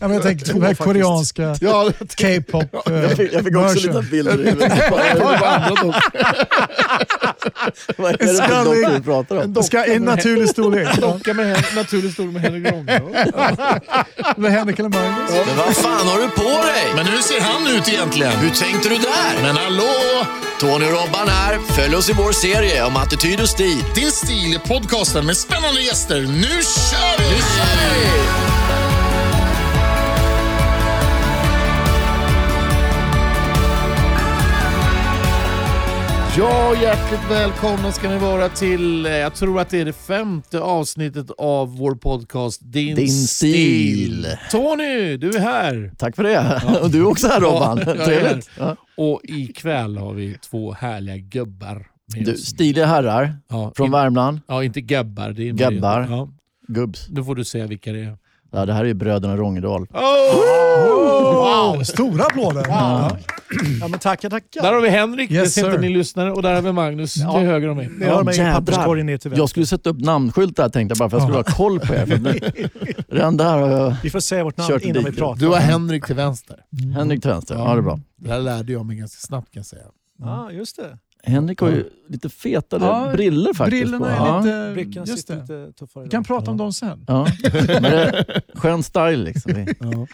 [0.00, 1.90] Ja, men jag tänker de här koreanska Ja,
[2.20, 4.72] K-pop eh, Jag fick, jag fick också lite bilder i huvudet.
[7.96, 9.52] Vad är det för dockor vi pratar om?
[9.52, 10.88] Det ska i en naturlig storlek.
[11.00, 11.06] Ja.
[11.06, 12.92] Docka med naturlig storlek med Henrik Ronge.
[14.36, 15.30] Eller Henrik eller Magnus.
[15.46, 16.84] Men vad fan har du på dig?
[16.96, 18.32] Men hur ser han ut egentligen?
[18.32, 19.42] Hur tänkte du där?
[19.42, 20.26] Men hallå!
[20.60, 21.58] Tony och Robban här.
[21.58, 23.84] Följ oss i vår serie om attityd och stil.
[23.94, 26.20] Din stil är podcasten med spännande gäster.
[26.20, 27.24] Nu kör vi!
[27.30, 28.49] Nu kör vi!
[36.40, 40.60] Ja, hjärtligt välkomna ska ni vara till, eh, jag tror att det är det femte
[40.60, 44.26] avsnittet av vår podcast Din, Din stil.
[44.50, 45.92] Tony, du är här!
[45.98, 46.62] Tack för det.
[46.82, 47.80] Och du är också här Robban.
[47.86, 48.50] Ja, Trevligt.
[48.58, 48.76] Ja.
[48.96, 51.86] Och ikväll har vi två härliga gubbar
[52.16, 52.40] med Du, oss.
[52.44, 54.40] stiliga herrar Ja, från in, Värmland.
[54.46, 55.30] ja, inte gubbar.
[55.30, 56.06] Det är Gubbar.
[56.10, 56.28] Ja,
[56.68, 57.08] Gubbs.
[57.08, 58.16] nu får du säga vilka det är.
[58.52, 59.86] Ja, det här är ju bröderna Rongedal.
[61.34, 62.64] Wow, stora applåder.
[62.68, 63.10] Ja.
[63.80, 64.62] Ja, men tackar, tackar.
[64.62, 67.14] Där har vi Henrik, Yes, det ser inte ni lyssnare, och där har vi Magnus
[67.14, 67.88] till höger om mig.
[67.98, 68.54] Ni har mig i jädrar.
[68.54, 69.42] papperskorgen ner till vänster.
[69.42, 71.94] Jag skulle sätta upp namnskyltar tänkte jag bara för att jag skulle ha koll på
[71.94, 72.06] er.
[72.06, 75.18] För Redan där har jag Vi får säga vårt namn innan vi dit.
[75.18, 75.40] pratar.
[75.40, 76.56] Du har Henrik till vänster.
[76.94, 77.54] Henrik till vänster.
[77.54, 77.98] Ja, det är bra.
[78.16, 79.82] Det här lärde jag mig ganska snabbt kan jag säga.
[80.18, 80.98] Ja, just det.
[81.22, 83.82] Henrik har ju lite fetare Ja, briller faktiskt.
[83.82, 84.24] Brillorna på.
[84.24, 84.40] är ja.
[84.40, 84.70] lite...
[84.74, 85.40] Brickan Just det.
[85.40, 86.04] lite tuffare.
[86.04, 87.04] Vi kan prata om dem sen.
[87.08, 87.26] Ja.
[87.68, 89.52] Men det är skön style liksom.
[89.54, 90.06] Vi- Ja.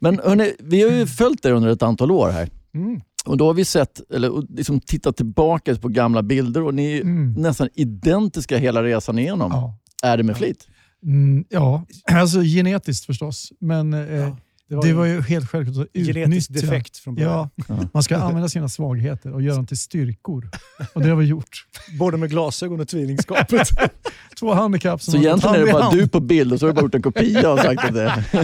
[0.00, 2.48] Men hörni, vi har ju följt er under ett antal år här.
[2.74, 3.00] Mm.
[3.26, 6.92] Och då har vi sett, eller och liksom tittat tillbaka på gamla bilder och ni
[6.96, 7.32] är Mm.
[7.32, 9.50] nästan identiska hela resan igenom.
[9.52, 9.78] Ja.
[10.02, 10.68] Är det med flit?
[11.04, 13.52] Mm, ja, alltså genetiskt förstås.
[13.60, 14.34] Men eh,
[14.74, 16.66] Ja, det var ju helt självklart att genetisk utnyttja.
[16.66, 17.50] defekt från början.
[17.68, 20.50] Ja, man ska använda sina svagheter och göra dem till styrkor.
[20.94, 21.66] Och det har vi gjort.
[21.98, 23.68] Både med glasögon och tvillingskapet.
[24.40, 25.96] Två handikapp som Så egentligen är det bara hand.
[25.98, 28.24] du på bild och så har du bara gjort en kopia och sagt att det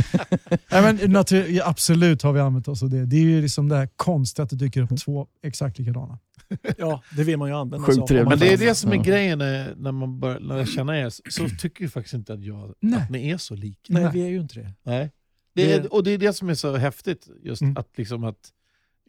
[0.72, 3.06] Nej, men natur, ja, absolut har vi använt oss av det.
[3.06, 6.18] Det är ju liksom det här konstiga att det dyker upp två exakt likadana.
[6.78, 8.06] ja, det vill man ju använda Sjukt sig av.
[8.06, 8.28] trevligt.
[8.28, 11.48] Men det är det som är grejen när, när man börjar lära känna er, så
[11.48, 13.00] tycker jag faktiskt inte att, jag, Nej.
[13.00, 13.78] att ni är så lika.
[13.88, 14.12] Nej, Nej.
[14.14, 14.72] vi är ju inte det.
[14.82, 15.10] Nej.
[15.54, 17.76] Det Det- är, och det är det som är så häftigt, just Mm.
[17.76, 18.36] att, liksom att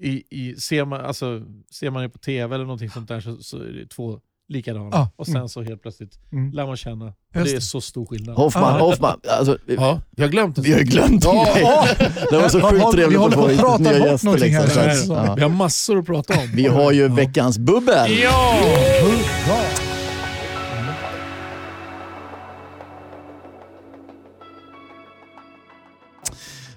[0.01, 1.41] i, i, ser, man, alltså,
[1.71, 4.89] ser man det på tv eller någonting sånt där så, så är det två likadana.
[4.91, 5.09] Ja.
[5.15, 5.49] Och sen Mm.
[5.49, 6.51] så helt plötsligt Mm.
[6.51, 7.05] lär man känna.
[7.05, 7.61] Och Just det är det.
[7.61, 8.35] så stor skillnad.
[8.35, 8.79] Hoffman, Ja.
[8.85, 9.19] Hoffman.
[9.29, 10.61] Alltså, vi, Ja, jag har glömt det.
[10.61, 11.63] vi har glömt en Ja, grej.
[12.29, 14.29] Det var så Vi sjukt trevligt vi att få hit nya gäster.
[14.29, 14.83] här, Liksom.
[14.87, 15.15] det som.
[15.15, 15.35] Ja.
[15.35, 16.47] Vi har massor att prata om.
[16.55, 18.11] Vi har ju veckans bubbel.
[18.23, 18.59] Ja!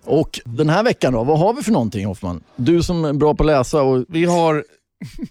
[0.04, 2.42] Och den här veckan då, vad har vi för någonting Hoffman?
[2.56, 4.64] Du som är bra på att läsa och Vi har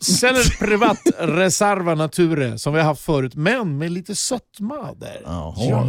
[0.01, 5.21] Celler Privat Reserva Nature som vi har haft förut, men med lite sötma där.
[5.23, 5.83] Jaha.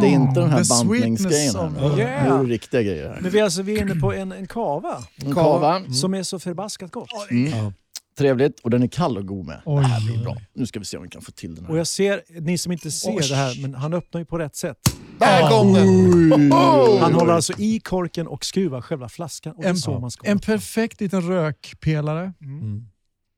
[0.00, 1.54] Det är inte den här bantningsgrejen.
[1.76, 1.98] här.
[1.98, 2.26] Yeah.
[2.40, 3.18] är det riktiga grejer här.
[3.20, 5.82] Men vi är, alltså, vi är inne på en, en kava En kava.
[5.92, 7.08] som är så förbaskat gott.
[7.30, 7.58] Mm.
[7.58, 7.72] Ja.
[8.18, 9.60] Trevligt och den är kall och god med.
[9.64, 10.36] Oj, det här blir bra.
[10.54, 11.78] Nu ska vi se om vi kan få till den Och här.
[11.78, 13.28] jag ser, ni som inte ser Oj.
[13.28, 14.78] det här, men han öppnar ju på rätt sätt.
[15.18, 16.52] Där kom den!
[17.00, 19.54] Han håller alltså i korken och skruvar själva flaskan.
[19.56, 22.32] Och det är En, så man ska en perfekt liten rökpelare.
[22.40, 22.88] Mm.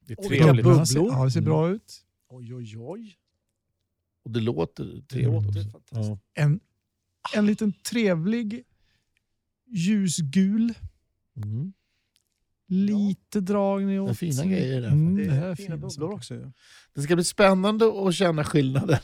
[0.06, 0.64] Det är Och trevligt.
[0.64, 0.84] bubblor.
[0.84, 2.04] Ser- Ja, det ser bra ut.
[2.30, 3.14] Oj, oj, oj.
[4.24, 5.70] Och det låter Det trevligt låter också.
[5.70, 6.08] fantastiskt.
[6.34, 6.42] Ja.
[6.42, 6.60] En,
[7.36, 8.62] en liten trevlig
[9.66, 10.74] ljusgul.
[11.36, 11.72] Mm.
[12.68, 14.08] Lite dragning åt...
[14.08, 16.34] Det är fina grejer där Mm, Det det här är fina fina bubblor också.
[16.34, 16.50] ju.
[16.94, 18.98] Det ska bli spännande att känna skillnaden.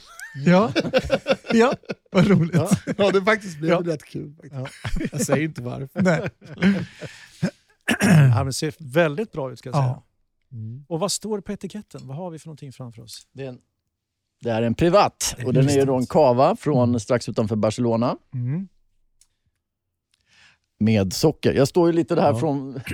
[0.47, 0.73] Ja,
[1.53, 1.75] ja.
[2.13, 2.55] vad roligt.
[2.55, 2.71] Ja.
[2.99, 3.83] Ja, det faktiskt blev Ja.
[3.93, 4.35] rätt kul.
[4.37, 5.13] Faktiskt.
[5.13, 6.03] Jag säger inte varför.
[6.03, 6.31] Nej.
[8.01, 9.87] Ja, men det ser väldigt bra ut ska jag säga.
[9.87, 10.05] Ja.
[10.53, 10.85] Mm.
[10.89, 12.01] Och vad står det på etiketten?
[12.05, 13.27] Vad har vi för någonting framför oss?
[13.33, 13.59] Det är en,
[14.41, 18.17] det är en privat och den är ju då en cava från strax utanför Barcelona
[18.35, 18.69] Mm.
[20.79, 21.53] med socker.
[21.55, 22.39] Jag står ju lite där Ja.
[22.39, 22.81] från...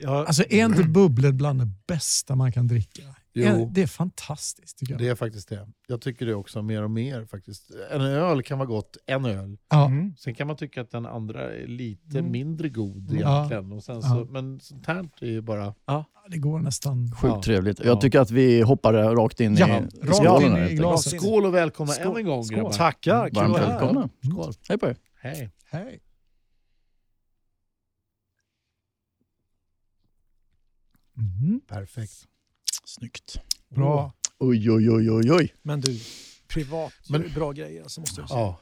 [0.00, 3.02] Ja, Alltså är inte bubblor bland det bästa man kan dricka?
[3.34, 3.70] Jo.
[3.74, 5.00] Det är fantastiskt tycker jag.
[5.02, 5.68] Det är faktiskt det.
[5.88, 7.70] Jag tycker det också mer och mer faktiskt.
[7.90, 9.58] En öl kan vara gott, en öl.
[9.70, 9.86] Ja.
[9.86, 10.14] Mm.
[10.18, 12.32] Sen kan man tycka att den andra är lite Mm.
[12.32, 13.36] mindre god Ja.
[13.36, 13.72] egentligen.
[13.72, 14.02] Och sen Ja.
[14.02, 15.74] så, Men sånt här är ju bara...
[16.30, 17.10] Det går nästan...
[17.12, 17.42] Sjukt Ja.
[17.42, 17.78] trevligt.
[17.80, 17.84] Ja.
[17.86, 20.98] Jag tycker att vi hoppar rakt in Ja, i skålen.
[20.98, 22.06] Skål och välkomna Skål.
[22.12, 22.72] än en gång grabbar.
[22.72, 23.78] Tackar, kul Varmt att vara här.
[23.80, 24.08] välkomna.
[24.32, 24.52] Skål.
[24.68, 24.96] Hej på er.
[25.20, 25.50] Hej.
[25.70, 26.00] Hej.
[31.18, 31.60] Mm.
[31.68, 32.12] Perfekt.
[32.84, 33.40] Snyggt.
[33.74, 34.12] Bra.
[34.38, 35.54] Oj, oj, oj, oj, oj.
[35.62, 36.00] Men du,
[36.48, 38.40] privat Men- bra grejer alltså, måste jag säga.
[38.40, 38.58] Ja.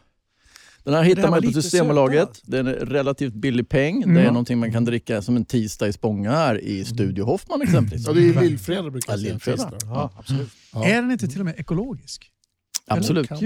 [0.84, 2.40] Den här Det hittar man på Systembolaget.
[2.44, 4.00] Den är relativt billig peng.
[4.00, 4.24] Det är Mm.
[4.24, 8.06] någonting man kan dricka som en tisdag i Spånga här i Studio Hoffman exempelvis.
[8.06, 9.70] ja, det är ju lillfredag brukar jag Ja, säga.
[9.84, 10.48] Ja, absolut.
[10.72, 10.86] Ja.
[10.86, 12.30] Är den inte till och med ekologisk?
[12.86, 13.28] Absolut.
[13.28, 13.38] kan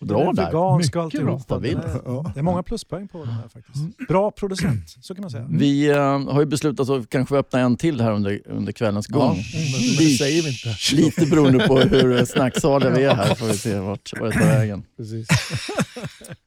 [0.00, 0.46] Bra där.
[0.46, 1.38] Vegansk och Mycket alltihopa.
[1.38, 1.74] Stabil.
[1.74, 4.08] Den är- Det är många pluspoäng på den här faktiskt.
[4.08, 5.46] Bra producent, så kan man säga.
[5.50, 9.36] Vi eh, har ju beslutat att kanske öppna en till här under, under kvällens gång.
[9.36, 10.96] Ja, men det säger vi inte.
[10.96, 14.46] Lite beroende på hur snacksaliga vi är här får vi se vart, vart det tar
[14.46, 14.82] vägen.
[14.96, 15.28] Precis.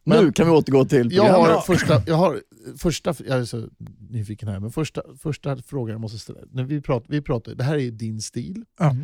[0.03, 1.51] Nu kan vi återgå till Jag programmet.
[1.55, 2.39] har första, jag har
[2.77, 3.67] första, jag är så
[4.09, 6.39] nyfiken här, men första, första frågan jag måste ställa.
[6.51, 8.63] När vi pratar, vi pratar, det här är ju din stil.
[8.79, 8.95] Ja.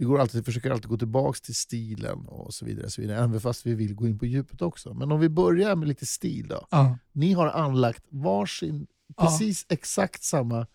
[0.00, 2.90] Vi går alltid, försöker alltid gå tillbaka till stilen och så vidare.
[2.90, 4.94] Så vidare även fast vi vill gå in på djupet också.
[4.94, 6.66] Men om vi börjar med lite stil då.
[6.70, 6.98] Ja.
[7.12, 8.86] Ni har anlagt varsin,
[9.16, 9.24] Ja.
[9.24, 10.66] precis exakt samma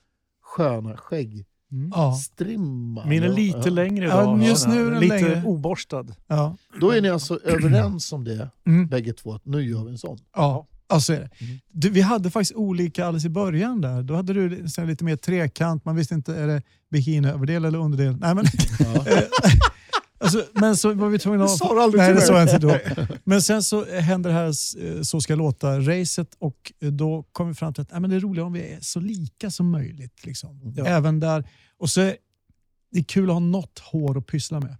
[0.41, 3.01] sköna skäggstrimma.
[3.03, 3.09] Ja.
[3.09, 3.69] Min är lite Ja.
[3.69, 4.43] längre Ja, idag.
[4.43, 5.43] just nu är den lite längre.
[5.45, 6.05] oborstad.
[6.27, 6.57] Ja.
[6.81, 8.87] Då är ni alltså överens om det, Mm.
[8.87, 10.17] bägge två, att nu gör vi en sån.
[10.35, 11.30] Ja, alltså är det.
[11.45, 11.60] Mm.
[11.72, 14.04] Du, vi hade faktiskt olika alldeles i början där.
[14.04, 16.62] Då hade du så lite mer trekant, man visste inte är det
[16.92, 18.18] bikiniöverdel eller underdel.
[18.18, 18.45] Nej, men,
[20.18, 21.51] alltså, men så var vi tvungna att...
[21.51, 22.42] Det sa du aldrig Nej, det sa mig.
[22.42, 23.18] jag inte då.
[23.24, 27.54] Men sen så hände det här eh, Så ska låta-racet och eh, då kom vi
[27.54, 30.25] fram till att nej, men det är roligare om vi är så lika som möjligt.
[30.25, 30.74] Liksom.
[30.75, 30.86] Ja.
[30.86, 31.44] Även där.
[31.78, 32.16] Och så är
[32.92, 34.78] det är kul att ha något hår att pyssla med.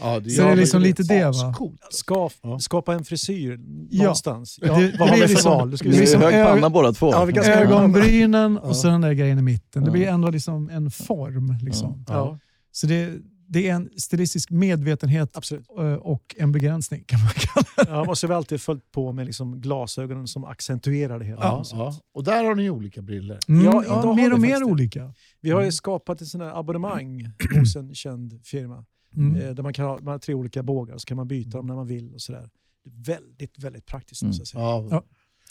[0.00, 1.54] Ja, det, Så det är liksom lite det, va?
[1.90, 2.30] Ska,
[2.60, 3.60] skapa en frisyr
[3.90, 4.02] Ja.
[4.02, 4.58] någonstans.
[4.62, 5.70] Ja, det vad har vi för liksom- val?
[5.70, 7.10] Det är liksom hög ög- panna båda två.
[7.12, 8.68] Ja, vi kan- Ögonbrynen Ja.
[8.68, 9.84] och så den där grejen i mitten.
[9.84, 11.56] Det blir ändå liksom en form.
[11.62, 12.04] Liksom.
[12.08, 12.38] Ja,
[12.72, 13.10] Så det,
[13.48, 15.66] det är en stilistisk medvetenhet absolut.
[16.00, 18.08] och en begränsning kan man kalla det.
[18.08, 21.40] Ja, så har vi alltid följt på med liksom glasögonen som accentuerar det hela.
[21.42, 21.94] Ja, ja.
[22.14, 23.38] Och där har ni olika briller.
[23.48, 25.12] Mm, Ja, mer och mer olika.
[25.40, 27.28] Vi har ju skapat ett sånt här abonnemang
[27.60, 28.84] hos en känd firma.
[29.16, 29.36] Mm.
[29.42, 31.56] Eh, där man, kan ha, man har tre olika bågar och så kan man byta
[31.56, 32.14] dem när man vill.
[32.14, 32.50] och sådär.
[32.84, 34.62] Det är väldigt, väldigt praktiskt måste jag säga.
[34.62, 34.86] Ja.
[34.90, 35.04] Ja.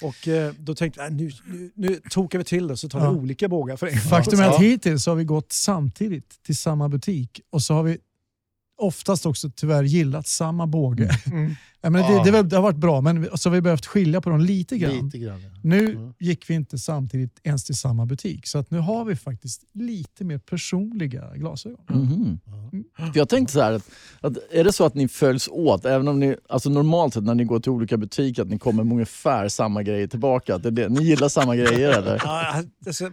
[0.04, 3.06] Och eh, då tänkte jag, nu, nu, nu tokar vi till det så tar vi
[3.06, 3.12] Ja.
[3.12, 3.98] olika bågar för en.
[3.98, 7.98] Faktum är att hittills har vi gått samtidigt till samma butik och så har vi
[8.78, 11.10] oftast också tyvärr gillat samma båge.
[11.26, 11.56] Mm.
[11.84, 12.24] Ja, men det, Ja.
[12.24, 14.78] det, väl- det har varit bra, men så har vi behövt skilja på dem lite
[14.78, 15.06] grann.
[15.06, 15.42] Lite grann.
[15.42, 15.50] Ja.
[15.64, 16.14] Nu Mm.
[16.20, 20.24] gick vi inte samtidigt ens till samma butik, så att nu har vi faktiskt lite
[20.24, 22.40] mer personliga glasögon.
[22.96, 23.12] Ja.
[23.12, 23.90] För jag tänkte så här, att,
[24.22, 27.36] att är det så att ni följs åt, även om ni, alltså normalt sett när
[27.36, 30.56] ni går till olika butiker, att ni kommer med ungefär samma grejer tillbaka?
[30.56, 32.22] Att det det, ni gillar samma grejer eller?
[32.24, 32.64] Ja,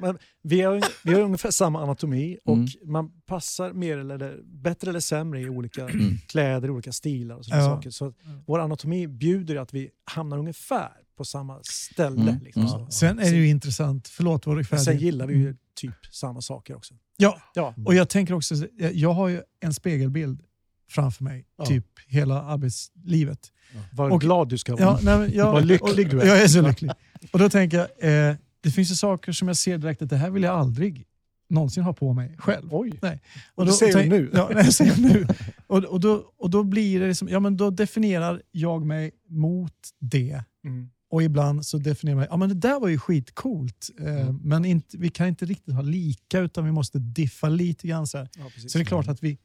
[0.00, 2.68] men vi, har, vi har ungefär samma anatomi och Mm.
[2.84, 6.18] man passar mer eller bättre eller sämre i olika Mm.
[6.28, 7.68] kläder, olika stilar och sådana Ja.
[7.76, 7.90] saker.
[7.90, 8.12] Så
[8.58, 12.20] vår anatomi bjuder att vi hamnar ungefär på samma ställe.
[12.30, 12.42] Mm.
[12.44, 12.72] Liksom, Mm.
[12.72, 12.90] så.
[12.90, 14.84] Sen är det ju intressant, förlåt var du färdig?
[14.84, 16.94] Sen gillar vi ju typ samma saker också.
[17.16, 18.54] Ja, Ja, och jag tänker också,
[18.92, 20.42] jag har ju en spegelbild
[20.90, 21.66] framför mig, Ja.
[21.66, 23.52] typ hela arbetslivet.
[23.92, 24.82] vad Och- glad du ska vara.
[25.02, 26.26] Ja, nej, jag, Vad lycklig du är.
[26.26, 26.90] Jag är så lycklig.
[27.32, 30.16] Och då tänker jag, eh, det finns ju saker som jag ser direkt att det
[30.16, 31.04] här vill jag aldrig
[31.50, 32.68] någonsin ha på mig själv.
[32.74, 33.22] Oj, Nej.
[33.54, 34.30] Och det säger du nu?
[34.34, 35.26] Ja, nej, jag säger nu.
[35.68, 39.74] Och, och, då, och då blir det liksom, ja men då definierar jag mig mot
[39.98, 40.44] det.
[40.64, 40.90] mm.
[41.10, 43.90] Och ibland så definierar jag ja men det där var ju skitcoolt.
[44.00, 48.06] Eh, Men inte, vi kan inte riktigt ha lika utan vi måste diffa lite grann.
[48.06, 49.38] Så, ja, så det är klart att vi,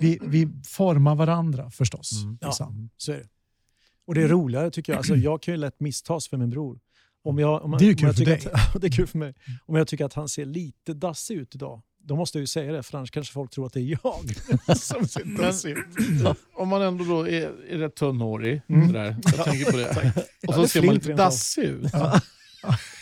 [0.00, 2.22] vi, vi formar varandra förstås.
[2.22, 2.38] Mm.
[2.40, 2.90] Ja, Liksom.
[2.96, 3.28] så är det.
[4.06, 4.98] Och det är roligare tycker jag.
[4.98, 6.80] Alltså, jag kan ju lätt misstas för min bror.
[7.22, 9.34] Om jag, om, Det är ju kul för tycker Att, det är kul för mig.
[9.66, 12.72] Om jag tycker att han ser lite dassig ut idag, då måste jag ju säga
[12.72, 15.86] det, för annars kanske folk tror att det är jag som ser dassig ut.
[16.54, 18.86] Om man ändå då är, är rätt tunnhårig, Mm.
[18.86, 19.88] sådär, jag tänker på det.
[19.88, 19.96] Och
[20.40, 21.94] Ja, så det ser man lite dassig ut.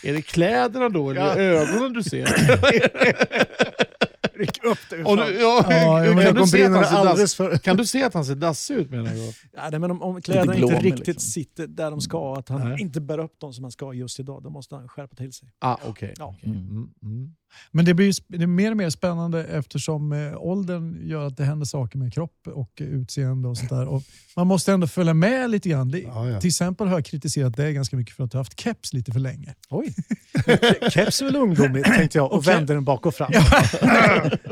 [0.03, 2.25] Är det kläderna då eller det ögonen du ser?
[4.37, 4.77] Ryck upp.
[5.05, 7.57] Och du, ja, Ja, kan, du se att han ser för...
[7.57, 9.33] kan du se att han ser dassig ut menar jag?
[9.53, 11.21] Ja, nej, men om, om kläderna inte riktigt liksom.
[11.31, 12.81] sitter där de ska, att han Nej.
[12.81, 15.49] inte bär upp dem som han ska just idag, då måste han skärpa till sig.
[15.59, 16.13] Ah, okej.
[16.17, 16.35] Ja.
[16.37, 16.49] okej.
[16.49, 17.35] Mm, mm.
[17.71, 21.43] Men det blir det är mer och mer spännande eftersom eh, åldern gör att det
[21.43, 23.87] händer saker med kropp och utseende och sånt där.
[23.87, 24.03] Och
[24.35, 25.89] man måste ändå följa med lite grann.
[25.91, 26.41] Det, Ja, ja.
[26.41, 29.11] Till exempel har jag kritiserat dig ganska mycket för att du har haft keps lite
[29.11, 29.55] för länge.
[29.69, 29.95] Oj!
[30.91, 32.53] Keps är väl ungdomligt, tänkte jag, och Okej.
[32.53, 33.31] vände den bak och fram.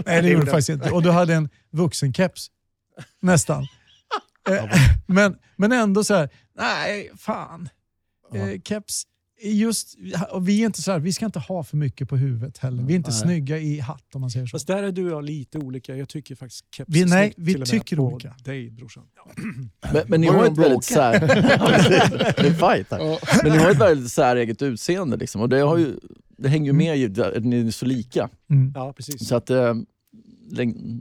[0.06, 0.92] Nej, det gjorde du faktiskt inte.
[0.92, 2.48] Och du hade en vuxenkeps.
[3.22, 3.68] Nästan.
[4.50, 4.66] Eh,
[5.08, 7.70] men, men ändå så här, nej, fan.
[8.34, 9.04] Eh, keps,
[9.52, 9.96] just,
[10.42, 12.84] vi är inte så här, vi ska inte ha för mycket på huvudet heller.
[12.84, 13.20] Vi är inte Nej.
[13.20, 14.52] snygga i hatt om man säger så.
[14.52, 15.96] Fast där är du och jag lite olika.
[15.96, 18.36] Jag tycker faktiskt keps Vi- nej, vi med tycker olika.
[18.44, 19.04] dig brorsan.
[19.16, 19.32] Ja.
[19.94, 21.20] Men, men ni har ett en väldigt sär...
[22.42, 23.44] det är fight här.
[23.44, 25.96] Men ni har ett väldigt säreget utseende liksom, och det, har ju,
[26.38, 28.30] det hänger ju med i att ni är så lika.
[28.50, 28.72] Mm.
[28.76, 29.28] ja, precis.
[29.28, 29.74] Så att eh,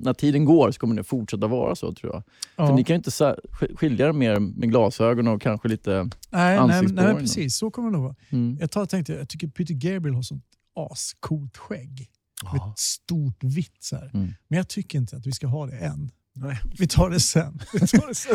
[0.03, 2.23] när tiden går så kommer det fortsätta vara så tror jag.
[2.57, 2.67] Ja.
[2.67, 3.37] För ni kan ju inte
[3.77, 6.11] skilja er mer med glasögon och kanske lite...
[6.31, 7.57] nej, nej, nej, precis.
[7.57, 8.15] Så kommer det nog vara.
[8.31, 8.57] Mm.
[8.61, 10.45] Jag tar- tänkte, jag tycker Peter Gabriel har sånt
[10.91, 12.11] ascoolt skägg.
[12.53, 13.97] Med ett stort vitt så.
[13.97, 14.11] Mm.
[14.49, 16.11] Men jag tycker inte att vi ska ha det än.
[16.37, 16.61] Nej.
[16.79, 17.59] Vi tar det sen.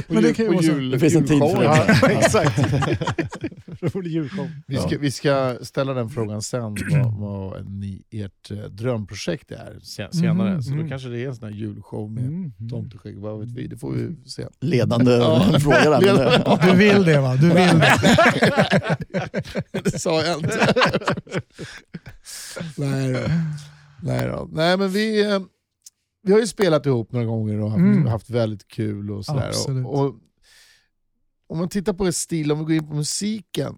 [0.07, 0.67] På Men det kan ju vara så.
[0.71, 1.63] jul- Det finns en tid för
[2.07, 2.13] det.
[2.13, 2.71] Exakt.
[2.71, 2.97] Det.
[4.67, 9.79] Vi ska, vi ska ställa den frågan sen, vad, vad ni, ert eh, drömprojekt är
[9.83, 10.49] se- senare.
[10.49, 10.89] Mm, så då mm.
[10.89, 12.51] kanske det är en sån här julshow med Mm.
[12.69, 13.67] tomteskägg, vad vet vi?
[13.67, 14.47] Det får vi se.
[14.61, 15.11] Ledande
[15.59, 16.01] fråga där.
[16.01, 17.35] Det, Du vill det va?
[17.35, 18.97] Du vill det.
[19.83, 20.73] det sa jag inte.
[22.77, 23.19] Nej, då.
[24.03, 24.49] Nej, då.
[24.51, 25.39] Nej men vi, eh,
[26.21, 28.05] vi har ju spelat ihop några gånger och haft, Mm.
[28.07, 29.11] haft väldigt kul.
[29.11, 29.51] och sådär.
[29.85, 30.15] Och, och,
[31.47, 33.75] Om man tittar på er stil, om vi går in på musiken,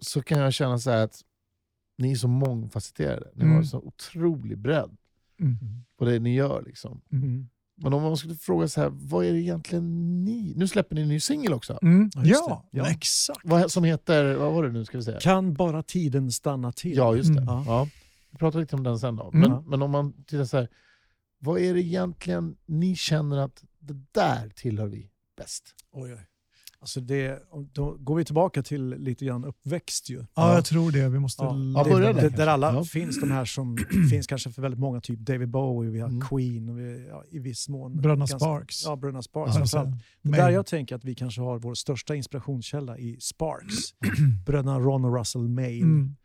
[0.00, 1.20] så kan jag känna så här att
[1.98, 3.30] ni är så mångfacetterade.
[3.34, 3.56] Ni Mm.
[3.56, 4.96] har så otrolig bredd
[5.40, 5.56] Mm.
[5.98, 6.62] på det ni gör.
[6.66, 7.00] Liksom.
[7.12, 7.48] Mm.
[7.76, 10.52] Men om man skulle fråga så här, vad är det egentligen ni...
[10.56, 11.78] Nu släpper ni en ny singel också.
[11.82, 12.10] Mm.
[12.14, 12.68] Ja, Ja.
[12.70, 12.90] Ja.
[12.90, 13.40] exakt.
[13.44, 15.20] Vad, som heter, vad var det nu ska vi säga?
[15.20, 16.96] Kan bara tiden stanna till?
[16.96, 17.40] Ja, just det.
[17.42, 17.54] Mm.
[17.54, 17.64] Ja.
[17.66, 17.88] Ja.
[18.30, 19.30] Vi pratar lite om den sen då.
[19.34, 19.50] Mm.
[19.50, 20.68] Men, men om man tittar så här,
[21.44, 25.74] vad är det egentligen ni känner att det där tillhör vi bäst?
[25.92, 26.26] Oj, oj.
[26.78, 30.24] Alltså det, då går vi tillbaka till lite grann uppväxt ju.
[30.34, 31.08] Ja, jag tror det.
[31.08, 31.44] Vi måste...
[31.44, 31.56] Ja.
[31.74, 32.84] Ja, Det- börja där där alla Ja.
[32.84, 33.76] finns, de här som
[34.10, 36.20] finns kanske för väldigt många, typ David Bowie, vi har Mm.
[36.20, 37.96] Queen och vi, ja, i viss mån...
[38.00, 38.84] Bröderna Sparks.
[38.84, 39.56] Ja, Bröderna Ja, Sparks.
[39.56, 40.02] alltså, framförallt.
[40.22, 43.74] Det där jag tänker att vi kanske har vår största inspirationskälla i Sparks.
[44.46, 45.82] Bröderna Ron och Russell Maine.
[45.82, 46.16] Mm.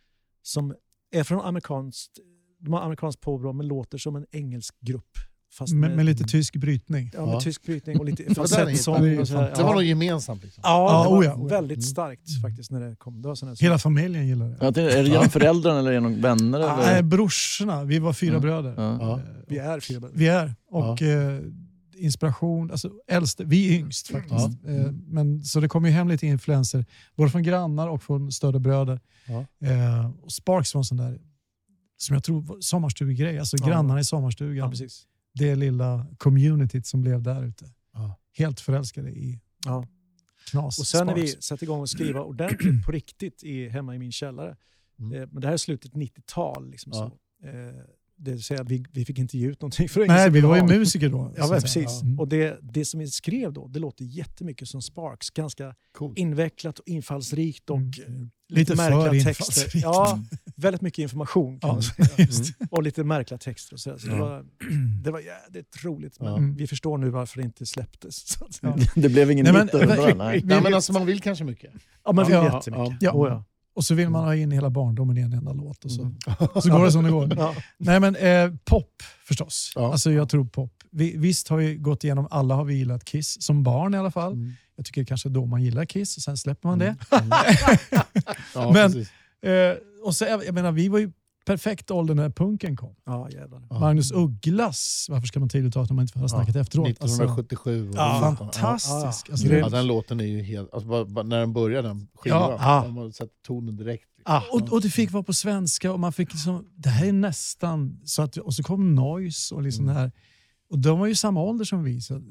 [0.42, 0.76] Som
[1.12, 2.20] är från amerikanskt,
[2.60, 5.10] de har amerikanskt påbrå men låter som en engelsk grupp.
[5.58, 7.12] Fast Med, med lite tysk brytning.
[7.14, 7.42] ja, med Ja.
[7.42, 9.26] tysk brytning och lite falsettsång.
[9.26, 9.54] sådär.
[9.56, 10.44] Det var något gemensamt.
[10.44, 10.62] Liksom.
[10.66, 11.48] Ja, Ja, det var oh ja, oh ja.
[11.48, 11.82] väldigt Mm.
[11.82, 13.22] starkt faktiskt när det kom.
[13.22, 14.58] Det var sån Hela familjen gillar det.
[14.58, 16.60] tänkte, är det genom föräldrarna eller genom vänner?
[16.60, 17.02] Nej, Eller?
[17.04, 17.84] brorsorna.
[17.84, 18.40] Vi var fyra Ja.
[18.40, 19.22] bröder.
[19.48, 20.18] Vi är fyra bröder.
[20.18, 20.56] Vi är.
[20.72, 21.40] Och eh,
[21.98, 24.50] inspiration, alltså äldste, vi är yngst faktiskt.
[24.64, 24.72] Ja.
[24.72, 26.86] Eh, men, så det kommer ju hem lite influenser,
[27.16, 29.00] både från grannar och från större bröder.
[29.28, 29.46] Ja.
[29.68, 31.20] Eh, och Sparks var en sån där,
[32.02, 33.68] som jag tror var sommarstugegrej, alltså Ja.
[33.68, 34.56] grannarna i sommarstugan.
[34.56, 35.08] Ja, precis.
[35.34, 37.66] det lilla communityt som blev där ute.
[37.94, 38.16] Ja.
[38.38, 39.88] Helt förälskade i Ja.
[40.52, 40.80] knas.
[40.80, 44.12] Och sen när vi sätter igång och skriva ordentligt på riktigt i, hemma i min
[44.12, 44.58] källare.
[45.00, 45.22] Mm.
[45.22, 46.70] Eh, men det här är slutet 90-tal.
[46.72, 47.04] Liksom så.
[47.44, 47.84] Eh,
[48.20, 50.64] det vill säga, vi, vi fick inte ge ut någonting för Nej, vi var ju
[50.64, 51.34] musiker då.
[51.38, 51.62] Ja, men säga.
[51.62, 52.02] precis.
[52.02, 52.20] Mm.
[52.20, 55.30] Och det, det som vi skrev då, det låter jättemycket som Sparks.
[55.30, 56.18] Ganska Coolt.
[56.18, 58.32] invecklat och infallsrikt och Mm.
[58.52, 59.80] Lite lite, märkliga texter.
[59.80, 60.20] Ja,
[60.56, 62.08] väldigt mycket information kan Ja, man säga.
[62.18, 62.68] just det.
[62.72, 63.74] Och lite märkliga texter.
[63.74, 64.20] Och så, så det, Ja.
[64.26, 64.46] var,
[65.04, 66.20] det var jävligt roligt.
[66.20, 66.38] Men Ja.
[66.38, 66.56] Mm.
[66.56, 68.28] vi förstår nu varför det inte släpptes.
[68.28, 68.76] Så att säga.
[68.78, 68.86] Ja.
[69.02, 70.42] Det blev ingen Nej, hit men- över bara, nej.
[70.44, 71.72] Nej, men alltså, man vill kanske mycket.
[72.06, 72.98] Ja, men vi Ja, vet ja, jättemycket.
[73.02, 73.12] ja.
[73.14, 73.44] Oh, ja.
[73.80, 76.16] Och så vill man ha in hela barndomen i en enda låt och så, Mm.
[76.62, 77.34] så går det som det går.
[77.38, 77.56] Ja.
[77.78, 79.72] Nej men eh, pop förstås.
[79.76, 79.92] Ja.
[79.92, 80.74] Alltså jag tror pop.
[80.92, 84.12] Vi, visst har vi gått igenom, alla har vi gillat Kiss, som barn i alla
[84.12, 84.34] fall.
[84.34, 84.54] Mm.
[84.76, 86.96] Jag tycker kanske då man gillar Kiss och sen släpper man det.
[88.56, 89.06] Ja, Men-.
[89.42, 91.12] Eh, och så, jag menar, vi var ju
[91.54, 92.96] perfekt ålder när punken kom.
[93.06, 93.62] Ja, jävlar.
[93.70, 93.80] Ja.
[93.80, 96.88] Magnus Ugglas, varför ska man tidigt ta att man inte har snackat efteråt?
[96.88, 97.90] Alltså, 1977.
[97.90, 99.30] och ja, ja, fantastisk.
[99.30, 99.58] Ja, Alltså, ja.
[99.58, 100.74] Ja, den låten är ju helt...
[100.74, 102.92] Alltså, bara, bara, när den börjar, den skivan, Ja, ja.
[102.92, 104.04] man har sett tonen direkt.
[104.24, 107.14] Ah, och, och det fick vara på svenska och man fick liksom, det här är
[107.14, 109.96] nästan, så att, och så kom Noise och liksom Mm.
[109.96, 110.12] det här.
[110.70, 112.02] Och de var ju samma ålder som vi.
[112.02, 112.22] Så, eh,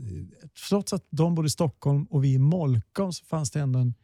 [0.69, 3.95] trots att de bodde i Stockholm och vi i Molkom så fanns det ändå en,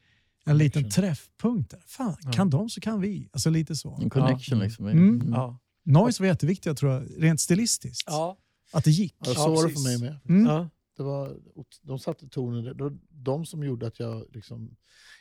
[0.44, 1.70] en liten träffpunkt.
[1.70, 1.82] Där.
[1.86, 2.32] Fan, Ja.
[2.32, 3.28] kan de så kan vi.
[3.32, 3.98] Alltså lite så.
[4.02, 4.86] En connection liksom.
[4.86, 5.08] Mm.
[5.20, 5.32] Mm.
[5.32, 5.58] ja.
[5.84, 8.04] Noise var jätteviktigt tror jag, rent stilistiskt.
[8.06, 8.38] Ja.
[8.72, 9.14] Att det gick.
[9.18, 10.18] Ja, så Ja, var det för mig med.
[10.28, 10.46] Mm.
[10.46, 10.68] Ja.
[10.96, 11.36] Det var,
[11.82, 12.64] de satte tonen.
[12.64, 14.24] Det var de som gjorde att jag...
[14.32, 14.76] Liksom,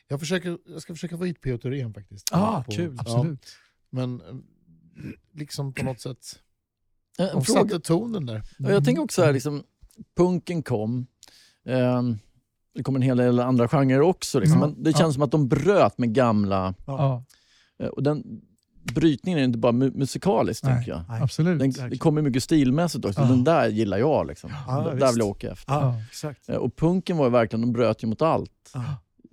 [0.07, 1.57] jag, försöker, jag ska försöka få hit P.O.
[1.57, 2.29] Thorén faktiskt.
[2.31, 2.93] Ah, På- kul.
[2.95, 3.45] Ja, Absolut.
[3.89, 4.21] men
[5.33, 6.39] liksom på något sätt...
[7.17, 8.43] En De fråga, satte tonen där.
[8.59, 9.63] Ja, jag tänker också här, liksom,
[10.17, 11.07] punken kom.
[11.65, 12.17] ehm,
[12.75, 14.39] det kom en hel del andra genrer också.
[14.39, 14.59] Liksom.
[14.61, 14.97] Ja, Men det ja.
[14.97, 16.73] känns som att de bröt med gamla...
[16.85, 17.23] Ja,
[17.83, 18.23] eh, Och den
[18.95, 20.75] brytningen är inte bara mu musikalisk, Nej.
[20.75, 21.01] tänker jag.
[21.09, 21.21] Nej.
[21.21, 21.59] absolut.
[21.59, 23.21] Den, det kommer mycket stilmässigt också.
[23.21, 23.27] Ja.
[23.27, 24.27] Den där gillar jag.
[24.27, 24.51] Liksom.
[24.67, 25.13] Ja, där visst.
[25.13, 25.73] vill jag åka efter.
[25.73, 26.01] Ja, Ja.
[26.09, 26.49] exakt.
[26.49, 28.51] Eh, Och punken var ju verkligen, de bröt ju mot allt.
[28.73, 28.83] Ja.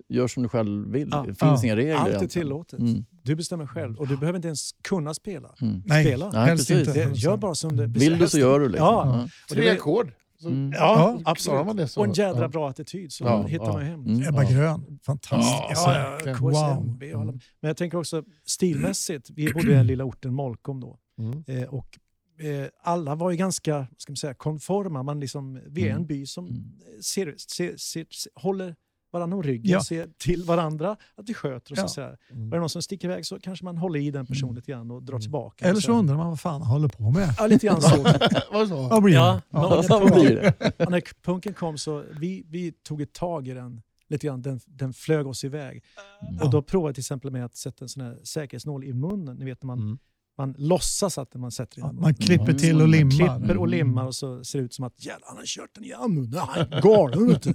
[0.09, 1.07] Gör som du själv vill.
[1.11, 1.17] Ja.
[1.27, 1.63] Det finns Ja.
[1.63, 1.95] inga regler.
[1.95, 2.29] Allt är egentligen.
[2.29, 2.79] tillåtet.
[2.79, 3.05] Mm.
[3.23, 5.49] Du bestämmer själv och du behöver inte ens kunna spela.
[5.61, 5.83] Mm.
[5.85, 6.29] Nej, spela.
[6.33, 6.87] Nej, helst precis.
[6.87, 7.05] inte.
[7.05, 8.69] Det, gör bara som det Vill du så gör du.
[8.69, 8.85] Liksom.
[8.87, 9.03] Ja.
[9.21, 9.27] Ja.
[9.49, 10.11] Det Tre ackord.
[10.41, 10.71] Så- Mm.
[10.71, 11.65] Ja, absolut.
[11.65, 11.99] man det så?
[11.99, 13.73] Och en jädra bra attityd så Ja, hittar ja.
[13.73, 14.05] man hem.
[14.05, 14.27] Mm.
[14.27, 14.49] Ebba Ja.
[14.51, 15.81] Grön, fantastiskt.
[15.85, 16.33] Ja, Ja.
[16.33, 17.31] KSMB och alla.
[17.31, 19.29] Men jag tänker också stilmässigt.
[19.29, 20.99] Vi bodde i den lilla orten Molkom då.
[21.19, 21.43] Mm.
[21.47, 21.99] Eh, och
[22.45, 25.03] eh, alla var ju ganska ska man säga, konforma.
[25.03, 26.07] Man liksom, vi är en Mm.
[26.07, 26.63] by som Mm.
[27.03, 28.75] ser, ser, ser, ser, håller
[29.11, 29.83] varandra om ryggen, Ja.
[29.83, 31.77] ser till varandra att vi sköter oss.
[31.77, 31.83] Ja.
[31.83, 32.17] Och så här.
[32.31, 32.49] Mm.
[32.49, 34.91] Var det någon som sticker iväg så kanske man håller i den personen lite grann
[34.91, 35.65] och drar tillbaka.
[35.65, 37.33] Eller så undrar man vad fan han håller på med.
[37.37, 38.03] Ja, lite grann så.
[38.51, 38.87] Var det så?
[38.87, 39.19] Vad blir det?
[39.19, 39.69] Ja, Ja.
[39.69, 40.35] men- Ja, vad blir
[40.77, 40.89] det?
[40.89, 44.41] När punken kom så vi, vi tog ett tag i den lite grann.
[44.41, 45.83] Den, den flög oss iväg.
[46.21, 46.41] Mm.
[46.41, 49.37] Och då provade jag till exempel med att sätta en sån här säkerhetsnål i munnen.
[49.37, 49.97] Ni vet när man, Mm.
[50.41, 53.11] Man låtsas att man sätter in Ja, man klipper till och Man limmar.
[53.39, 55.83] klipper och limmar och så ser det ut som att jävlar, han har kört den
[55.83, 56.39] i munnen.
[56.49, 57.27] Han galen.
[57.27, 57.53] vet du."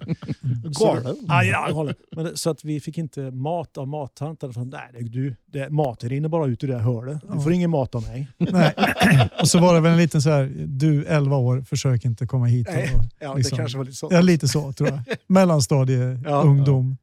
[0.80, 1.16] Galen?
[1.28, 1.94] Ja, ja, galen.
[2.16, 4.52] Men så att vi fick inte mat av mattanten.
[4.52, 7.22] För, Nej, det- du, det, maten rinner bara ut ur det här hörnet.
[7.34, 8.28] Du får ingen mat av mig.
[8.38, 8.74] Nej.
[9.40, 12.46] Och så var det väl en liten så här, du 11 år, försök inte komma
[12.46, 12.66] hit.
[12.70, 12.90] Nej.
[12.94, 13.56] Och, Ja, liksom.
[13.56, 14.08] det kanske var lite så.
[14.10, 15.00] Ja, lite så tror jag.
[15.26, 16.42] Mellanstadie, Ja.
[16.42, 16.96] ungdom.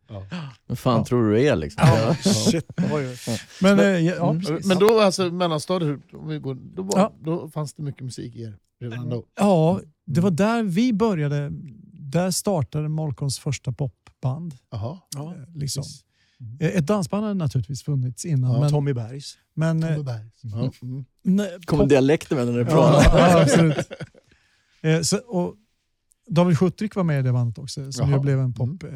[0.67, 1.05] Vad fan Ja.
[1.05, 1.83] tror du det är liksom?
[1.87, 2.65] Ja, shit.
[3.61, 4.61] Men, eh, ja, ja, Mm.
[4.65, 5.29] Men då, alltså
[5.79, 7.13] mellanstadiet, om vi går, då, var, Ja.
[7.23, 9.25] då fanns det mycket musik i er redan då?
[9.35, 11.49] Ja, det var där vi började.
[11.93, 14.55] Där startade Molkons första popband.
[14.71, 14.99] Jaha.
[15.15, 15.83] Ja, eh, Liksom.
[15.83, 16.03] precis.
[16.59, 18.51] Eh, Ett dansband hade naturligtvis funnits innan.
[18.53, 19.37] Ja, men, Tommy Bergs.
[19.53, 20.39] men, eh, Tommy Bergs.
[20.41, 20.71] Ja.
[20.81, 21.05] Mm.
[21.21, 23.17] nej, Kommer dialekten med när du ja, pratar?
[23.19, 23.91] ja, absolut.
[24.81, 25.55] Eh, så, och
[26.29, 28.17] David Schutrik var med i det bandet också, som Jaha.
[28.17, 28.83] ju blev en pop...
[28.83, 28.89] Eh,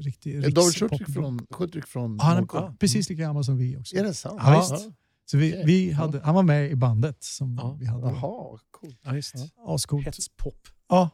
[0.00, 3.96] riktig David Schutrik från, Schutrik från Han är precis lika gammal som vi också.
[3.96, 4.40] Är det sant?
[4.44, 4.88] Ja, visst.
[5.32, 7.76] Så vi, vi hade, han var med i bandet som Ja.
[7.80, 8.06] vi hade.
[8.06, 8.98] Jaha, coolt.
[9.04, 9.34] Ja, just.
[9.66, 10.06] Ascoolt.
[10.06, 10.68] Hetspop.
[10.88, 11.10] Ja.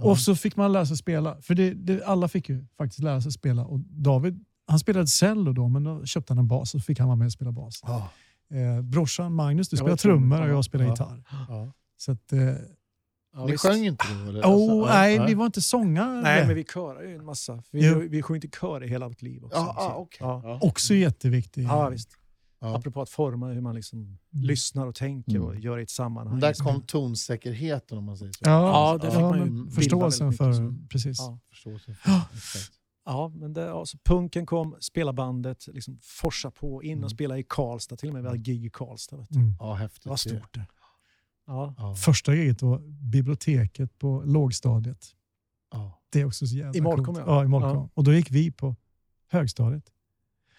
[0.00, 1.40] Och så fick man lära sig spela.
[1.42, 3.64] För det, det, alla fick ju faktiskt lära sig spela.
[3.64, 7.08] Och David, han spelade cello då, men då köpte han en bas och fick han
[7.08, 7.80] vara med och spela bas.
[7.86, 8.10] Ja.
[8.56, 10.18] Eh, brorsan Magnus, du Jag spelar trummor.
[10.36, 10.52] trummor och Ja.
[10.56, 10.90] jag spelar Ja.
[10.90, 11.22] gitarr.
[11.48, 11.72] Ja.
[11.96, 12.40] Så att, eh,
[13.34, 13.62] Ja, Ni visst.
[13.64, 14.28] sjöng inte då?
[14.28, 14.40] Eller?
[14.42, 14.44] oh,
[14.82, 15.26] Alltså, nej, ja.
[15.26, 16.22] vi var inte sångare.
[16.22, 17.62] Nej, men vi körar ju en massa.
[17.70, 18.02] Vi, Jo.
[18.10, 19.58] vi sjöng inte kör i hela vårt liv också.
[19.58, 20.18] Ah, okej.
[20.20, 20.40] ja.
[20.44, 20.58] Ja.
[20.62, 21.64] Också jätteviktigt.
[21.64, 22.08] ja, visst.
[22.60, 22.76] Ja.
[22.76, 26.40] Apropå att forma hur man liksom lyssnar och tänker och gör i ett sammanhang.
[26.40, 28.38] Där kom tonsäkerheten om man säger så.
[28.42, 28.50] Ja,
[28.92, 30.88] Ja, det ja, fick man ju förståelsen för...
[30.88, 31.18] Precis.
[31.18, 31.38] Ja.
[31.50, 31.90] Förståelse.
[32.34, 32.72] Exakt.
[33.04, 37.08] Ja, men det, alltså, punken kom, spela bandet, liksom forsa på, in och Mm.
[37.10, 37.96] spela i Karlstad.
[37.96, 39.16] Till och med vi hade gig i Karlstad.
[39.16, 39.38] Vet du.
[39.38, 39.54] Mm.
[39.58, 40.02] Ja, häftigt.
[40.02, 40.66] Det var stort det.
[41.46, 41.74] Ja.
[41.78, 41.94] Ja.
[41.94, 42.78] Första giget var
[43.10, 45.06] biblioteket på lågstadiet.
[45.72, 46.00] Ja.
[46.10, 47.08] Det är också så jävla I coolt.
[47.18, 47.24] ja.
[47.26, 47.44] ja.
[47.44, 47.48] i.
[47.50, 47.88] Ja.
[47.94, 48.76] Och då gick vi på
[49.28, 49.84] högstadiet.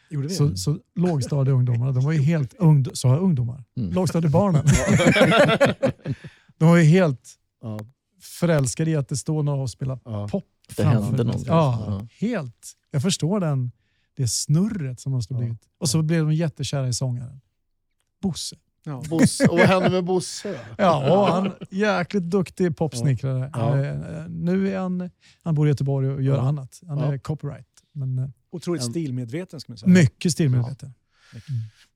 [0.10, 0.36] Gjorde vi?
[0.36, 3.64] Så, så lågstadieungdomarna, de var ju helt ungd- sa jag ungdomar?
[3.78, 3.92] Mm.
[3.94, 4.66] Lågstadiebarnen.
[6.58, 7.80] de var ju helt Ja.
[8.22, 10.28] förälskade i att det står några och spelar Ja.
[10.28, 10.46] pop.
[10.78, 11.46] Det hände någonting.
[11.48, 12.08] Ja, Ja.
[12.28, 12.72] helt.
[12.92, 13.72] Jag förstår den,
[14.18, 15.46] det snurret som måste ha Ja.
[15.46, 15.62] blivit.
[15.78, 17.42] Och så blev de jättekära i sångaren.
[18.22, 18.56] Bosse.
[18.86, 19.04] ja.
[19.10, 19.48] Bosse.
[19.48, 20.60] Och vad hände med Bosse?
[20.78, 23.52] Ja, och han jäkligt duktig popsnickrare.
[23.54, 23.86] Ja.
[23.86, 25.10] Eh, Nu är han,
[25.42, 26.42] han bor i Göteborg och gör Ja.
[26.42, 26.82] annat.
[26.88, 27.14] Han Ja.
[27.14, 27.68] är copyright.
[27.92, 29.90] Men eh, Otroligt En- stilmedveten ska man säga.
[29.94, 30.94] mycket stilmedveten.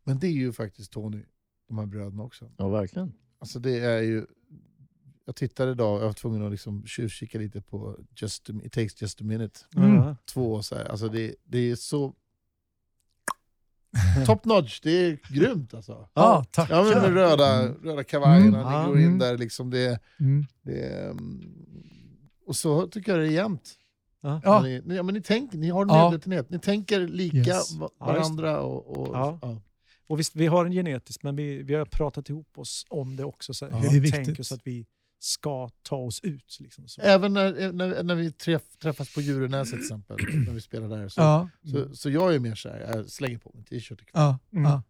[0.04, 1.24] Men det är ju faktiskt Tony,
[1.68, 2.52] de här bröderna också.
[2.58, 3.14] Ja, verkligen.
[3.40, 4.26] Alltså det är ju...
[5.26, 9.02] Jag tittade idag, jag var tvungen att liksom tjuvkika lite på just a, It takes
[9.02, 9.60] just a minute.
[9.76, 9.96] Mm.
[9.96, 10.16] Ja.
[10.26, 10.86] Två så här.
[10.86, 12.14] Alltså det, det är så...
[14.26, 16.10] Top notch, det är grymt alltså.
[16.14, 16.70] Ja, tack.
[16.70, 18.72] Ja, men med röda, röda kavajerna, Mm.
[18.72, 18.86] ni Ja.
[18.88, 19.20] går in Mm.
[19.20, 19.70] där liksom.
[19.70, 20.46] Det, Mm.
[20.62, 21.42] det, mm,
[22.46, 23.74] och så tycker jag det är jämnt.
[24.24, 24.42] Ja.
[24.44, 24.62] Ja.
[24.62, 26.10] Ni, ja, men ni, tänk, ni har Ja.
[26.10, 27.72] medvetenhet, ni tänker lika Yes.
[28.00, 28.62] varandra.
[28.62, 29.40] och, och, Ja.
[29.42, 29.62] ja.
[30.08, 33.24] Och visst, vi har en genetisk, men vi, vi har pratat ihop oss om det
[33.24, 33.54] också.
[33.54, 34.26] Så hur Det är vi viktigt.
[34.26, 34.86] tänker så att vi
[35.20, 36.58] ska ta oss ut.
[36.60, 37.02] Liksom, så.
[37.02, 41.08] Även när, när, när vi träff, träffas på Djurönäset till exempel, när vi spelar där.
[41.10, 44.02] Så, Ja, så, så jag är mer så här, jag slänger på mig en t-shirt
[44.02, 44.10] ikväll.
[44.14, 44.64] ja, Mm.
[44.72, 44.82] ja.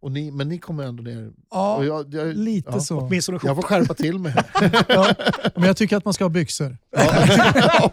[0.00, 1.30] Och ni, men ni kommer ändå ner.
[1.50, 2.80] ja Och jag, jag, lite ja.
[2.80, 3.00] så.
[3.00, 4.34] Åtminstone Jag får skärpa till mig.
[4.88, 5.14] Ja.
[5.54, 6.78] Men jag tycker att man ska ha byxor.
[6.90, 7.90] ja.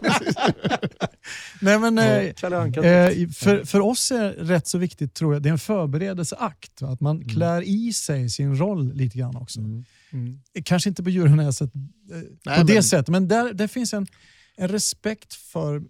[1.60, 2.04] Nej, men, eh.
[2.14, 6.82] Eh, för, för oss är det rätt så viktigt, tror jag, det är en förberedelseakt.
[6.82, 6.88] Va?
[6.88, 9.60] Att man klär i sig sin roll lite grann också.
[9.60, 9.84] Mm.
[10.12, 10.40] Mm.
[10.64, 14.06] Kanske inte på Djurhönäset eh, på det men- sättet, men där, där finns en,
[14.56, 15.82] en respekt för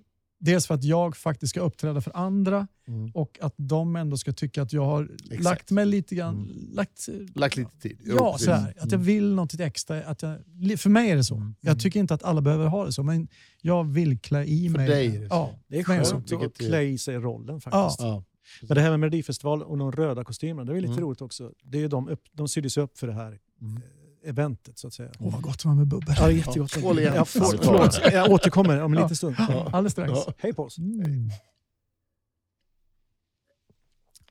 [0.45, 3.11] Dels för att jag faktiskt ska uppträda för andra Mm.
[3.15, 5.43] och att de ändå ska tycka att jag har Exakt.
[5.45, 6.35] lagt mig lite grann...
[6.35, 6.75] Mm.
[6.75, 7.99] Lagt, Lagt lite tid.
[8.05, 10.03] Jo, ja, så här, att jag vill något extra.
[10.03, 10.39] Att jag,
[10.79, 11.35] för mig är det så.
[11.37, 11.55] Mm.
[11.61, 13.29] Jag tycker inte att alla behöver ha det så, men
[13.63, 14.89] jag vill klä i För mig.
[14.89, 15.35] dig är det så.
[15.35, 17.71] ja, Det är för skönt att klä i sig rollen Ja.
[17.71, 18.01] faktiskt.
[18.01, 18.25] Ja.
[18.63, 21.05] Men det här med Melodifestival och de röda kostymerna, det är lite Mm.
[21.05, 21.53] roligt också.
[21.65, 23.77] Det är de, upp, de syddes upp för det här Mm.
[23.77, 23.83] eh,
[24.25, 25.11] eventet så att säga.
[25.19, 26.15] Åh, vad gott det var med bubbel.
[26.19, 26.71] Ja, det jättegott.
[26.71, 27.15] skål igen.
[27.15, 29.05] Ja, förlåt, jag återkommer om en Ja.
[29.05, 29.37] liten stund.
[29.39, 29.65] Ja.
[29.73, 30.11] Alldeles strax.
[30.15, 30.33] Ja.
[30.39, 30.79] Hej på oss.
[30.79, 31.31] Mm.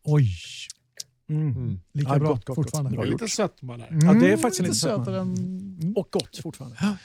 [0.03, 0.27] Oj,
[1.29, 1.47] Mm.
[1.47, 1.79] Mm.
[1.93, 2.91] lika Ja, bra gott, gott, fortfarande.
[2.91, 3.88] Det var lite sötma där.
[3.88, 5.06] Mm, Ja, det är faktiskt lite lite sötma.
[5.06, 5.36] sötare än...
[5.38, 5.93] Mm.
[5.97, 6.77] Och gott fortfarande.
[6.82, 6.97] Ja.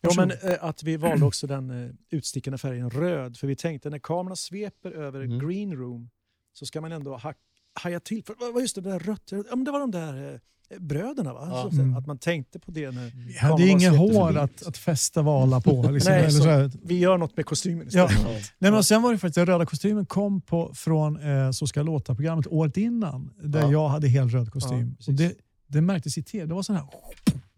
[0.00, 3.36] Ja, men eh, att vi valde också den eh, utstickande färgen röd.
[3.36, 5.38] För vi tänkte när kameran sveper över Mm.
[5.48, 6.10] green room
[6.52, 7.34] så ska man ändå ha,
[7.80, 8.24] haja till.
[8.24, 9.22] För, vad vad just det där rött?
[9.30, 10.40] Ja, men det var de där eh,
[10.78, 11.48] bröderna va?
[11.50, 11.62] Ja.
[11.70, 11.96] Så, Mm.
[11.96, 15.82] Att man tänkte på det när Vi hade inget hår att, att fästa vala på.
[15.90, 16.70] Liksom, Nej, eller så- så här.
[16.82, 18.10] Vi gör något med kostymen Ja.
[18.10, 18.52] istället.
[18.58, 21.82] Nej, men sen var det faktiskt, den röda kostymen kom på, från eh, Så ska
[21.82, 23.30] låta-programmet året innan.
[23.42, 23.70] Där Ja.
[23.72, 24.96] jag hade helt röd kostym.
[24.98, 25.34] Ja, och det,
[25.66, 26.46] det märktes i tv.
[26.46, 26.84] Det var sån här,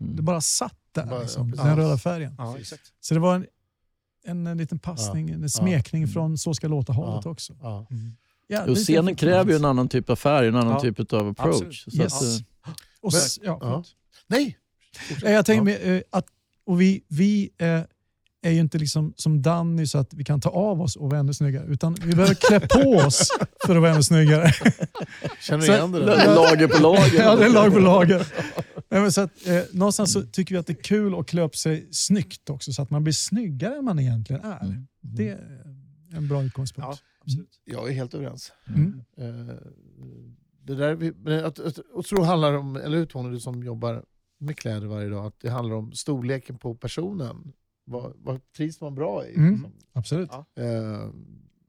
[0.01, 0.17] Mm.
[0.17, 2.35] det bara satt där, Bara, ja, liksom, den röda färgen.
[2.39, 2.83] Ja, exakt.
[3.01, 3.47] Så det var en,
[4.27, 6.13] en, en liten passning, en smekning Mm.
[6.13, 7.31] från Så ska låta-hållet Ja.
[7.31, 7.53] också.
[7.63, 7.87] Ja.
[8.51, 10.81] Ja, Och lite scenen kräver ju en annan typ av färg, en annan Ja.
[10.81, 11.55] typ av approach.
[11.55, 11.75] Absolut.
[11.75, 12.15] Så Yes.
[12.15, 12.47] att, eh,
[13.03, 13.85] Och, Men- ja, ja.
[14.27, 14.59] Nej!
[15.25, 15.79] Eh, Jag tänker Ja.
[15.79, 16.27] med, eh, att
[16.67, 17.81] och vi, vi eh,
[18.43, 21.21] är ju inte liksom som Danny så att vi kan ta av oss och vara
[21.21, 21.67] ännu snyggare.
[21.67, 23.31] Utan vi behöver klä på oss
[23.67, 24.53] för att vara ännu snyggare.
[25.41, 26.35] Känner du Så- igen det där?
[26.35, 27.19] Lager på lager.
[27.23, 28.27] ja, det är lag på lager.
[28.91, 31.43] Nej, men så att, eh, någonstans så tycker vi att det är kul att klä
[31.43, 34.65] upp sig snyggt också så att man blir snyggare än man egentligen är.
[34.65, 34.87] Mm.
[35.01, 35.65] Det är
[36.17, 36.87] en bra utgångspunkt.
[36.91, 37.61] Ja, absolut.
[37.65, 38.53] Jag är helt överens.
[38.69, 39.03] Mm.
[39.19, 39.55] Eh,
[40.69, 44.05] det där att, att, och tror handlar om, eller hur Tony, du som jobbar
[44.39, 47.53] med kläder varje dag, att det handlar om storleken på personen.
[47.85, 49.35] Vad, vad trivs man bra i?
[49.37, 49.53] Mm.
[49.53, 49.73] liksom?
[49.93, 50.31] Absolut.
[50.33, 50.63] Ja.
[50.63, 51.11] Eh,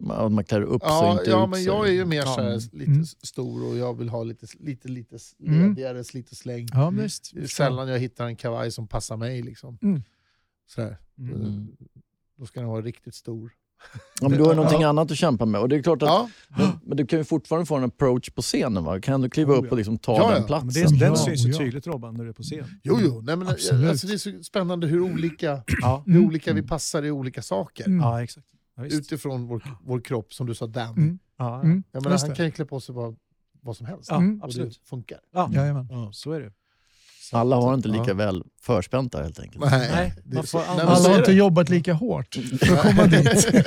[0.01, 1.65] Man, man klär upp sig, ja, inte ja ut men sig.
[1.65, 3.05] jag är ju mer så här, lite Mm.
[3.05, 5.67] stor och jag vill ha lite, lite, lite Mm.
[5.69, 6.67] ledigare slit och släng.
[6.73, 7.31] Ja, visst.
[7.33, 9.41] Det är sällan jag hittar en kavaj som passar mig.
[9.41, 9.77] Liksom.
[9.81, 10.03] Mm.
[10.67, 10.97] Sådär.
[11.17, 11.41] Mm.
[11.41, 11.87] Eh,
[12.35, 13.51] Då ska den vara riktigt stor.
[14.21, 14.87] Ja, men du har någonting Ja.
[14.89, 15.61] annat att kämpa med.
[15.61, 18.29] Och det är klart att, Ja, men, men du kan ju fortfarande få en approach
[18.29, 18.83] på scenen.
[18.83, 18.99] Va?
[19.01, 19.71] Kan du kliva Oh, upp ja.
[19.71, 20.27] och liksom ta Ja, ja.
[20.29, 20.73] den Men platsen?
[20.91, 21.57] det, den Ja, syns ju ja.
[21.57, 22.65] tydligt Robban när du är på scen.
[22.83, 23.21] jo, jo.
[23.23, 23.75] Nej, men, alltså,
[24.07, 26.27] det är så spännande hur olika, Ja, hur Mm.
[26.27, 27.87] olika vi passar i olika saker.
[27.87, 27.99] Mm.
[27.99, 28.47] ja exakt.
[28.75, 28.85] Ja.
[28.85, 30.97] Utifrån vår, vår kropp, som du sa, Dan.
[30.97, 31.19] Mm.
[31.37, 31.83] Ja, Mm.
[31.91, 33.15] Jag menar, Just han kan ju klä på sig vad,
[33.61, 34.09] vad som helst.
[34.09, 34.39] ja, Mm.
[34.39, 34.79] Och absolut.
[34.83, 35.19] det funkar.
[35.33, 35.87] Ja, Jajamän.
[36.11, 36.51] så är det.
[37.31, 38.13] Alla har inte lika ja.
[38.13, 39.65] väl förspänta helt enkelt.
[39.71, 41.37] Nej, Nej, man får Alla har inte det.
[41.37, 43.47] jobbat lika hårt för att komma dit.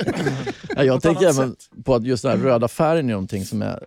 [0.75, 3.83] Ja, jag tänker även på att just den här röda färgen är någonting som är...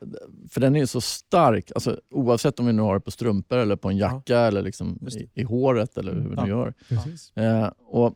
[0.50, 3.58] För den är ju så stark, alltså, oavsett om vi nu har det på strumpor
[3.58, 6.42] eller på en jacka eller liksom i, i håret eller hur vi Ja.
[6.44, 6.74] nu gör.
[7.62, 8.14] Eh, och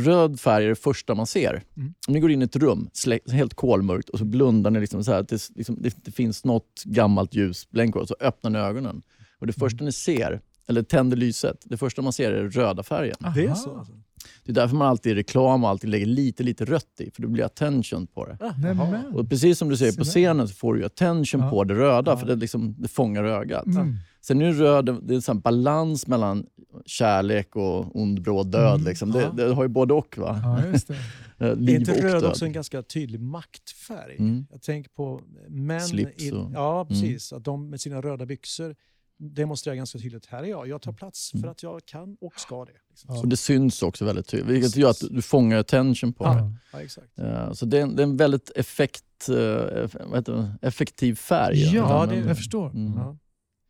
[0.00, 1.62] röd färg är det första man ser.
[1.76, 1.94] Mm.
[2.08, 2.90] Om ni går in i ett rum,
[3.32, 6.44] helt kolmörkt, och så blundar ni liksom så här, att det, liksom, det, det finns
[6.44, 9.02] något gammalt ljusblänk och så öppnar ni ögonen.
[9.40, 12.82] Och det första ni ser, eller tänder lyset, det första man ser är den röda
[12.82, 13.16] färgen.
[13.34, 13.78] Det är så?
[13.78, 13.92] Alltså.
[14.44, 17.22] Det är därför man alltid i reklam och alltid lägger lite, lite rött i, för
[17.22, 18.38] det blir attention på det.
[18.58, 19.06] Nämen.
[19.14, 21.50] Och precis som du säger på scenen så får du attention Ja.
[21.50, 22.16] på det röda, Ja.
[22.16, 23.66] för det, liksom, det fångar ögat.
[23.66, 23.96] Mm.
[24.20, 26.46] Sen är det röd, det är en sån balans mellan
[26.86, 28.74] kärlek och ond, bråd död.
[28.74, 28.84] Mm.
[28.86, 29.10] Liksom.
[29.12, 30.18] Det, det har ju både och.
[30.18, 30.40] Va?
[30.44, 30.96] Ja, just det.
[31.42, 32.24] Eh, Är inte och röd död.
[32.24, 34.16] också en ganska tydlig maktfärg?
[34.18, 34.46] Mm.
[34.50, 38.76] Jag tänker på män Slips i, ja, precis, att de med sina röda byxor
[39.20, 41.50] demonstrerar ganska tydligt, här är jag, jag tar plats för mm.
[41.50, 42.72] att jag kan och ska det.
[42.88, 43.14] Liksom.
[43.14, 43.20] Ja.
[43.20, 46.34] Och det syns också väldigt tydligt, vilket gör att du fångar attention på ja.
[46.34, 46.52] det.
[46.72, 47.18] Ja, exakt.
[47.18, 51.74] Eh, så det är, en, det är en väldigt effekt, eh, effektiv färg.
[51.74, 52.70] Ja, det, jag förstår.
[52.70, 52.92] Mm.
[52.96, 53.16] Ja.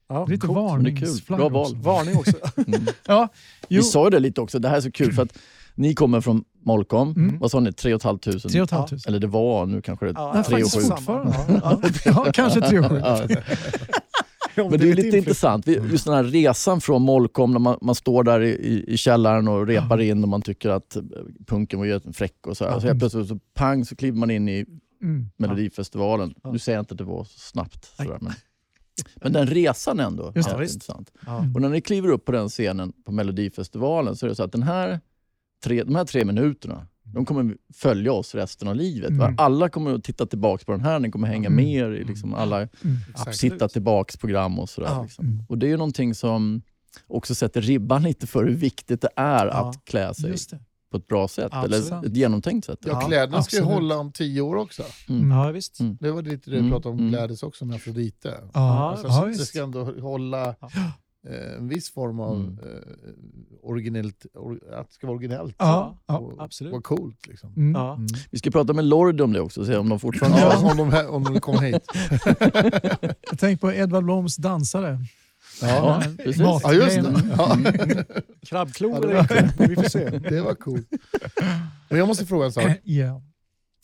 [0.08, 2.36] Ja, lite varningsflagg varningsflaggor Varning också.
[2.66, 2.86] mm.
[3.06, 3.28] ja,
[3.68, 3.80] jo.
[3.80, 5.38] Vi sa ju det lite också, det här är så kul för att
[5.74, 7.10] ni kommer från Molkom.
[7.10, 7.38] Mm.
[7.38, 7.72] Vad sa ni?
[7.72, 8.20] 3 500?
[8.20, 11.34] 3 Eller det var, nu kanske det är 3 700.
[12.04, 13.28] Ja, kanske 3 700.
[14.56, 18.24] Men det är lite intressant, just den här resan från Molkom, när man, man står
[18.24, 21.02] där i, i, källaren och repar in och man tycker att eh,
[21.46, 22.72] punken var fräck och så här.
[22.72, 22.80] Ja.
[22.80, 24.66] Så helt plötsligt så pang så kliver man in i
[25.02, 25.30] Mm.
[25.36, 26.34] Melodifestivalen.
[26.42, 26.52] Ja.
[26.52, 27.84] Nu säger jag inte att det var så snabbt.
[27.96, 28.32] Sådär, men,
[29.14, 30.64] men den resan ändå Just är det.
[30.64, 31.12] intressant.
[31.26, 31.44] Ja.
[31.54, 34.52] Och när ni kliver upp på den scenen på Melodifestivalen så är det så att
[34.52, 35.00] den här
[35.64, 39.10] tre, de här tre minuterna de kommer följa oss resten av livet.
[39.10, 39.34] Mm.
[39.38, 41.64] Alla kommer att titta tillbaka på den här, ni kommer hänga Mm.
[41.64, 42.68] med i liksom alla Mm.
[43.10, 43.36] Exakt.
[43.36, 44.88] sitta tillbaks program och sådär.
[44.88, 45.02] Ja.
[45.02, 45.24] Liksom.
[45.26, 45.44] Mm.
[45.48, 46.62] Och det är ju någonting som
[47.06, 49.52] också sätter ribban lite för hur viktigt det är Ja.
[49.52, 50.58] att klä sig det.
[50.90, 51.48] på ett bra sätt.
[51.52, 51.86] Absolut.
[51.92, 52.78] Eller ett genomtänkt sätt.
[52.84, 54.82] Ja, Ja, kläderna ska ju hålla om tio år också.
[55.08, 55.30] Mm.
[55.30, 55.80] Ja, visst.
[55.80, 55.96] Mm.
[56.00, 57.10] Det var lite det Mm, vi pratade om mm.
[57.10, 58.34] Gladys också med Afrodite.
[58.54, 59.46] Ja, Alltså, ja, så det visst.
[59.46, 60.70] ska ändå hålla Ja.
[61.58, 62.58] En viss form av Mm.
[62.58, 63.10] eh,
[63.62, 65.54] originellt, or, att det ska vara originellt.
[65.58, 66.18] Ja, ja.
[66.18, 66.72] och, absolut.
[66.72, 67.52] Vara coolt liksom.
[67.56, 67.72] Mm.
[67.74, 67.94] Ja.
[67.94, 68.06] Mm.
[68.30, 70.90] Vi ska prata med Lordi om det också, se om de fortfarande Ja, om, de
[70.92, 71.82] här, om de kommer hit.
[73.30, 74.98] Jag tänker på Edvard Bloms dansare.
[75.62, 76.42] Ja, Eh, precis.
[76.42, 77.22] mat- Ja, just det.
[77.38, 77.56] Ja,
[78.46, 80.10] Krabbklor Ja, det var- Vi får se.
[80.18, 80.88] det var coolt.
[81.88, 82.64] Men jag måste fråga en sak.
[82.84, 83.22] Ja.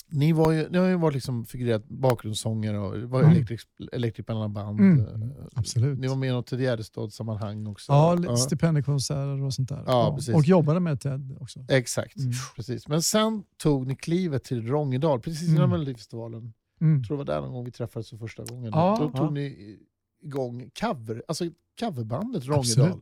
[0.09, 3.47] Ni, var ju, ni har ju varit liksom figurerat bakgrundssångare och var Mm.
[3.92, 4.81] Electric Banana Band.
[4.81, 5.99] Mm, Eh, absolut.
[5.99, 7.92] Ni var med i något Ted Gärdestad-sammanhang också.
[7.92, 9.83] Ja, lite stipendiekonserter och sånt där.
[9.87, 10.35] Ja, precis.
[10.35, 11.61] Och jobbade med Ted också.
[11.69, 12.33] Exakt, Mm.
[12.57, 12.88] precis.
[12.88, 15.71] Men sen tog ni klivet till Rångedal, precis innan Mm.
[15.71, 16.53] Melodifestivalen.
[16.81, 16.97] Mm.
[16.99, 18.71] Jag tror det var där någon gång vi träffades för första gången.
[18.75, 19.31] Ja, Då tog ja.
[19.31, 19.79] ni
[20.23, 21.45] igång cover, alltså
[21.81, 23.01] coverbandet Rångedal.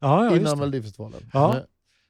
[0.00, 0.58] Ja, ja, innan.
[0.58, 1.20] Melodifestivalen.
[1.32, 1.60] Ja.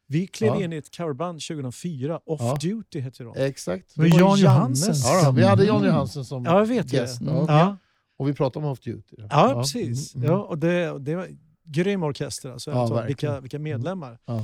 [0.06, 0.62] Vi klev Ja.
[0.64, 2.56] in i ett coverband 2004, Off Ja.
[2.60, 3.36] Duty hette de.
[3.36, 3.94] Exakt.
[3.94, 4.38] Det var Jan.
[4.38, 4.94] Johansen.
[4.94, 5.88] Ja, vi hade Jan Mm.
[5.88, 6.96] Johansen som Ja, jag vet det.
[6.96, 7.20] gäst.
[7.20, 7.34] Mm.
[7.34, 7.44] Ja.
[7.48, 7.76] Ja.
[8.16, 9.16] Och vi pratade om Off Duty.
[9.30, 10.14] Ja, precis.
[10.14, 10.36] Mm, mm.
[10.38, 11.28] Ja, och det, det var
[11.64, 12.50] grym orkester.
[12.50, 14.18] Alltså, Ja, alltså, vilka, vilka medlemmar.
[14.26, 14.36] Ja.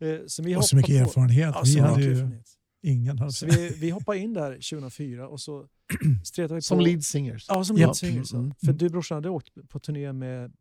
[0.00, 1.54] Eh, Så vi Och så mycket på- erfarenhet.
[1.54, 2.46] Ja, vi så hade ju erfarenhet.
[2.82, 3.18] ingen.
[3.18, 5.66] Hade Så vi, vi hoppade in där 2004 och så
[6.24, 6.62] stretade vi på...
[6.62, 7.46] Som lead singers.
[7.48, 7.86] Ja, som Ja.
[7.86, 8.32] lead singers.
[8.32, 8.54] Mm.
[8.64, 10.52] För du brorsan hade åkt på turné med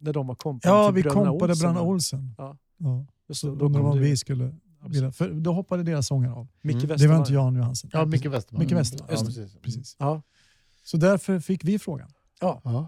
[0.00, 1.46] när de var kompar ja, till vi kompade Olsen.
[1.62, 2.34] Bröderna Olsen.
[2.38, 2.56] Ja.
[2.78, 3.06] Ja.
[3.28, 4.54] Just det, då kom om du, vi skulle
[4.88, 6.48] vilja, för då hoppade deras sångare av.
[6.62, 6.96] Micke Mm.
[6.96, 7.90] Det var inte Jan Johansen.
[7.92, 8.62] Ja, Micke Westerman.
[8.64, 9.08] Micke Westerman.
[9.10, 9.56] Ja, precis.
[9.62, 9.96] Precis.
[9.98, 10.22] Ja.
[10.84, 12.10] Så därför fick vi frågan.
[12.40, 12.60] Ja.
[12.64, 12.84] Och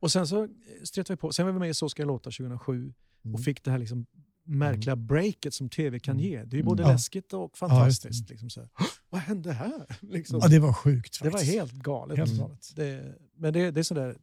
[0.00, 0.48] Och sen så
[0.84, 1.32] stretade vi på.
[1.32, 2.92] Sen var vi med i Så ska jag låta 2007
[3.24, 3.34] Mm.
[3.34, 4.06] och fick det här liksom
[4.44, 6.44] märkliga breaket som tv kan ge.
[6.44, 6.90] Det är ju både Mm.
[6.90, 6.94] Ja.
[6.94, 8.30] läskigt och Ja, fantastiskt.
[8.30, 8.68] liksom så här.
[9.10, 9.86] Vad hände här?
[10.00, 10.38] Liksom.
[10.42, 11.52] Ja, det var sjukt det var faktiskt.
[11.52, 12.18] helt galet.
[12.18, 12.42] Helt Mm.
[12.42, 12.72] galet.
[12.76, 14.16] Det, men det, det är sådär,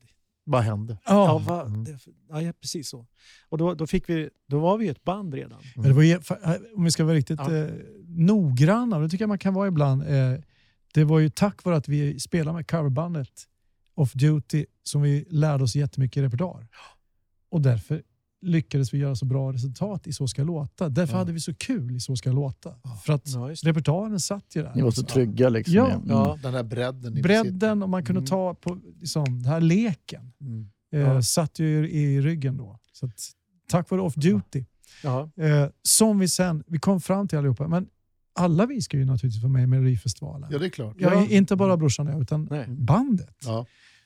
[0.45, 0.97] Vad hände?
[1.05, 1.83] ja, Ja, va, Mm.
[1.83, 1.97] det,
[2.41, 3.07] ja, precis så.
[3.49, 5.61] Och då, då, fick vi, då var vi ett band redan.
[5.75, 6.19] Men det var, ju-
[6.75, 7.55] om vi ska vara riktigt Ja.
[7.55, 7.69] eh,
[8.07, 10.01] noggranna, och det tycker jag man kan vara ibland.
[10.03, 10.33] Eh,
[10.93, 13.29] det var ju tack vare att vi spelade med coverbandet
[13.95, 16.67] Off Duty som vi lärde oss jättemycket repertoar.
[17.49, 18.03] Och därför
[18.43, 20.89] lyckades vi göra så bra resultat i Så ska låta.
[20.89, 21.17] Därför Ja.
[21.19, 22.73] hade vi så kul i Så ska låta.
[23.05, 24.71] För att Ja, repertoaren satt ju där.
[24.75, 25.75] Ni var så trygga liksom.
[25.75, 25.91] Ja.
[25.91, 26.09] mm.
[26.09, 26.39] Ja.
[26.43, 27.13] Den här bredden.
[27.21, 28.27] Bredden och man kunde Mm.
[28.27, 30.31] ta på liksom, den här leken.
[30.41, 30.67] Mm.
[30.93, 31.21] Eh, Ja.
[31.21, 32.79] Satt ju i ryggen då.
[32.93, 33.13] Så att,
[33.69, 34.65] tack vare Off Duty.
[35.03, 35.29] Ja.
[35.37, 37.87] Eh, som vi sen, vi kom fram till allihopa, men
[38.35, 40.49] alla vi ska ju naturligtvis vara med i Melodifestivalen.
[40.51, 40.95] Ja, det är klart.
[40.99, 41.27] Ja, Ja.
[41.29, 42.65] Inte bara brorsan och jag, utan Nej.
[42.69, 43.35] bandet.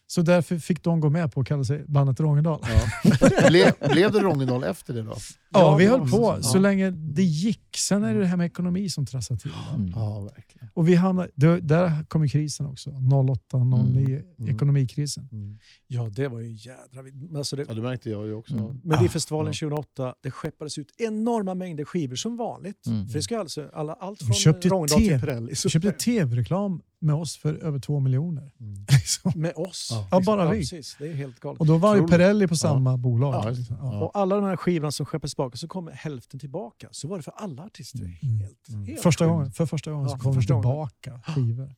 [0.08, 0.10] Ja.
[0.10, 2.60] Så därför fick de gå med på att kalla sig bandet Rångedal.
[3.04, 3.48] Ja.
[3.50, 5.10] Ble, blev det Rångedal efter det då?
[5.52, 6.44] Ja, Ja, vi höll på så.
[6.44, 6.62] så Ja.
[6.62, 7.78] länge det gick.
[7.78, 9.52] Sen är det det här med ekonomi som trasslar till.
[9.76, 9.92] Mm.
[9.96, 10.70] Ja, verkligen.
[10.74, 12.92] Och vi hamnade, där, där kom ju krisen också.
[13.30, 14.56] 08, 09, Mm.
[14.56, 15.30] ekonomikrisen.
[15.32, 15.58] Mm.
[15.88, 17.02] ja, det var ju jädra...
[17.14, 18.54] men Alltså det, Ja, det märkte jag ju också.
[18.54, 18.82] Mm.
[18.84, 19.68] Melodifestivalen Ja.
[19.70, 22.88] 2008, det skeppades ut enorma mängder skivor som vanligt.
[22.88, 23.08] Mm.
[23.08, 25.20] För det ska alltså, alla, allt från Rångedal till.
[25.20, 25.50] Pirelli.
[25.50, 28.52] Vi Så- köpte tv-reklam med oss för över två miljoner.
[28.60, 28.86] Mm.
[28.92, 29.32] Liksom.
[29.36, 29.88] Med oss.
[29.92, 30.08] Ja.
[30.12, 30.60] Ja, bara vi.
[30.60, 30.96] precis.
[31.00, 31.60] Det är helt galet.
[31.60, 32.08] Och då var ju.
[32.08, 33.34] Pirelli på samma bolag.
[33.34, 33.50] Ja.
[33.50, 33.76] liksom.
[33.82, 33.94] Ja.
[33.94, 34.02] Ja.
[34.06, 36.88] Och alla de här skivorna som skeppades tillbaka så kom hälften tillbaka.
[36.92, 38.00] Så var det för alla artister.
[38.00, 38.40] Mm.
[38.40, 38.86] Helt, Mm.
[38.86, 40.64] helt Första gången, för första gången Ja, så kom det första gången.
[40.64, 41.76] tillbaka skivor.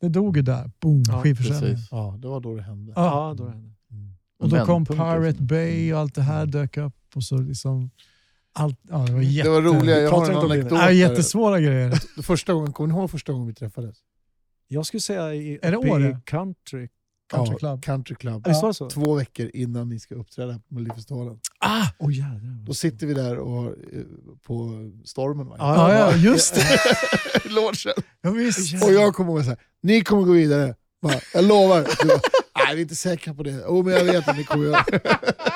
[0.00, 0.70] Det dog ju där.
[0.80, 1.70] Boom, Ja, skivförsäljning.
[1.74, 1.88] precis.
[1.90, 2.92] Ja, det var då det hände.
[2.96, 3.04] Ja.
[3.28, 3.50] Ja, då det.
[3.52, 3.72] Mm.
[4.38, 5.46] Och då kom Pirate liksom.
[5.46, 6.94] Bay och allt det här dök upp.
[7.14, 7.90] Och så liksom
[8.52, 10.72] allt, ja, det var jätte, Det var roliga, jag har en anekdot.
[10.72, 11.90] Ja, jättesvåra grejer.
[12.22, 13.96] Första gången, kommer ni ihåg första gången vi träffades?
[14.68, 16.20] Jag skulle säga i, Är det Åre?
[16.24, 16.88] country.
[17.30, 17.84] Country ja, Club.
[17.84, 18.42] Country Club.
[18.44, 18.50] Ja.
[18.50, 18.90] Visst var det så?
[18.90, 21.40] Två veckor innan ni ska uppträda på Melodifestivalen.
[21.60, 21.86] Ah!
[21.98, 22.64] Åh jädrar.
[22.66, 23.72] Då sitter vi där och, eh,
[24.46, 24.70] på
[25.04, 25.46] Stormen.
[25.46, 25.56] Va?
[25.58, 26.64] Ja, ja, just det.
[27.50, 27.94] Logen.
[28.20, 28.84] Ja, visst.
[28.84, 30.74] Och jag kommer ihåg så här, ni kommer gå vidare.
[31.02, 32.06] Bara, jag lovar.
[32.06, 32.20] Bara,
[32.66, 33.64] Nej, vi är inte säkra på det.
[33.64, 35.00] Oh, men jag vet att ni kommer göra det.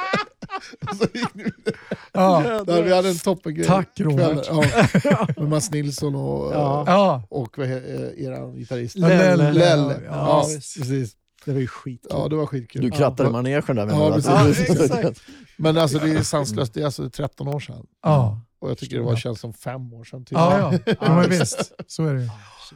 [0.99, 1.77] så gick ni vidare.
[2.13, 2.63] Ja.
[2.67, 3.67] Där vi hade en toppengrej.
[3.67, 4.49] Tack, Robert.
[5.05, 6.85] Ja, med Mats Nilsson och, Ja.
[6.87, 7.23] Ja.
[7.31, 8.97] och he- eh, eran gitarrist.
[8.97, 9.53] Lelle.
[9.53, 10.01] Lelle.
[10.05, 11.17] Ja, Ja, precis.
[11.45, 12.07] Det var ju skit.
[12.11, 12.83] Ja, det var skitkul.
[12.83, 13.33] Du krattade Ja.
[13.33, 14.23] manegen där Ja, menar du?
[14.55, 14.81] precis.
[14.81, 15.21] Exakt.
[15.57, 17.87] Men alltså det är sanslöst, det är alltså 13 år sedan.
[18.03, 18.41] Ja.
[18.61, 20.25] Och jag tycker det var, känns som fem år sedan.
[20.25, 20.33] Typ.
[20.39, 20.93] Ja, ja.
[21.01, 21.73] ja men visst.
[21.87, 22.31] Så är det.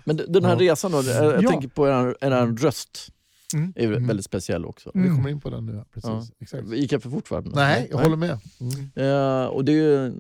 [0.05, 0.73] Men den här Ja.
[0.73, 1.51] resan då, jag, jag Ja.
[1.51, 3.09] tänker på er, er röst.
[3.55, 3.73] Mm.
[3.77, 4.07] är Mm.
[4.07, 4.91] väldigt speciell också.
[4.95, 5.17] Vi Mm.
[5.17, 5.85] kommer in på den nu.
[5.95, 6.11] Precis.
[6.11, 6.23] Ja.
[6.41, 6.69] Exakt.
[6.73, 8.39] Gick jag för fort för Nej, jag håller med.
[8.61, 8.91] Mm.
[9.43, 10.13] Eh, och det är ju,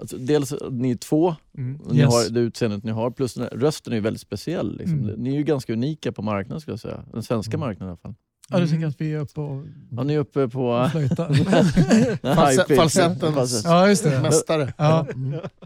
[0.00, 1.78] alltså, dels att ni är två, Mm.
[1.90, 2.12] ni Yes.
[2.14, 4.76] har det utseendet ni har, plus rösten är väldigt speciell.
[4.76, 4.98] Liksom.
[4.98, 5.20] Mm.
[5.20, 7.04] Ni är ju ganska unika på marknaden skulle jag säga.
[7.12, 8.14] Den svenska marknaden i alla fall.
[8.48, 10.90] Ja, du tänker att vi är uppe och Ja, ni är uppe på...
[12.22, 13.32] falsetten.
[13.32, 13.64] Falsett.
[13.64, 14.20] Ja, just det.
[14.22, 14.72] Mästare.
[14.78, 15.06] Ja.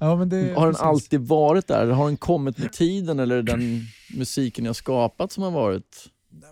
[0.01, 1.87] Ja, men det Har den alltid varit där?
[1.87, 3.19] Har den kommit med tiden?
[3.21, 3.83] Eller är det den
[4.17, 6.07] musiken ni har skapat som har varit...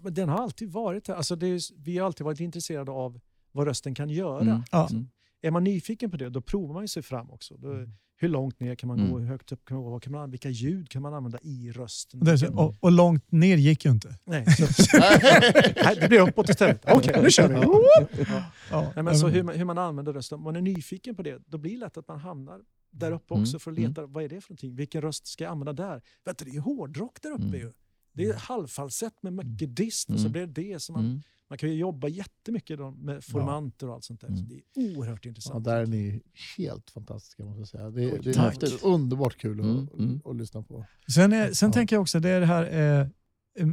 [0.05, 1.15] Men den har alltid varit här.
[1.15, 3.21] Alltså är, vi har alltid varit intresserade av
[3.53, 4.41] vad rösten kan göra.
[4.41, 4.63] Mm.
[4.73, 5.09] Mm.
[5.43, 7.57] Är man nyfiken på det, då provar man sig fram också.
[7.57, 7.87] Då,
[8.17, 9.05] hur långt ner kan man gå?
[9.05, 9.21] Mm.
[9.21, 10.01] Hur högt upp kan man gå?
[10.01, 12.39] Kan man, vilka ljud kan man använda i rösten?
[12.39, 14.15] Så, och, och långt ner gick ju inte.
[14.25, 14.99] Nej, så,
[15.85, 16.85] nej, det blir uppåt istället.
[16.91, 17.55] Okej, nu kör vi.
[17.55, 18.45] Ja.
[18.71, 18.93] Ja.
[18.95, 20.39] Nej, men så hur, man, hur man använder rösten.
[20.39, 23.35] Om man är nyfiken på det, då blir det lätt att man hamnar där uppe
[23.35, 23.43] Mm.
[23.43, 24.77] också för att leta, vad är det för någonting?
[24.77, 26.03] Vilken röst ska jag använda där?
[26.25, 27.55] Vet du, det är ju hårdrock där uppe Mm.
[27.61, 27.73] ju.
[28.15, 30.33] Det är halvfalsett med mycket dist och så Mm.
[30.33, 31.23] blir det det som man, Mm.
[31.49, 34.29] man kan ju jobba jättemycket med formanter och allt sånt där.
[34.29, 34.39] Mm.
[34.41, 35.65] Så det är oerhört Ja, intressant.
[35.65, 36.23] där är ni
[36.57, 37.91] helt fantastiska måste jag säga.
[37.91, 38.83] Det, det är Tack.
[38.85, 40.21] underbart kul att, Mm, mm.
[40.25, 40.87] att lyssna på.
[41.15, 41.73] Sen, är, sen Ja.
[41.73, 43.07] tänker jag också, det är det här, eh,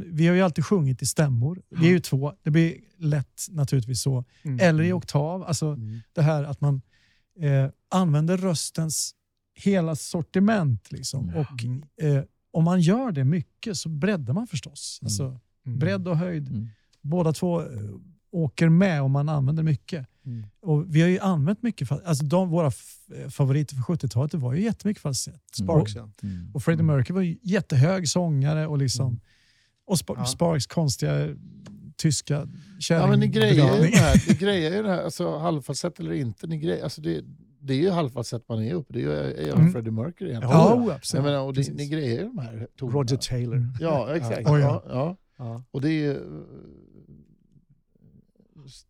[0.06, 1.62] vi har ju alltid sjungit i stämmor.
[1.70, 4.24] Vi är ju två, det blir lätt naturligtvis så.
[4.42, 4.58] Mm.
[4.60, 6.00] Eller i oktav, alltså Mm.
[6.12, 6.82] det här att man
[7.40, 9.14] eh, använder röstens
[9.54, 10.92] hela sortiment.
[10.92, 11.28] Liksom.
[11.28, 11.40] Mm.
[11.40, 11.64] Och
[12.04, 14.98] eh, om man gör det mycket så breddar man förstås.
[15.02, 15.78] Alltså, Mm.
[15.78, 16.48] bredd och höjd.
[16.48, 16.68] Mm.
[17.00, 17.66] Båda två eh,
[18.32, 20.06] åker med om man använder mycket.
[20.26, 20.46] Mm.
[20.62, 22.98] Och vi har ju använt mycket, alltså de, våra f-
[23.30, 25.42] favoriter för 70-talet det var ju jättemycket falsett.
[25.54, 26.08] Sparks, ja.
[26.22, 26.50] Mm.
[26.54, 29.20] Och Freddie Mercury var ju jättehög sångare och liksom Mm.
[29.86, 30.24] och Sp- Ja.
[30.26, 31.28] Sparks konstiga
[31.96, 32.48] tyska
[32.88, 36.12] Ja, men ni grejer ju det här, ni grejer ju det här alltså, halvfalsett eller
[36.12, 36.46] inte.
[36.46, 37.20] Ni grejer, alltså, det,
[37.62, 38.92] det är ju halvfalsett man är uppe.
[38.92, 39.72] Det är ju Mm.
[39.72, 40.56] Freddie Mercury egentligen.
[40.58, 41.24] Ja, Jag oh, absolut.
[41.24, 41.74] menar, och ni, Precis.
[41.74, 42.98] ni grejer de här tonerna.
[42.98, 43.66] Roger Taylor.
[43.80, 44.50] Ja, exakt.
[44.50, 44.92] Oj, Ja, ja.
[44.92, 45.16] ja.
[45.38, 45.62] Ja.
[45.70, 46.20] Och det är ju...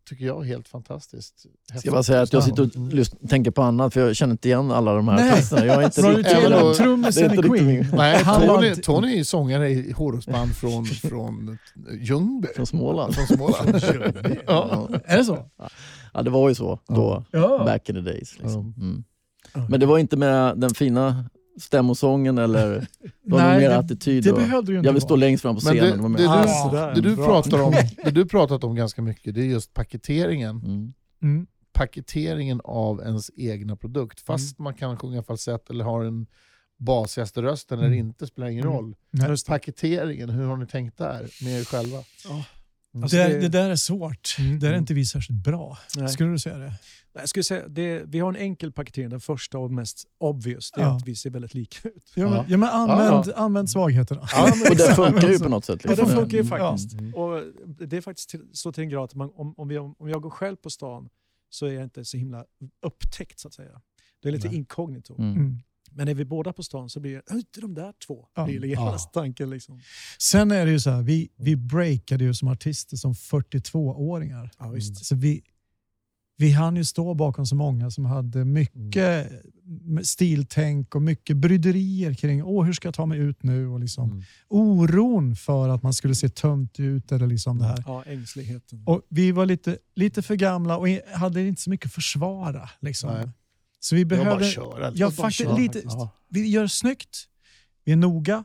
[0.09, 1.39] tycker jag, helt fantastiskt.
[1.39, 1.91] Ska jag häftigt.
[1.91, 2.45] bara säga att jag Ja.
[2.45, 5.31] sitter och lys- tänker på annat för jag känner inte igen alla de här Nej.
[5.31, 5.65] artisterna.
[5.65, 6.77] Jag är inte riktigt...
[6.77, 7.87] Trummisen i Queen?
[7.93, 11.57] Nej, Tony, Tony är sångare i hårdrocksband från, från
[12.01, 12.47] Ljungby.
[12.55, 13.15] Från Småland.
[13.15, 13.81] Från Småland.
[14.47, 14.87] ja.
[14.91, 14.99] Ja.
[15.05, 15.45] Är det så?
[16.13, 17.25] ja, det var ju så då.
[17.31, 17.63] Ja.
[17.65, 18.39] Back in the days.
[18.39, 18.73] Liksom.
[18.77, 19.03] Mm.
[19.69, 21.25] Men det var inte med den fina
[21.59, 22.69] stämmosången eller
[23.01, 24.23] det var Nej, mer det- attityd.
[24.23, 25.19] Det och, behövde du inte jag vill stå vara.
[25.19, 26.01] längst fram på Men scenen.
[26.13, 27.25] det, det det, du, Ah, det, du Bra.
[27.25, 30.55] pratar om, det du pratat om ganska mycket, det är just paketeringen.
[30.65, 30.93] Mm.
[31.21, 31.47] Mm.
[31.73, 34.19] Paketeringen av ens egna produkt.
[34.19, 36.27] Fast man kan sjunga falsett eller har en
[36.77, 37.99] basigaste rösten eller Mm.
[37.99, 38.75] inte, spelar ingen Mm.
[38.75, 38.95] roll.
[39.11, 39.29] Nej.
[39.29, 39.51] Just det.
[39.51, 41.97] Paketeringen, hur har ni tänkt där med er själva?
[43.01, 44.35] Alltså, det, det- det där är svårt.
[44.39, 44.59] Mm.
[44.59, 45.77] Där är inte vi särskilt bra.
[45.95, 46.09] Nej.
[46.09, 46.65] Skulle du säga det?
[47.15, 50.71] Nej, Jag skulle säga, det, vi har en enkel paketering, den första och mest obvious,
[50.71, 50.97] det är Ja.
[50.97, 52.11] att vi ser väldigt lika ut.
[52.15, 52.45] Ja, men, Ja.
[52.47, 54.27] ja, men använd, Ja, använd svagheterna.
[54.31, 55.79] Ja, men Och det funkar ju på något sätt.
[55.83, 56.07] Ja, Liksom.
[56.09, 56.49] det funkar ju Mm.
[56.59, 56.93] faktiskt.
[56.93, 57.13] Mm.
[57.15, 57.43] Och
[57.87, 60.21] det är faktiskt till, så till en grad att man, om, om, vi, om jag
[60.21, 61.09] går själv på stan
[61.49, 62.45] så är jag inte så himla
[62.85, 63.81] upptäckt så att säga.
[64.21, 64.57] Det är lite Nej.
[64.57, 65.15] inkognito.
[65.19, 65.59] Mm.
[65.93, 65.97] Mm.
[65.97, 68.25] Men är vi båda på stan så blir det inte de där två.
[68.35, 68.45] Ja.
[68.45, 69.49] Det är genast tanken.
[69.49, 69.79] Liksom.
[70.19, 74.49] Sen är det ju så här, vi, vi breakade ju som artister som 42-åringar.
[74.59, 75.05] Ja, visst.
[75.05, 75.41] Så vi,
[76.37, 79.31] vi hann ju stå bakom så många som hade mycket
[80.03, 84.11] stiltänk och mycket bryderier kring Åh, hur ska jag ta mig ut nu och liksom
[84.11, 84.23] Mm.
[84.49, 87.83] oron för att man skulle se tönt ut eller liksom det här.
[87.87, 88.83] Ja, ängsligheten.
[88.85, 92.69] Och vi var lite, lite för gamla och hade inte så mycket att försvara.
[92.79, 93.13] Liksom.
[93.13, 93.29] Nej.
[93.83, 94.91] Så vi var bara köra.
[94.95, 95.57] Ja, bara faktiskt, köra.
[95.57, 96.09] lite, Ja.
[96.29, 97.17] vi gör snyggt,
[97.83, 98.43] vi är noga,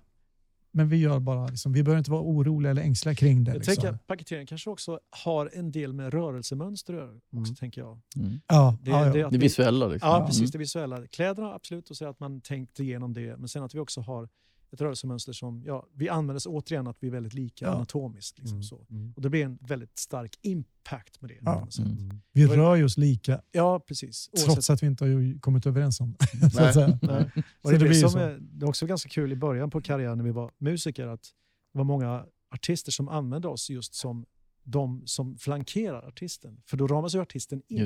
[0.72, 3.50] men vi gör bara, liksom, vi behöver inte vara oroliga eller ängsliga kring det.
[3.50, 3.74] Jag Liksom.
[3.74, 6.94] tänker att paketeringen kanske också har en del med rörelsemönster.
[7.04, 7.54] Också, Mm.
[7.54, 8.00] tänker jag.
[8.16, 8.40] Mm.
[8.46, 9.12] ja, Det, ja, ja.
[9.12, 10.08] det, Det vi- visuella liksom.
[10.10, 10.26] Ja, Mm.
[10.28, 10.50] precis.
[10.50, 11.06] Det visuella.
[11.06, 11.90] Kläderna, absolut.
[11.90, 13.36] Och så att man tänkt igenom det.
[13.36, 14.28] Men sen att vi också har
[14.72, 17.70] ett rörelsemönster som, ja, vi använder så återigen att vi är väldigt lika Ja.
[17.70, 18.38] anatomiskt.
[18.38, 18.62] Liksom Mm.
[18.62, 18.86] så.
[18.90, 19.12] Mm.
[19.16, 21.38] Och det blir en väldigt stark impact med det.
[21.42, 21.66] Ja.
[21.70, 21.86] sätt.
[21.86, 22.20] Mm.
[22.32, 24.30] Vi rör ju oss lika Ja, precis.
[24.44, 26.54] trots att vi inte har kommit överens om det.
[26.76, 26.98] Nej.
[27.02, 27.30] Nej.
[27.62, 28.18] Och det, blir som så.
[28.18, 31.22] är, det är också ganska kul i början på karriären när vi var musiker att
[31.72, 34.26] det var många artister som använde oss just som
[34.64, 36.60] de som flankerar artisten.
[36.66, 37.78] För då ramas ju artisten in.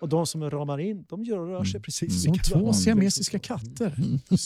[0.00, 1.82] Och de som ramar in, de gör och rör sig Mm.
[1.82, 3.94] precis Som likadant, två siamesiska katter.
[3.98, 4.18] Mm.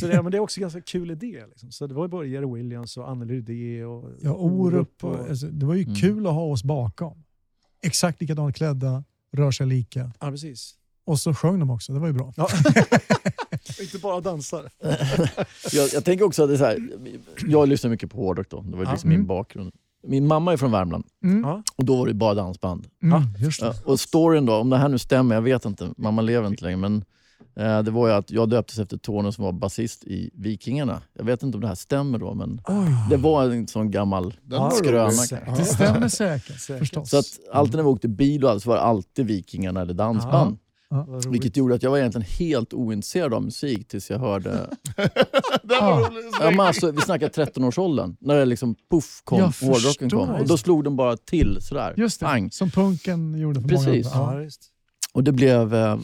[0.00, 1.42] Så det, men det är också en ganska kul idé.
[1.48, 1.72] Liksom.
[1.72, 5.46] Så det var ju både Jerry Williams och Anneli Rydé och Ja, Orup och, alltså,
[5.46, 5.94] det var ju Mm.
[5.94, 7.22] kul att ha oss bakom.
[7.82, 10.12] Exakt likadant klädda, rör sig lika.
[10.20, 10.74] Ja, precis.
[11.04, 12.32] Och så sjöng de också, det var ju bra.
[12.36, 12.48] Ja.
[13.80, 14.70] Inte bara dansar.
[15.72, 16.88] jag, jag tänker också att det är så här,
[17.46, 18.90] jag lyssnar mycket på hårdrock då, det var Ja.
[18.92, 19.20] liksom Mm.
[19.20, 19.72] min bakgrund.
[20.02, 21.44] Min mamma är från Värmland Mm.
[21.76, 22.86] Och då var det bara dansband.
[23.02, 23.66] Mm, just det.
[23.66, 26.64] Ja, och storyn då, om det här nu stämmer, jag vet inte, mamma lever inte
[26.64, 27.04] längre, men
[27.56, 31.02] eh, det var ju att jag döptes efter Tony som var basist i Vikingarna.
[31.18, 34.34] Jag vet inte om det här stämmer då, men Oj, det var en sån gammal
[34.42, 35.04] Den skröna.
[35.10, 35.38] kanske.
[35.56, 37.08] det stämmer säkert, Säkert.
[37.08, 39.94] Så att alltid när vi åkte bil och allt så var det alltid Vikingarna eller
[39.94, 40.50] dansband.
[40.50, 40.58] Vad
[40.92, 41.26] roligt.
[41.26, 44.50] Vilket gjorde att jag var egentligen helt ointresserad av musik tills jag hörde...
[44.96, 45.08] Var
[45.68, 46.10] Ja.
[46.40, 50.26] ja, men alltså, vi snackar 13-årsåldern, när det liksom puff kom, Jag hårdrocken kom.
[50.26, 50.40] förstår.
[50.40, 51.94] Och då slog den bara till sådär.
[51.96, 52.50] Just det, Pang.
[52.50, 54.14] som punken gjorde för Precis.
[54.14, 54.42] många andra.
[54.42, 54.50] Ja, Ja.
[55.14, 55.98] Och det blev eh,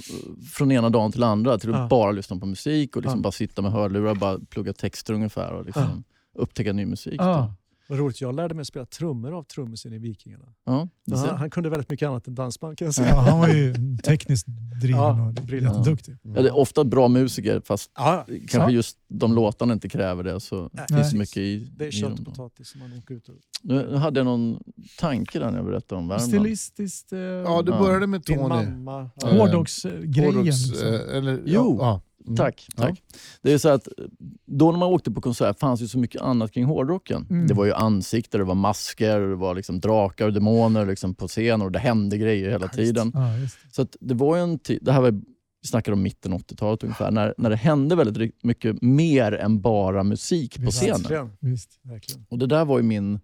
[0.52, 1.86] från ena dagen till andra till att Ja.
[1.88, 3.22] bara lyssna på musik och liksom Ja.
[3.22, 6.04] bara sitta med hörlurar och bara plugga texter ungefär och liksom
[6.38, 7.14] upptäcka ny musik.
[7.18, 7.54] Ja.
[7.90, 8.20] Vad roligt.
[8.20, 10.44] Jag lärde mig spela trummor av trummisen i Vikingarna.
[10.66, 13.08] Ja, Han, han kunde väldigt mycket annat än dansband kan jag säga.
[13.08, 13.74] Ja, han var ju
[14.04, 14.46] tekniskt
[14.80, 15.76] driven Ja, och briljant.
[15.76, 16.16] jätteduktig.
[16.22, 20.40] Ja, det är ofta bra musiker fast Ja, kanske just de låtarna inte kräver det
[20.40, 20.86] så Nej.
[20.88, 23.34] finns det mycket i, det är kött och potatis som man åker ut och...
[23.62, 24.62] Nu, hade jag någon
[24.98, 26.28] tanke där när jag berättade om Värmland.
[26.30, 27.78] Stilistiskt, eh, Ja, du Ja.
[27.78, 28.48] började med Din Tony.
[28.48, 29.00] mamma.
[29.02, 29.28] Eh, Ja.
[29.38, 30.24] hårdrocksgrejen.
[30.24, 30.88] Hårdrocks, liksom.
[30.88, 31.76] eh, eller, Jo.
[31.80, 32.00] Ja, ja.
[32.26, 32.36] Mm.
[32.36, 32.66] Tack.
[32.76, 32.82] Ja.
[32.82, 33.02] tack.
[33.42, 33.88] Det är så att
[34.46, 37.26] då när man åkte på konsert fanns ju så mycket annat kring hårdrocken.
[37.30, 37.46] Mm.
[37.46, 41.28] Det var ju ansikten, det var masker, det var liksom drakar och demoner liksom på
[41.28, 43.12] scen och det hände grejer hela tiden.
[43.14, 43.30] Ja.
[43.72, 45.10] Så att det var ju en tid, det här var,
[45.62, 50.02] vi snackar om mitten 80-talet ungefär, när, när det hände väldigt mycket mer än bara
[50.02, 51.00] musik på scenen.
[51.00, 51.30] Verkligen.
[51.40, 51.80] Visst.
[51.82, 52.26] Verkligen.
[52.28, 53.20] Och det där var ju min,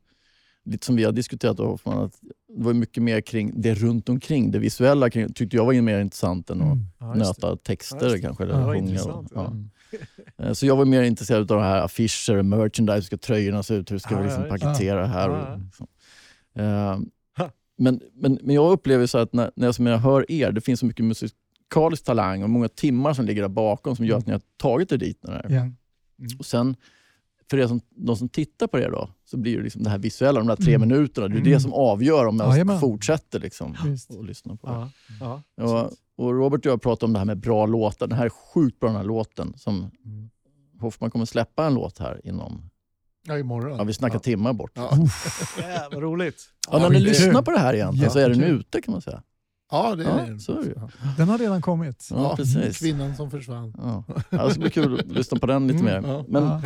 [0.64, 2.12] lite som vi har diskuterat Hoffman, att
[2.56, 6.00] det var mycket mer kring det runt omkring, det visuella kring, tyckte jag var mer
[6.00, 6.84] intressant än att Mm.
[6.98, 8.44] Ja, nöta texter Ja, kanske.
[8.44, 9.46] Ja, Eller sjunga intressant, och, ja.
[9.46, 9.70] Mm.
[10.38, 13.74] Eh, Så jag var mer intresserad av det här affischer, merchandise, hur ska tröjorna se
[13.74, 15.28] ut, hur ska Ja, vi liksom ja, paketera här.
[15.30, 15.56] Ja, Och, ja.
[15.64, 15.86] liksom.
[16.58, 16.98] Eh,
[17.38, 17.50] Ha.
[17.78, 20.60] men, men, men jag upplever så att när, när jag, som jag hör er, det
[20.60, 24.26] finns så mycket musikalisk talang och många timmar som ligger där bakom som gör att
[24.26, 25.18] ni har tagit er dit.
[25.22, 25.54] När det.
[25.54, 25.68] Ja.
[26.38, 26.76] Och sen,
[27.50, 29.98] för er som, de som tittar på er då, så blir det liksom det här
[29.98, 30.88] visuella, de där tre Mm.
[30.88, 31.50] minuterna, det är Mm.
[31.52, 32.80] det som avgör om jag Jajamän.
[32.80, 33.76] fortsätter liksom,
[34.08, 34.72] och lyssna på det.
[35.20, 35.42] Ja.
[35.56, 35.64] Ja.
[35.64, 35.92] Och,
[36.26, 38.06] och Robert och jag pratade om det här med bra låtar.
[38.06, 39.52] Den här är sjukt bra den här låten.
[39.56, 40.30] Som Mm.
[40.80, 42.70] Hoffman kommer släppa en låt här inom
[43.26, 43.78] Ja, imorgon.
[43.78, 44.70] Ja, vi snackar timmar bort.
[44.74, 44.90] Ja.
[45.60, 46.42] Ja, vad roligt.
[46.70, 49.22] Ja, när ni lyssnar på det här egentligen så är den ute kan man säga.
[49.74, 50.40] Ja, det är Ja, det.
[50.40, 50.74] så är det ju.
[51.16, 52.08] Den har redan kommit.
[52.10, 52.78] Ja, precis.
[52.78, 53.74] Kvinnan som försvann.
[53.78, 54.04] Ja.
[54.30, 56.10] Ja, det ska bli kul att lyssna på den lite Mm, mer.
[56.12, 56.24] ja.
[56.28, 56.60] Men, Ja.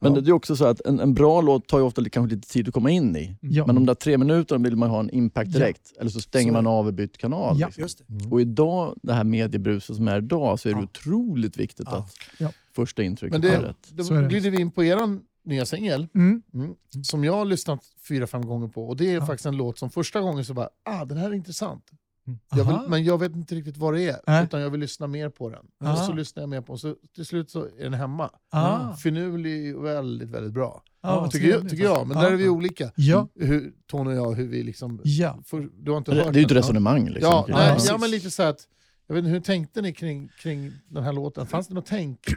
[0.00, 0.20] Men Ja.
[0.20, 2.68] det är också så att en, en bra låt tar ju ofta kanske lite tid
[2.68, 3.36] att komma in i.
[3.40, 3.66] Ja.
[3.66, 5.58] Men de där tre minuterna vill man ha en impact Ja.
[5.58, 5.92] direkt.
[6.00, 6.70] Eller så stänger Så man det.
[6.70, 7.56] av och byter kanal.
[7.60, 7.66] Ja.
[7.66, 7.82] Liksom.
[7.82, 8.28] Just det.
[8.30, 10.84] Och idag, det här mediebruset som är idag, så är det Ja.
[10.84, 11.96] otroligt viktigt Ja.
[11.98, 12.52] att Ja.
[12.76, 13.88] första intrycket Men är det, rätt.
[13.90, 14.26] Då det.
[14.28, 16.06] glider vi in på er nya singel.
[16.14, 16.42] Mm.
[16.54, 16.74] Mm.
[17.02, 18.88] Som jag har lyssnat fyra, fem gånger på.
[18.88, 19.26] Och det är Ja.
[19.26, 21.84] faktiskt en låt som första gången så bara, ah den här är intressant.
[22.30, 22.38] Mm.
[22.50, 22.80] Jag Aha.
[22.80, 24.44] vill, men jag vet inte riktigt vad det är, Nej.
[24.44, 25.66] utan jag vill lyssna mer på den.
[25.84, 25.92] Ah.
[25.92, 28.30] Och så lyssnar jag mer på den, så till slut så är den hemma.
[28.50, 28.92] Ah.
[28.94, 30.82] Finurlig och väldigt, väldigt bra.
[31.02, 32.22] Ja, vad tycker, jag, tycker jag, men Ja.
[32.24, 32.92] där är vi olika.
[32.96, 33.28] Ja.
[33.34, 35.00] Hur, Tony och jag, hur vi liksom...
[35.04, 35.38] Ja.
[35.44, 37.08] För, du har inte Det, det hört är ju ett resonemang.
[37.08, 37.84] Liksom, Ja, nej, det.
[37.86, 38.68] ja, men lite så att,
[39.06, 41.46] jag vet inte, hur tänkte ni kring, kring den här låten?
[41.46, 42.20] Fanns det något tänk?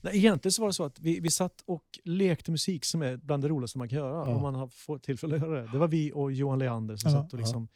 [0.00, 3.16] Nej, egentligen så var det så att vi, vi satt och lekte musik som är
[3.16, 4.34] bland det roligaste man kan göra Ja.
[4.34, 5.72] om man har fått tillfälle att göra det.
[5.72, 7.68] Det var vi och Johan Leander som Ja, satt och liksom...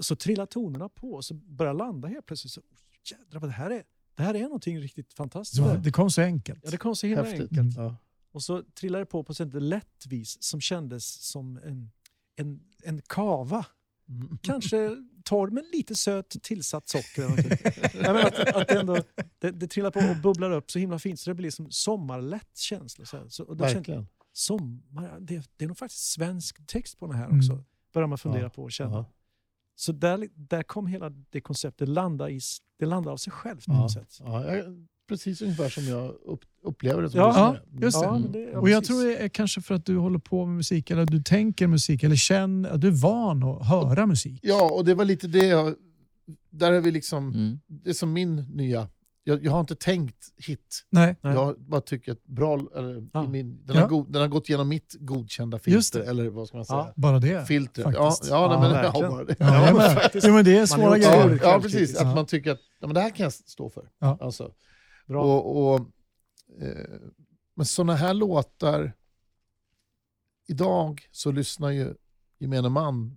[0.00, 2.52] Så trillade tonerna på och så började landa helt plötsligt.
[2.52, 2.64] Så, oh,
[3.10, 3.82] jädrar, vad det här är,
[4.14, 5.62] det här är någonting riktigt fantastiskt.
[5.62, 5.90] Med det.
[5.92, 6.60] kom så enkelt.
[6.64, 7.58] Ja, det kom så himla Häftigt.
[7.58, 7.76] enkelt.
[7.76, 7.96] Ja.
[8.32, 11.90] Och så trillade det på på ett lätt vis som kändes som en,
[12.36, 13.66] en, en kava.
[14.08, 14.38] Mm.
[14.42, 17.28] Kanske torr men lite söt tillsatt socker.
[18.02, 18.96] Menar att, att det, ändå,
[19.38, 22.56] det, det trillar på och bubblar upp så himla fint så det blir som sommarlätt
[22.58, 23.04] känsla.
[23.28, 24.06] Så, och då kände, Verkligen.
[24.32, 27.38] sommar, det, det är nog faktiskt svensk text på den här Mm.
[27.38, 27.64] också.
[27.92, 28.48] Börjar man fundera Ja.
[28.50, 28.96] på och känna.
[28.96, 29.12] Ja.
[29.82, 32.40] Så där, där kom hela det konceptet landa, i,
[32.78, 33.80] det landade av sig självt på Ja.
[33.80, 34.16] något sätt.
[34.20, 37.60] Ja, jag, precis ungefär som jag upp, upplever det som Ja, lyssnare.
[37.82, 38.04] just det.
[38.06, 38.96] Ja, men det ja, Och jag precis.
[38.96, 42.02] tror det är kanske för att du håller på med musik, eller du tänker musik,
[42.02, 44.40] eller känner att du är van att höra musik.
[44.42, 45.74] Ja, och det var lite det jag...
[46.50, 47.28] Där är vi liksom...
[47.34, 47.60] Mm.
[47.66, 48.88] Det är som min nya...
[49.24, 50.86] Jag, jag har inte tänkt hit.
[50.90, 51.16] Nej.
[51.20, 51.34] Nej.
[51.34, 52.54] Jag bara tycker att bra...
[52.76, 53.24] Eller, Ja.
[53.24, 53.82] i min, den, Ja.
[53.82, 56.10] har god, den har gått igenom mitt godkända Just filter, det.
[56.10, 56.78] eller vad ska man säga?
[56.78, 56.92] Ja.
[56.96, 57.46] Bara det.
[57.46, 57.82] Filter.
[57.94, 58.30] Ja, faktiskt.
[58.30, 59.36] ja, nej, Ja, men, ja, bara det.
[59.38, 60.10] Ja, men.
[60.24, 61.38] Jo, men det är svåra grejer.
[61.42, 61.96] ja, precis.
[61.96, 63.90] Att man tycker att ja, men det här kan jag stå för.
[63.98, 64.18] Ja.
[64.20, 64.52] Alltså.
[65.06, 65.22] Bra.
[65.24, 65.80] Och, och,
[66.62, 67.00] eh,
[67.56, 68.92] men såna här låtar...
[70.46, 71.94] Idag så lyssnar ju
[72.38, 73.16] gemene man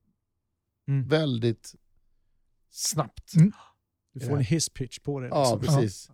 [0.88, 1.08] Mm.
[1.08, 1.76] väldigt
[2.72, 3.36] snabbt.
[3.36, 3.52] Mm.
[4.20, 5.28] Du får en hisspitch på det.
[5.28, 5.60] Ja, liksom.
[5.82, 6.10] precis.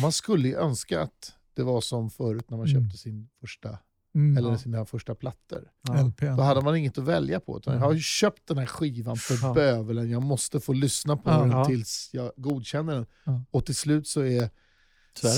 [0.00, 2.82] Man skulle ju önska att det var som förut när man Mm.
[2.82, 3.78] köpte sin första,
[4.14, 4.36] Mm.
[4.38, 4.58] eller Ja.
[4.58, 5.68] sina första plattor.
[5.88, 6.12] Ja.
[6.36, 7.58] Då hade man inget att välja på.
[7.58, 9.54] Utan jag har ju köpt den här skivan för Ja.
[9.54, 10.10] bövelen.
[10.10, 11.38] Jag måste få lyssna på Ja.
[11.40, 11.64] den Ja.
[11.64, 13.06] tills jag godkänner den.
[13.24, 13.42] Ja.
[13.50, 14.50] Och till slut så är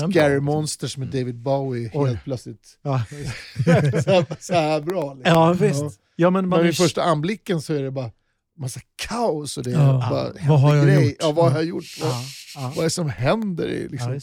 [0.09, 0.39] Scary bra.
[0.41, 2.09] Monsters med David Bowie Oj.
[2.09, 3.03] helt plötsligt Ja.
[4.03, 5.13] så, här, så här bra.
[5.13, 5.33] Liksom.
[5.33, 5.99] ja, visst.
[6.15, 8.11] Ja, men man Men vid första anblicken så är det bara
[8.59, 10.07] massa kaos och det är Ja.
[10.09, 11.05] bara Vad har jag grej.
[11.07, 11.15] gjort?
[11.19, 11.83] Ja, vad har jag gjort?
[12.01, 12.11] Vad,
[12.55, 13.87] ja, vad är det som händer?
[13.89, 14.19] Liksom,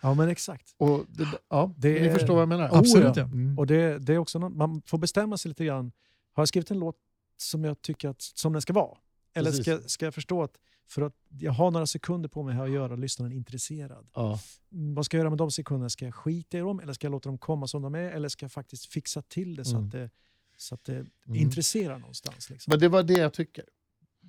[0.00, 0.74] ja, men exakt.
[0.78, 2.68] Och det, ja, Det ni är- förstår vad jag menar?
[2.72, 3.22] Absolut, Oh.
[3.22, 3.58] Mm.
[3.58, 5.92] Och det, det är också något, man får bestämma sig lite grann.
[6.32, 6.96] Har jag skrivit en låt
[7.36, 8.96] som jag tycker att som den ska vara?
[9.34, 9.66] Eller Precis.
[9.66, 10.52] ska, ska jag förstå att
[10.88, 14.06] för att jag har några sekunder på mig här att göra lyssnaren intresserad.
[14.14, 14.38] Ja.
[14.72, 15.90] Mm, vad ska jag göra med de sekunderna?
[15.90, 18.10] Ska jag skita i dem eller ska jag låta dem komma som de är?
[18.10, 19.84] Eller ska jag faktiskt fixa till det så Mm.
[19.86, 20.10] att det,
[20.60, 21.08] så att det Mm.
[21.34, 22.50] intresserar någonstans?
[22.50, 22.70] Liksom.
[22.70, 23.64] Men det var det jag tycker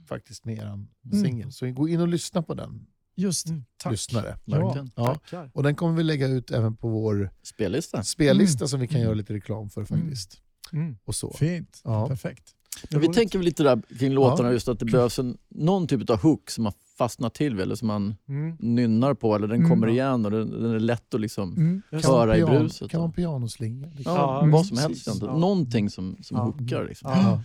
[0.07, 0.87] faktiskt med er Mm.
[1.25, 1.51] singel.
[1.51, 3.53] Så gå in och lyssna på den, Just det.
[3.53, 3.65] Mm.
[3.77, 3.91] Tack.
[3.91, 4.37] lyssnare.
[4.45, 4.85] Ja.
[4.95, 5.51] Tackar.
[5.53, 8.03] Och den kommer vi lägga ut även på vår Spellista.
[8.03, 9.05] spellista som vi kan Mm.
[9.05, 10.41] göra lite reklam för faktiskt.
[10.73, 10.97] Mm.
[11.03, 11.33] Och så.
[11.33, 11.81] Fint.
[11.83, 12.07] Ja.
[12.07, 12.55] Perfekt.
[12.91, 14.53] Men vi tänker väl lite där kring låtarna, Ja.
[14.53, 17.75] just att det behövs en, någon typ av hook som man fastnar till vid, eller
[17.75, 18.55] som man Mm.
[18.59, 19.69] nynnar på, eller den Mm.
[19.69, 21.81] kommer igen och den, den är lätt att liksom Mm.
[22.03, 22.91] Höra i pian- bruset.
[22.91, 23.87] Kan vara en pianoslinga.
[23.95, 24.13] Liksom.
[24.15, 25.33] Ja, Ja, vad som helst egentligen.
[25.33, 25.39] Ja.
[25.39, 26.43] Någonting som, som Ja.
[26.43, 26.85] hookar.
[26.87, 27.11] Liksom.
[27.11, 27.43] Ja.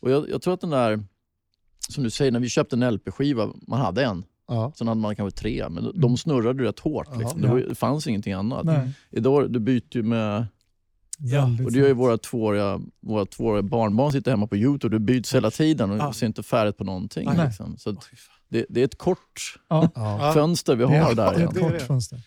[0.00, 1.04] Och jag, jag tror att den där,
[1.88, 4.72] som du säger, när vi köpte en LP-skiva, man hade en, Ja.
[4.76, 7.08] sen hade man kanske tre, men de snurrade rätt hårt.
[7.12, 7.18] Ja.
[7.18, 7.40] Liksom.
[7.42, 8.64] Det, var, det fanns ingenting annat.
[8.64, 8.90] Nej.
[9.10, 10.46] Idag, du byter ju med,
[11.20, 15.00] Väldigt och det gör ju våra tvååriga, våra tvååriga barnbarn sitter hemma på Youtube, det
[15.00, 16.12] byts hela tiden och Ja.
[16.12, 17.28] ser inte färdigt på någonting.
[17.36, 17.46] Nej.
[17.46, 17.76] Liksom.
[17.78, 17.96] Så
[18.48, 19.90] det, det är ett kort Ja.
[19.94, 20.32] Ja.
[20.34, 21.34] fönster vi har där.
[21.34, 22.20] Det är ett kort fönster.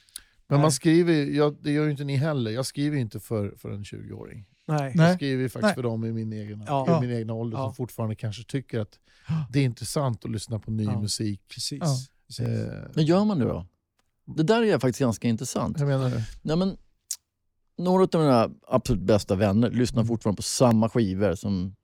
[0.47, 3.69] Men man skriver, jag, det gör ju inte ni heller, jag skriver inte för, för
[3.71, 4.45] en 20-åring.
[4.67, 4.91] Nej.
[4.95, 5.07] Nej.
[5.07, 5.75] Jag skriver faktiskt Nej.
[5.75, 6.97] för dem i min egen, Ja.
[7.03, 7.65] i min egna ålder Ja.
[7.65, 8.99] som fortfarande kanske tycker att
[9.49, 10.99] det är intressant att lyssna på ny Ja.
[11.01, 11.41] musik.
[11.53, 11.79] Precis.
[11.81, 11.95] Ja.
[12.27, 12.47] Precis.
[12.47, 13.65] Eh, Men gör man det då?
[14.25, 15.79] Det där är faktiskt ganska intressant.
[15.79, 16.23] jag menar det.
[16.41, 16.77] Nej, men,
[17.83, 21.75] några av mina absolut bästa vänner lyssnar fortfarande på samma skivor som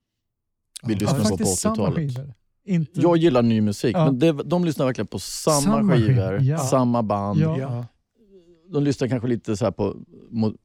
[0.82, 1.94] vi Ja, lyssnade på på faktiskt samma 80-talet.
[1.96, 2.34] skivor.
[2.64, 3.00] Inte...
[3.00, 4.04] Jag gillar ny musik, Ja.
[4.04, 6.58] men det, de lyssnar verkligen på samma, Samma skivor, skivor, ja.
[6.58, 7.40] samma band.
[7.40, 7.84] Ja.
[8.72, 9.96] De lyssnar kanske lite så här på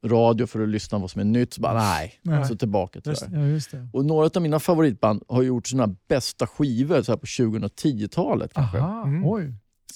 [0.04, 1.52] radio för att lyssna på vad som är nytt.
[1.54, 2.44] Så bara, nej, Nej.
[2.46, 3.38] så tillbaka till Just det.
[3.40, 3.88] Ja, just det.
[3.92, 8.54] Och några av mina favoritband har gjort sina bästa skivor så här på 2010-talet.
[8.54, 8.78] kanske.
[8.78, 9.26] Aha, Mm.
[9.26, 9.42] oj.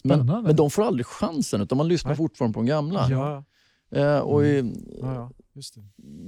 [0.04, 0.46] Men, Spännande.
[0.48, 2.16] men de får aldrig chansen, utan man lyssnar Nej.
[2.16, 3.08] fortfarande på de gamla.
[3.90, 4.72] Eh, och i,
[5.02, 5.30] Ja, ja.
[5.54, 5.80] Just det.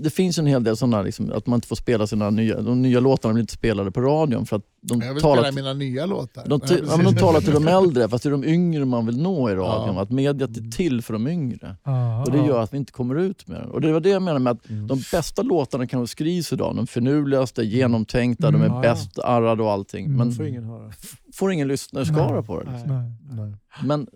[0.02, 2.82] det finns en hel del sådana, liksom, att man inte får spela sina nya, de
[2.82, 5.72] nya låtarna blir inte spelade på radion för att de Jag vill talar spela mina
[5.74, 6.44] nya låtar.
[6.48, 9.22] De, Nej, ja, de talar till de äldre, fast det är de yngre man vill
[9.22, 9.94] nå i radion.
[9.96, 10.02] Ja.
[10.02, 11.76] Att mediet är till för de yngre.
[11.84, 13.70] Ja, Och det gör att vi inte kommer ut med den.
[13.70, 14.86] Och det var det jag menade med att Mm.
[14.86, 16.76] de bästa låtarna kanske skrivs idag.
[16.76, 18.60] De finurligaste, genomtänkta, Mm.
[18.60, 18.80] de är ja.
[18.80, 20.04] bäst arrade och allting.
[20.06, 20.16] Mm.
[20.18, 20.92] Men får ingen höra.
[21.34, 22.42] får ingen lyssnarskara Nej.
[22.44, 22.70] på det.
[22.72, 22.88] Liksom.
[22.96, 23.12] Nej.
[23.46, 23.54] Nej.
[23.84, 24.06] Men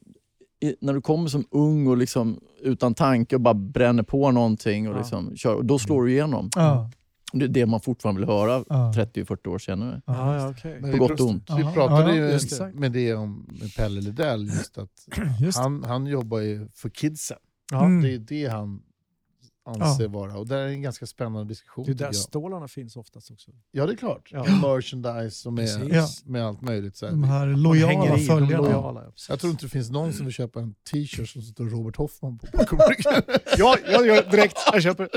[0.65, 4.89] i, när du kommer som ung och liksom utan tanke och bara bränner på någonting
[4.89, 4.99] och Ja.
[4.99, 6.51] liksom kör, och då slår du igenom.
[6.57, 6.91] Ja,
[7.33, 8.93] Det är det man fortfarande vill höra ja.
[8.97, 10.03] 30-40 år senare.
[10.07, 10.79] Ja, ja, okej.
[10.81, 11.51] Men På vi gott och ont.
[11.57, 12.75] Vi Ja, pratade ja, det.
[12.75, 14.91] med det om med Pelle Lidell, just att
[15.41, 17.37] Just han, han jobbar ju för kidsen.
[17.73, 17.85] Ja.
[17.85, 18.03] Mm.
[18.03, 18.83] Det är det han
[19.65, 20.39] anser vara.
[20.39, 21.85] Och det är en ganska spännande diskussion.
[21.85, 22.17] Det är där jag.
[22.17, 23.51] stålarna finns oftast också.
[23.71, 24.29] Ja, det är klart.
[24.33, 24.45] Ja.
[24.45, 26.23] Merchandise och med, Precis.
[26.25, 26.31] Ja.
[26.33, 26.97] med allt möjligt.
[26.97, 27.13] Så här.
[27.13, 28.63] De här lojala följarna.
[28.63, 29.03] lojala.
[29.05, 29.13] ja.
[29.29, 32.39] Jag tror inte det finns någon som vill köpa en t-shirt som står Robert Hoffman
[32.39, 32.47] på.
[33.59, 34.59] Ja, ja, ja, direkt.
[34.73, 35.09] Jag köper.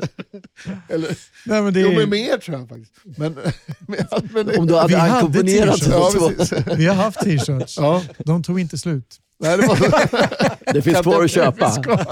[0.89, 2.93] Eller, Nej, men det jo, är, men mer tror jag faktiskt.
[3.03, 3.33] Men,
[3.79, 6.53] men, men, Om du hade ackompanjerat ja, precis.
[6.77, 7.77] vi har haft t-shirts.
[7.77, 8.03] Ja.
[8.17, 9.19] De tog inte slut.
[9.39, 11.65] Nej, det var, Det finns kvar att köpa.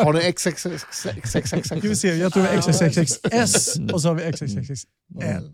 [0.03, 0.19] har ni?
[1.79, 4.87] Ska vi se, jag tror det är XXXS och så har vi XXXL.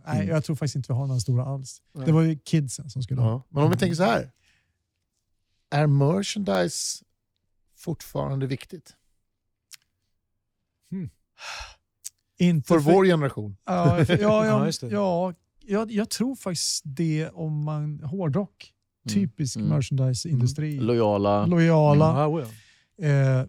[0.06, 1.82] Nej, jag tror faktiskt inte vi har några stora alls.
[2.06, 3.30] Det var ju kidsen som skulle ha.
[3.32, 3.46] Ja.
[3.50, 4.32] Men om vi tänker så här.
[5.72, 7.04] Är merchandise
[7.78, 8.94] fortfarande viktigt?
[12.40, 13.58] Inte För vår generation?
[13.66, 15.34] Ja, för- ja, Ja, ja,
[15.66, 18.74] jag, jag tror faktiskt det om man hårdrock.
[19.10, 19.70] Typisk Mm.
[19.70, 20.80] merchandise-industri.
[20.80, 21.46] Lojala.
[21.46, 22.06] Lojala.
[22.06, 22.44] Ja, oh
[22.98, 23.08] ja.
[23.08, 23.46] Eh,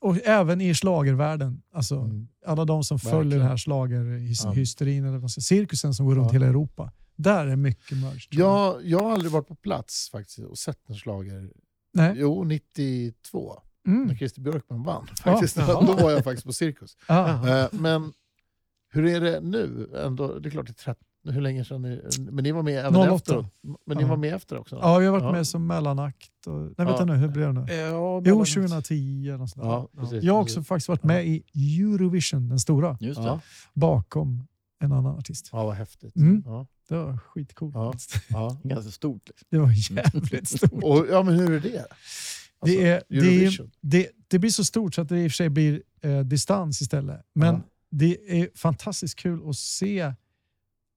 [0.00, 1.62] och även i slagervärlden.
[1.72, 2.28] Alltså, Mm.
[2.46, 3.16] Alla de som Verkligen.
[3.18, 3.58] följer den här Ja.
[3.58, 6.32] slagerhysterin, eller vad man ska, cirkusen som går runt Ja.
[6.32, 6.92] hela Europa.
[7.16, 8.28] Där är mycket merch.
[8.30, 8.40] jag.
[8.76, 11.52] Jag, jag har aldrig varit på plats faktiskt och sett en slager.
[11.92, 12.14] Nej?
[12.16, 13.62] Jo, 92.
[13.84, 14.16] När Mm.
[14.16, 15.06] Christer Björkman vann.
[15.24, 15.56] Ja, Faktiskt.
[15.56, 15.86] jaha.
[15.86, 16.96] Då var jag faktiskt på cirkus.
[17.08, 18.12] Eh, Men
[18.92, 19.90] hur är det nu?
[20.04, 21.00] Ändå, det är klart det är 30,
[21.32, 23.14] hur länge sedan ni, Men ni var med även 08.
[23.14, 23.46] efter?
[23.86, 24.08] Men ni Ja.
[24.08, 24.76] var med efter också?
[24.82, 25.32] Ja, vi har varit Ja.
[25.32, 26.46] med som mellanakt.
[26.46, 26.84] Och, nej, Ja.
[26.84, 27.72] vänta nu, hur blev det nu?
[27.72, 29.66] Ja, Jo, mellan- 2010 eller något sånt.
[29.66, 30.22] Ja, precis.
[30.24, 31.42] Jag har också faktiskt varit med i
[31.80, 33.26] Eurovision, den stora, Just det.
[33.26, 33.40] Ja.
[33.74, 34.46] bakom
[34.80, 35.48] en annan artist.
[35.52, 36.16] ja, vad häftigt.
[36.16, 36.42] Mm.
[36.46, 36.66] Ja.
[36.88, 37.74] Det var skitcoolt.
[37.74, 37.94] Ja.
[38.28, 38.56] Ja.
[38.64, 39.22] Ganska stort.
[39.28, 39.46] Liksom.
[39.50, 40.82] Det var jävligt stort.
[40.84, 41.78] Och, ja, men hur är det?
[42.58, 43.70] Alltså, Det, är, det, Eurovision.
[43.80, 46.80] det, det blir så stort så att det i och för sig blir eh, distans
[46.82, 47.20] istället.
[47.34, 47.60] Men Ja.
[47.90, 50.12] det är fantastiskt kul att se.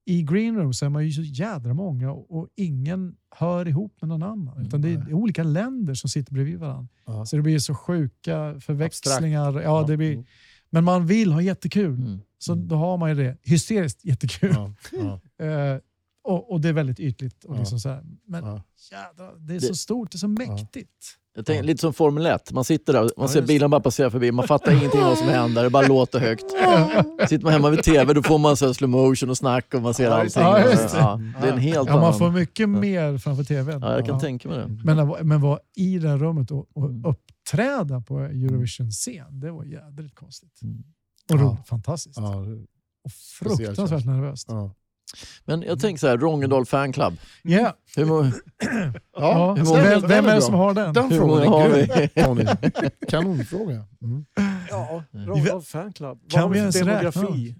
[0.09, 4.09] I green room så är man ju så jädra många och, ingen hör ihop med
[4.09, 4.65] någon annan.
[4.65, 6.87] Utan det är, olika länder som sitter bredvid varandra.
[7.05, 7.25] Ja.
[7.25, 9.61] Så det blir så sjuka förväxlingar.
[9.61, 10.25] Ja, det blir, Mm.
[10.69, 11.95] men man vill ha jättekul.
[11.95, 12.19] Mm.
[12.37, 13.37] Så då har man ju det.
[13.43, 14.51] Hysteriskt jättekul.
[14.55, 14.73] Ja.
[14.91, 15.79] Ja.
[16.23, 17.43] Och, och det är väldigt ytligt.
[17.45, 17.59] Och Ja.
[17.59, 18.03] liksom så här.
[18.27, 18.61] Men Ja.
[18.91, 21.15] jädrar, det är Det- så stort, det är så mäktigt.
[21.35, 22.51] Jag tänker, Lite som Formel 1.
[22.51, 25.27] Man sitter där, man Ja, ser bilen bara passera förbi, man fattar ingenting vad som
[25.27, 26.45] händer, det bara låter högt.
[27.29, 29.81] Sitter man hemma vid TV då får man så här slow motion och snack och
[29.81, 30.43] man ser allting.
[30.43, 30.89] Ja, det.
[30.93, 32.19] ja, det är en helt Ja, man annan...
[32.19, 33.81] får mycket mer framför tvn.
[33.81, 34.19] Ja, jag kan Ja.
[34.19, 34.67] tänka mig det.
[34.83, 37.05] Men, att vara- men vara i det här rummet och, och Mm.
[37.05, 40.61] uppträda på Eurovision-scen, det var jädrigt konstigt.
[40.63, 40.77] Mm.
[41.33, 41.43] Och Ja.
[41.43, 42.17] roligt, fantastiskt.
[42.19, 42.65] Ja, det-
[43.03, 44.47] Och fruktansvärt nervöst.
[44.49, 44.71] ja.
[45.45, 47.13] Men jag tänker så här, Rongedal fanclub.
[47.43, 47.73] Yeah.
[47.95, 48.23] Hur, må,
[49.17, 49.55] Ja.
[49.55, 50.93] hur många- Vem, vem är det som har den?
[50.93, 52.09] Den hur frågan är vi?
[52.43, 52.47] grym.
[53.09, 53.85] Kanonfråga.
[54.01, 54.25] Mm.
[54.69, 56.19] Ja, Vi- Rondal fanclub.
[56.29, 57.55] Kan Vad vi har ens demografi?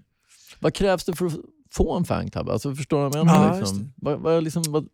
[0.60, 1.32] Vad krävs det för att
[1.72, 2.48] få en fanclub?
[2.48, 3.58] Alltså, förstår du vad jag Ja, menar?
[3.58, 3.92] just liksom?
[3.96, 4.88] vad, vad, liksom, vad,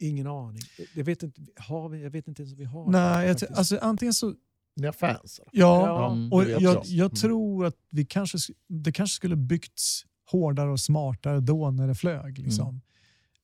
[0.00, 0.62] Ingen aning.
[0.94, 3.58] Jag vet inte, har vi, jag vet inte ens om vi har Nej, jag, faktiskt.
[3.58, 4.32] alltså, antingen så...
[4.76, 5.40] Ni har fans?
[5.52, 6.32] Ja, Ja, Mm.
[6.32, 6.84] och det vet jag, jag.
[6.86, 7.16] jag Mm.
[7.16, 10.02] tror att vi kanske, sk- det kanske skulle byggts
[10.34, 12.38] hårdare och smartare då när det flög.
[12.38, 12.80] Liksom.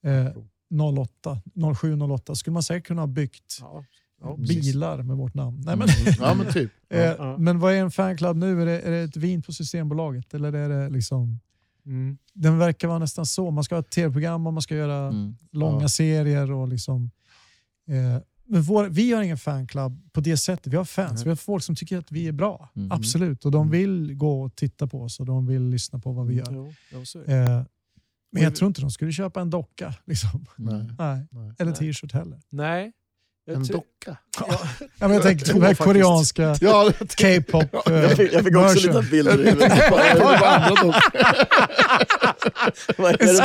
[0.03, 0.27] Mm.
[0.27, 0.33] Eh,
[0.99, 3.85] 08, 07-08 skulle man säkert kunna ha byggt Ja,
[4.21, 5.63] ja, bilar med vårt namn.
[5.67, 6.15] Nej, men, Mm.
[6.21, 6.71] Ja, men typ.
[6.89, 8.63] eh, men vad är en fanclub nu?
[8.63, 10.35] Är det, är det ett vin på Systembolaget?
[10.35, 11.41] Eller är det liksom,
[11.87, 12.19] Mm.
[12.33, 13.51] den verkar vara nästan så.
[13.51, 15.37] Man ska ha ett tv-program och man ska göra mm.
[15.53, 16.53] långa serier.
[16.53, 17.11] och liksom,
[17.89, 20.73] eh, men vår, Vi har ingen fanclub på det sättet.
[20.73, 21.13] Vi har fans.
[21.15, 21.25] Nej.
[21.25, 22.69] Vi har folk som tycker att vi är bra.
[22.77, 22.93] Mm.
[22.93, 23.45] Absolut.
[23.45, 26.35] Och de vill gå och titta på oss och de vill lyssna på vad vi
[26.35, 26.47] gör.
[26.51, 26.73] Jo.
[27.27, 27.63] Eh,
[28.33, 29.95] men jag tror inte de skulle köpa en docka.
[30.05, 30.47] Liksom.
[30.57, 30.87] Nej.
[30.99, 31.27] Nej.
[31.31, 31.53] Nej.
[31.59, 32.41] Eller t-shirt heller.
[32.51, 32.93] Nej.
[33.55, 34.17] En docka?
[34.39, 34.59] Ja,
[34.99, 37.89] men jag tänker Två de här koreanska Ja, K-pop.
[37.89, 39.91] eh, Jag fick, jag fick också lite bilder i huvudet.
[39.91, 40.45] Vad är det för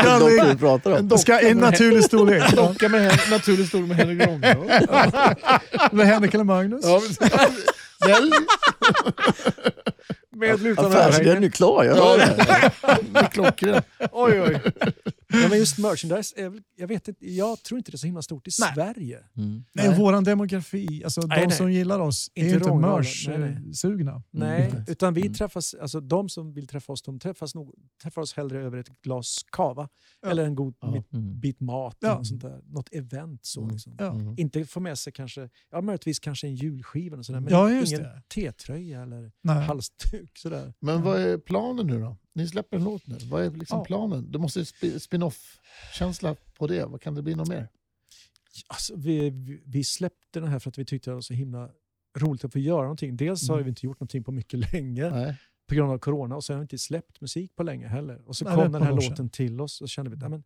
[0.19, 0.97] dockor vi pratar om?
[0.97, 2.43] En docka Ska en naturlig storlek.
[2.49, 4.47] En docka med naturlig storlek med Henrik Ronge.
[5.91, 6.85] Eller Henrik eller Magnus.
[6.85, 7.01] Ja,
[8.07, 8.31] men-!
[10.35, 13.09] Med utan Affärsidén är ju klar, jag Ja, hör det.
[13.13, 13.85] det är klockrent.
[14.11, 14.61] Oj, oj.
[15.27, 18.05] Ja, men just merchandise, är väl, jag, vet inte, jag tror inte det är så
[18.05, 18.71] himla stort i Nej.
[18.75, 19.17] Sverige.
[19.37, 19.63] Mm.
[19.73, 19.87] Nej.
[19.89, 19.97] Nej.
[19.99, 21.55] Våran demografi, alltså Nej, de nej.
[21.57, 23.37] som gillar oss, är Inte ju inte rångalna, nej, nej.
[23.39, 24.23] mörs-sugna.
[24.31, 24.83] Nej, Mm.
[24.87, 25.33] utan vi Mm.
[25.33, 27.73] träffas, alltså de som vill träffa oss, de träffas, nog,
[28.03, 29.89] träffar oss hellre över ett glas kava
[30.21, 30.29] Ja.
[30.29, 30.91] eller en god Ja.
[30.91, 31.39] bit, Mm.
[31.39, 32.07] bit mat, Ja.
[32.07, 32.61] eller något, sånt där.
[32.65, 33.45] något event.
[33.45, 33.71] så Mm.
[33.73, 33.95] liksom.
[33.99, 34.11] Ja.
[34.11, 34.33] Mm.
[34.37, 37.91] Inte få med sig kanske, ja möjligtvis kanske en julskiva och sådär, men Ja, just
[37.91, 38.21] ingen det.
[38.33, 39.63] T-tröja eller Nej.
[39.63, 40.24] halsduk.
[40.33, 40.73] Sådär.
[40.79, 42.17] Men vad är planen nu då?
[42.33, 43.17] Ni släpper en låt nu.
[43.23, 43.85] Vad är liksom Ja.
[43.85, 44.31] planen?
[44.31, 46.85] Det måste ju sp- spin-off-känsla på det.
[46.85, 47.69] Vad kan det bli något mer?
[48.67, 49.29] Alltså, vi,
[49.65, 51.69] vi, släppte den här för att vi tyckte det var så himla
[52.17, 53.17] roligt att få göra någonting.
[53.17, 53.63] Dels har Mm.
[53.65, 55.35] vi inte gjort någonting på mycket länge Nej.
[55.67, 58.21] på grund av corona och så har vi inte släppt musik på länge heller.
[58.27, 59.09] Och så Nej, det kom den här år sedan.
[59.09, 60.41] låten till oss och kände vi att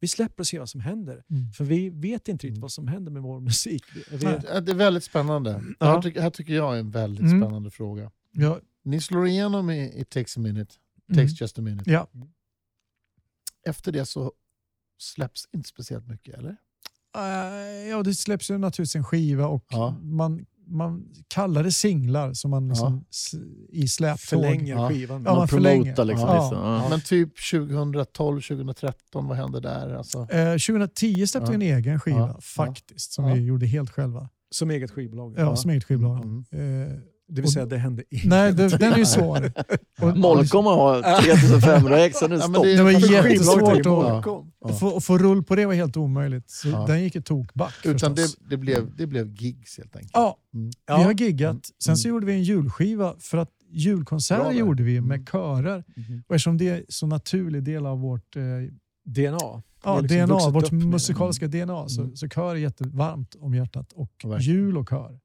[0.00, 1.24] vi släpper och ser vad som händer.
[1.30, 1.52] Mm.
[1.52, 2.60] För vi vet inte riktigt Mm.
[2.60, 3.84] vad som händer med vår musik.
[3.94, 5.50] Vi, Det är väldigt spännande.
[5.52, 5.86] Det Ja.
[5.86, 7.40] här, tycker, här tycker jag är en väldigt Mm.
[7.42, 8.10] spännande fråga.
[8.32, 8.60] Ja.
[8.84, 10.74] Ni slår igenom i It takes a minute,
[11.10, 11.26] Mm.
[11.26, 11.90] takes just a minute.
[11.90, 12.08] Ja.
[13.66, 14.32] Efter det så
[14.98, 16.56] släpps inte speciellt mycket, eller?
[17.16, 19.96] Eh, ja, det släpps ju naturligtvis en skiva och Ja.
[20.02, 23.34] man, man kallar det singlar som man liksom s-
[23.68, 24.20] i släptåg.
[24.20, 24.88] förlänger Ja.
[24.88, 25.22] skivan.
[25.24, 25.82] Ja, Man, man förlänger.
[25.82, 26.28] promotar liksom.
[26.28, 26.34] Ja.
[26.50, 26.64] liksom.
[26.64, 26.88] Ja.
[26.88, 29.94] Men typ 2012, 2013, vad hände där?
[29.94, 31.74] Alltså, Eh, 2010 släppte vi Ja.
[31.74, 32.40] en egen skiva Ja.
[32.40, 33.34] faktiskt, som Ja.
[33.34, 34.28] vi gjorde helt själva.
[34.50, 35.34] Som eget skivbolag.
[35.38, 36.24] Ja, som eget skivbolag.
[36.24, 36.44] Mm.
[36.92, 36.98] Eh,
[37.34, 38.28] Det vill säga, det hände inte.
[38.28, 39.52] nej, det, den är ju svår.
[40.16, 43.86] Molkom har 3500 ex, det Ja, det Det var jättesvårt att-.
[44.26, 44.44] Ja.
[44.64, 46.50] Att få, att få rull på det var helt omöjligt.
[46.50, 46.86] Så Ja.
[46.86, 50.10] Den gick ett tokback Utan det, det, blev, det blev gigs helt enkelt.
[50.14, 50.70] Ja, Mm.
[50.86, 51.50] vi har giggat.
[51.50, 51.60] Mm.
[51.84, 55.08] Sen så gjorde vi en julskiva för att julkonserter gjorde vi Mm.
[55.08, 55.84] med körer.
[55.96, 56.22] Mhm.
[56.28, 58.42] Och eftersom det är en så naturlig del av vårt, eh,
[59.06, 59.38] DNA.
[59.84, 62.16] ja, liksom DNA, vårt musikaliska DNA, så, Mm.
[62.16, 63.92] så kör är jättevarmt om hjärtat.
[63.92, 64.10] Och
[64.40, 65.18] jul och kör.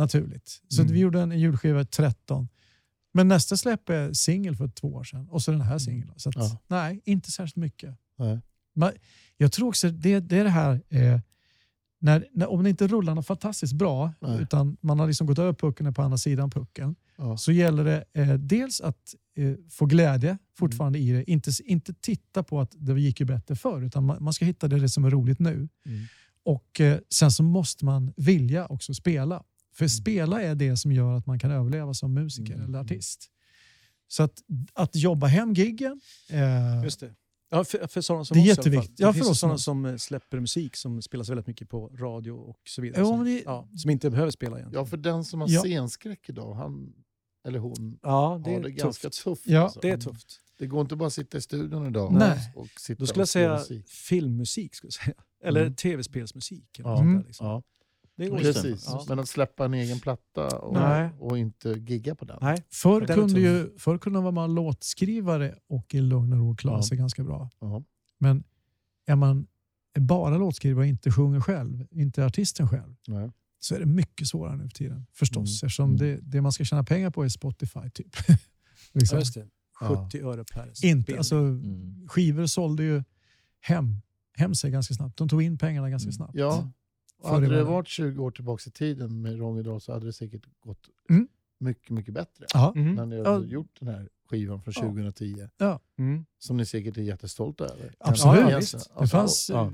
[0.00, 0.62] Naturligt.
[0.68, 0.92] Så Mm.
[0.94, 2.48] vi gjorde en julskiva 13.
[3.12, 6.12] Men nästa släpp är singel för två år sedan och så den här singeln.
[6.16, 6.58] Så att, Ja.
[6.68, 7.94] nej, inte särskilt mycket.
[8.18, 8.40] Nej.
[8.74, 8.92] Men
[9.36, 11.20] jag tror också det, det är det här, eh,
[12.00, 14.42] när, när, om det inte rullar något fantastiskt bra, Nej.
[14.42, 17.36] utan man har liksom gått över pucken och på andra sidan pucken, Ja.
[17.36, 21.08] så gäller det eh, dels att eh, få glädje fortfarande Mm.
[21.08, 21.30] i det.
[21.30, 24.68] Inte, inte titta på att det gick ju bättre förr, utan man, man ska hitta
[24.68, 25.68] det som är roligt nu.
[25.86, 26.04] Mm.
[26.44, 29.42] Och eh, Sen så måste man vilja också spela.
[29.72, 32.66] För spela är det som gör att man kan överleva som musiker Mm.
[32.68, 33.30] eller artist.
[34.08, 34.42] Så att,
[34.72, 36.00] att jobba hem giggen,
[36.30, 37.14] eh, Just det.
[37.50, 38.96] Ja, för, för sådana som Det är oss jätteviktigt.
[38.96, 41.46] Det Ja, finns för ju oss sådana som- som eh, släpper musik som spelas väldigt
[41.46, 43.02] mycket på radio och så vidare.
[43.16, 44.84] Men det- ja, som inte behöver spela egentligen.
[44.84, 45.60] Ja, för den som har Ja.
[45.60, 46.92] scenskräck idag, han
[47.46, 49.24] eller hon Ja, det har är det ganska tufft.
[49.24, 49.42] tufft.
[49.46, 49.60] Ja.
[49.62, 49.80] alltså.
[49.80, 50.40] Det är tufft.
[50.58, 52.52] Det går inte bara att sitta i studion idag Nej.
[52.56, 53.88] och sitta Då skulle jag och spela säga musik.
[53.90, 54.74] filmmusik.
[54.74, 55.14] Skulle jag säga.
[55.44, 55.74] Eller Mm.
[55.74, 56.78] tv-spelsmusik.
[56.78, 56.94] eller Ja.
[56.96, 57.22] där, Mm.
[57.26, 57.46] liksom.
[57.46, 57.62] Ja,
[58.24, 58.52] Det går inte.
[58.52, 58.84] precis.
[58.86, 59.04] Ja.
[59.08, 61.10] Men att släppa en egen platta och, Nej.
[61.18, 62.38] och inte gigga på den.
[62.42, 62.64] Nej.
[62.70, 66.76] Förr Den kunde, ju, förr kunde man vara låtskrivare och i lugn och ro klara
[66.78, 66.82] Ja.
[66.82, 67.50] sig ganska bra.
[67.60, 67.82] Ja.
[68.18, 68.44] Men
[69.06, 69.46] är man
[70.00, 73.30] bara låtskrivare och inte sjunger själv, inte artisten själv, Nej.
[73.60, 75.06] så är det mycket svårare nu för tiden.
[75.12, 75.66] Förstås, Mm.
[75.68, 75.96] eftersom Mm.
[75.98, 77.90] det, det man ska tjäna pengar på är Spotify.
[77.94, 78.16] typ.
[78.92, 79.18] Ja, liksom.
[79.18, 79.46] just det.
[79.80, 81.16] 70 öre per inte, spelning.
[81.18, 82.08] alltså, Mm.
[82.08, 83.02] skivor sålde ju
[83.60, 83.96] hem,
[84.36, 85.16] hem sig ganska snabbt.
[85.18, 86.12] De tog in pengarna ganska Mm.
[86.12, 86.34] snabbt.
[86.34, 86.70] Ja,
[87.20, 90.12] och hade det varit 20 år tillbaka i tiden med Rång idag så hade det
[90.12, 91.28] säkert gått Mm.
[91.60, 92.46] mycket, mycket bättre.
[92.54, 92.72] Ja.
[92.76, 92.94] Mhm.
[92.94, 93.32] När ni Ja.
[93.32, 94.82] hade gjort den här skivan från Ja.
[94.82, 95.48] 2010.
[95.98, 96.24] Mm.
[96.38, 97.94] Som ni säkert är jättestolta över.
[97.98, 98.40] Absolut.
[98.40, 98.72] Ja, Ja, visst.
[98.72, 99.66] Det, Alltså, fanns, ja.
[99.66, 99.72] eh,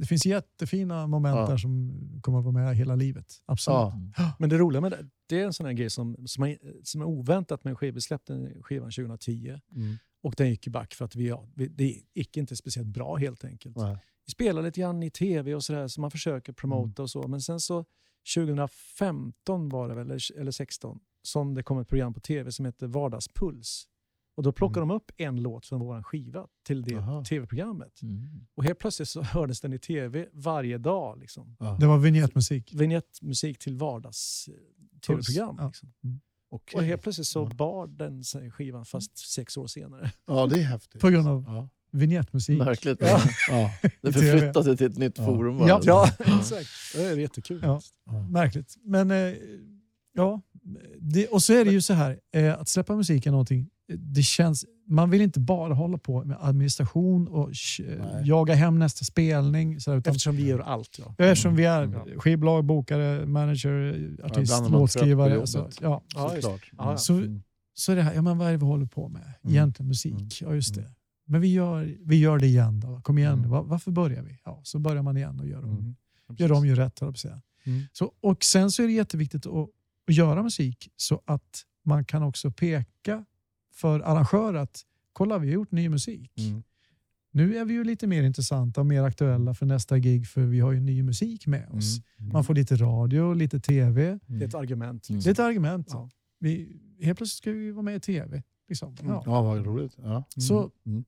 [0.00, 1.46] det finns jättefina moment Ja.
[1.46, 3.42] där som kommer att vara med hela livet.
[3.46, 3.76] Absolut.
[4.16, 4.34] Ja.
[4.38, 7.00] Men det roliga med det, det är en sån här grej som, som, är, som
[7.00, 7.94] är oväntat med en skiva.
[7.94, 9.96] Vi släppte skivan 2010 Mm.
[10.22, 13.16] och den gick ju back för att vi, ja, vi, det gick inte speciellt bra
[13.16, 13.76] helt enkelt.
[13.76, 13.98] Nej.
[14.26, 17.28] Vi spelar lite grann i tv och sådär så man försöker promota och så.
[17.28, 17.84] Men sen så
[18.34, 22.64] 2015 var det väl, eller, eller 16, som det kom ett program på tv som
[22.64, 23.88] heter Vardagspuls.
[24.36, 28.02] Och då plockade de upp en låt från vår skiva till det tv-programmet.
[28.02, 28.46] Mm.
[28.54, 31.18] Och helt plötsligt så hördes den i tv varje dag.
[31.18, 31.56] Liksom.
[31.60, 31.76] Ja.
[31.80, 32.74] Det var vignettmusik.
[32.74, 35.56] Vignettmusik till vardags-tv-program.
[35.58, 35.66] Ja.
[35.66, 35.92] Liksom.
[36.48, 36.78] Okej.
[36.78, 37.54] Och helt plötsligt så Ja.
[37.56, 40.12] bar den skivan fast sex år senare.
[40.26, 41.00] ja, det är häftigt.
[41.00, 41.68] På grund av Ja.
[41.94, 42.58] Vignettmusik.
[42.58, 42.98] Märkligt.
[43.00, 43.20] Ja.
[43.50, 43.70] Ja.
[44.02, 45.24] Det förflyttar sig till ett nytt Ja.
[45.24, 45.68] forum bara.
[45.68, 45.80] Ja.
[45.84, 46.68] Ja, exakt.
[46.94, 47.60] Det är jättekul.
[47.62, 47.80] Ja.
[48.30, 48.74] Märkligt.
[48.84, 49.32] Men eh,
[50.14, 50.40] ja,
[50.98, 53.60] det, och så är det ju så här, eh, att släppa musik är någonting,
[53.92, 58.28] eh, det känns, man vill inte bara hålla på med administration och sh- Nej.
[58.28, 59.80] jaga hem nästa spelning.
[59.80, 60.96] Så här, utan, Eftersom vi gör allt.
[60.98, 61.14] Ja.
[61.18, 62.20] Ja, Eftersom vi är Mm.
[62.20, 65.30] skivbolag, bokare, manager, artist, låtskrivare.
[65.30, 66.70] ja, Ja, just Såklart.
[66.78, 66.96] Ja, ja.
[66.96, 67.42] Så- Mm.
[67.74, 69.22] så är det här, ja, men vad är det vi håller på med?
[69.22, 69.54] Mm.
[69.56, 70.42] Egentligen musik.
[70.42, 70.90] Ja, just det.
[71.26, 73.00] Men vi gör, vi gör det igen då.
[73.00, 73.50] Kom igen Mm.
[73.50, 74.38] Varför börjar vi?
[74.44, 75.94] Ja, så börjar man igen och gör om, Mm.
[76.36, 77.40] gör om ju rätt, höll jag.
[77.64, 77.82] Mm.
[77.92, 79.68] Så, och sen så är det jätteviktigt att,
[80.08, 83.24] att göra musik så att man kan också peka
[83.74, 86.32] för arrangörer att kolla, vi har gjort ny musik.
[86.38, 86.62] Mm.
[87.30, 90.60] nu är vi ju lite mer intressanta och mer aktuella för nästa gig för vi
[90.60, 91.98] har ju ny musik med oss.
[92.18, 92.32] Mm.
[92.32, 94.18] Man får lite radio, lite tv.
[94.26, 95.08] Det är ett argument.
[95.08, 95.20] Mm.
[95.20, 95.88] Det är ett argument.
[95.90, 96.10] Ja.
[96.38, 98.42] Vi, helt plötsligt ska vi vara med i tv.
[98.68, 98.96] Liksom.
[99.02, 99.22] Ja.
[99.26, 99.96] Ja, vad roligt.
[100.02, 100.24] Ja.
[100.36, 101.04] Så, Mm.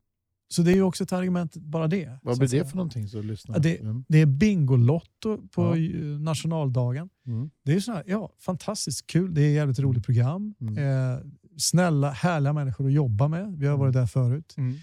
[0.49, 2.19] Så det är ju också ett argument, bara det.
[2.23, 3.09] Vad blir det för någonting?
[3.09, 3.55] Så lyssna.
[3.55, 4.05] Ja, det- Mm.
[4.09, 6.01] Det är Bingolotto på Ja.
[6.21, 7.09] nationaldagen.
[7.27, 7.51] Mm.
[7.65, 9.35] Det är här, ja, fantastiskt kul.
[9.35, 10.55] Det är ett jävligt roligt program.
[10.61, 10.79] Mm.
[10.79, 11.19] Eh,
[11.57, 13.59] snälla, härliga människor att jobba med.
[13.59, 14.55] Vi har varit där förut.
[14.57, 14.77] Mm.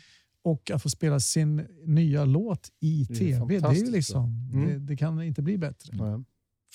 [0.44, 4.50] Och att få spela sin nya låt i Det är tv, det är liksom.
[4.54, 4.68] Mm.
[4.70, 5.94] det, det kan inte bli bättre.
[5.98, 6.24] Ja.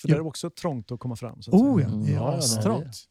[0.01, 1.41] För där är det också trångt att komma fram.
[1.41, 1.95] Så att Oh ja, säga.
[1.99, 2.13] Mm.
[2.13, 3.07] Ja, ja, astrångt.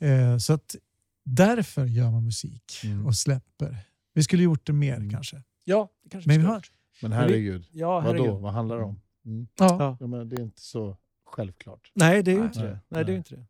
[0.00, 0.76] Eh, så att
[1.24, 3.06] därför gör man musik Mm.
[3.06, 3.78] och släpper.
[4.16, 5.10] Vi skulle gjort det mer Mm.
[5.10, 5.42] kanske.
[5.64, 6.62] Ja, det kanske Men vi har,
[7.02, 8.26] Men herregud, Ja, herregud.
[8.26, 8.34] då?
[8.38, 9.00] Vad handlar det om?
[9.26, 9.46] Mm.
[9.58, 9.96] ja.
[10.00, 10.06] Ja.
[10.06, 10.96] Men det är inte så
[11.26, 11.90] självklart.
[11.94, 12.78] Nej, det är ju inte det.
[12.88, 13.04] Nej.
[13.04, 13.46] Det är inte det.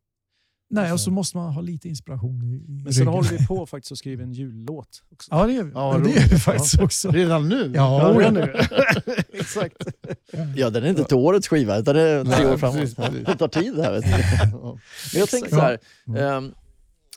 [0.71, 3.07] Nej, och så måste man ha lite inspiration i, i Men sen ryggen.
[3.15, 5.29] håller vi på faktiskt att skriva en jullåt också.
[5.35, 5.71] Ja, det gör vi.
[5.75, 7.11] Ja, det gör vi faktiskt också.
[7.11, 7.73] Redan nu?
[7.75, 8.41] Ja, redan nu.
[9.33, 9.77] Exakt.
[10.57, 12.77] Ja, den är inte till årets skiva, utan det är tre Nej, år framåt.
[12.77, 13.25] precis, precis.
[13.27, 13.93] Det tar tid det här.
[13.93, 14.05] Vet.
[14.53, 16.23] Men jag tänker så här, Mm.
[16.25, 16.55] ehm,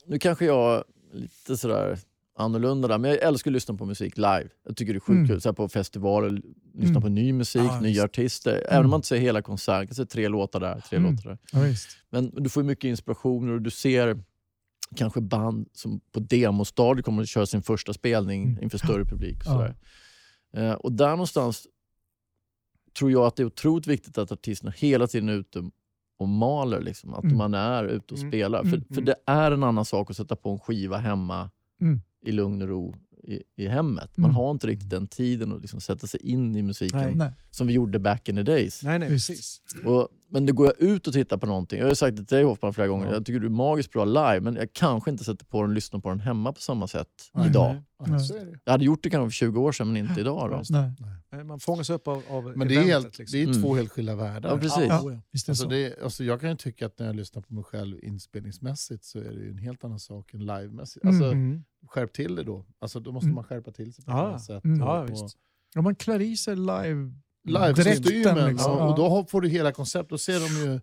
[0.08, 0.84] nu kanske jag
[1.14, 2.00] lite sådär
[2.40, 4.48] annorlunda där, men jag älskar att lyssna på musik live.
[4.66, 5.28] Jag tycker det är sjukt Mm.
[5.28, 6.30] kul, så på festivaler,
[6.74, 7.02] lyssna Mm.
[7.02, 8.04] på ny musik, Ja, nya visst.
[8.04, 8.66] artister.
[8.70, 11.12] Även om man inte ser hela konserten, kanske tre låtar där, tre Mm.
[11.16, 11.38] låtar där.
[11.52, 11.76] Ja.
[12.10, 14.24] Men du får mycket inspirationer och du ser
[14.96, 18.64] kanske band som på demostadiet kommer att köra sin första spelning Mm.
[18.64, 19.38] inför större publik.
[19.48, 19.74] Och, Ja.
[20.62, 21.68] Eh, och där någonstans
[23.00, 25.70] tror jag att det är otroligt viktigt att artisterna hela tiden är ute
[26.20, 26.82] och maler.
[26.82, 27.14] Liksom.
[27.14, 27.38] Att Mm.
[27.38, 28.32] man är ute och Mm.
[28.32, 28.60] spelar.
[28.60, 28.72] Mm.
[28.72, 29.06] För, för Mm.
[29.06, 31.50] det är en annan sak att sätta på en skiva hemma
[31.82, 32.02] Mm.
[32.22, 34.18] I lugn och ro i, i hemmet.
[34.18, 34.36] Man Mm.
[34.36, 37.16] har inte riktigt den tiden att liksom sätta sig in i musiken Nej.
[37.16, 37.32] Nej.
[37.52, 38.84] som vi gjorde back in the days.
[38.84, 39.62] Nej, nej, precis.
[39.86, 42.26] Och, men det går jag ut och tittar på någonting, jag har ju sagt det
[42.26, 43.14] till dig Hoffman flera gånger, Ja.
[43.14, 45.76] jag tycker du är magiskt bra live men jag kanske inte sätter på den och
[45.76, 47.48] lyssnar på den hemma på samma sätt Nej.
[47.50, 47.76] idag.
[48.00, 48.60] Ja, är det.
[48.64, 50.50] Jag hade gjort det kanske för 20 år sedan men inte idag.
[50.50, 50.56] Då.
[50.56, 50.64] Ja.
[50.70, 50.92] Nej.
[51.32, 53.38] Nej, Man fångas upp av, av Men det är, helt, liksom.
[53.40, 53.62] det är Mm.
[53.62, 54.50] två helt skilda världar.
[54.50, 54.78] Ja, precis.
[54.80, 55.02] Ja, Ja.
[55.02, 55.22] oh, ja.
[55.32, 55.70] Visst Alltså så.
[55.70, 59.20] det, alltså jag kan ju tycka att när jag lyssnar på mig själv inspelningsmässigt så
[59.20, 61.06] är det ju en helt annan sak än livemässigt.
[61.06, 61.64] Alltså, Mm.
[61.88, 62.66] skärp till det då.
[62.80, 63.36] Alltså, då måste Mm.
[63.36, 64.22] man skärpa till sig på Ja.
[64.22, 64.64] ett annat sätt.
[64.64, 64.80] Mm.
[64.80, 65.38] Ja, Och- visst.
[65.78, 67.12] Om man klär i sig live
[67.48, 68.50] Live-kostymen.
[68.50, 68.78] liksom.
[68.78, 70.10] ja, och då får du hela konceptet.
[70.10, 70.80] Då ser de ju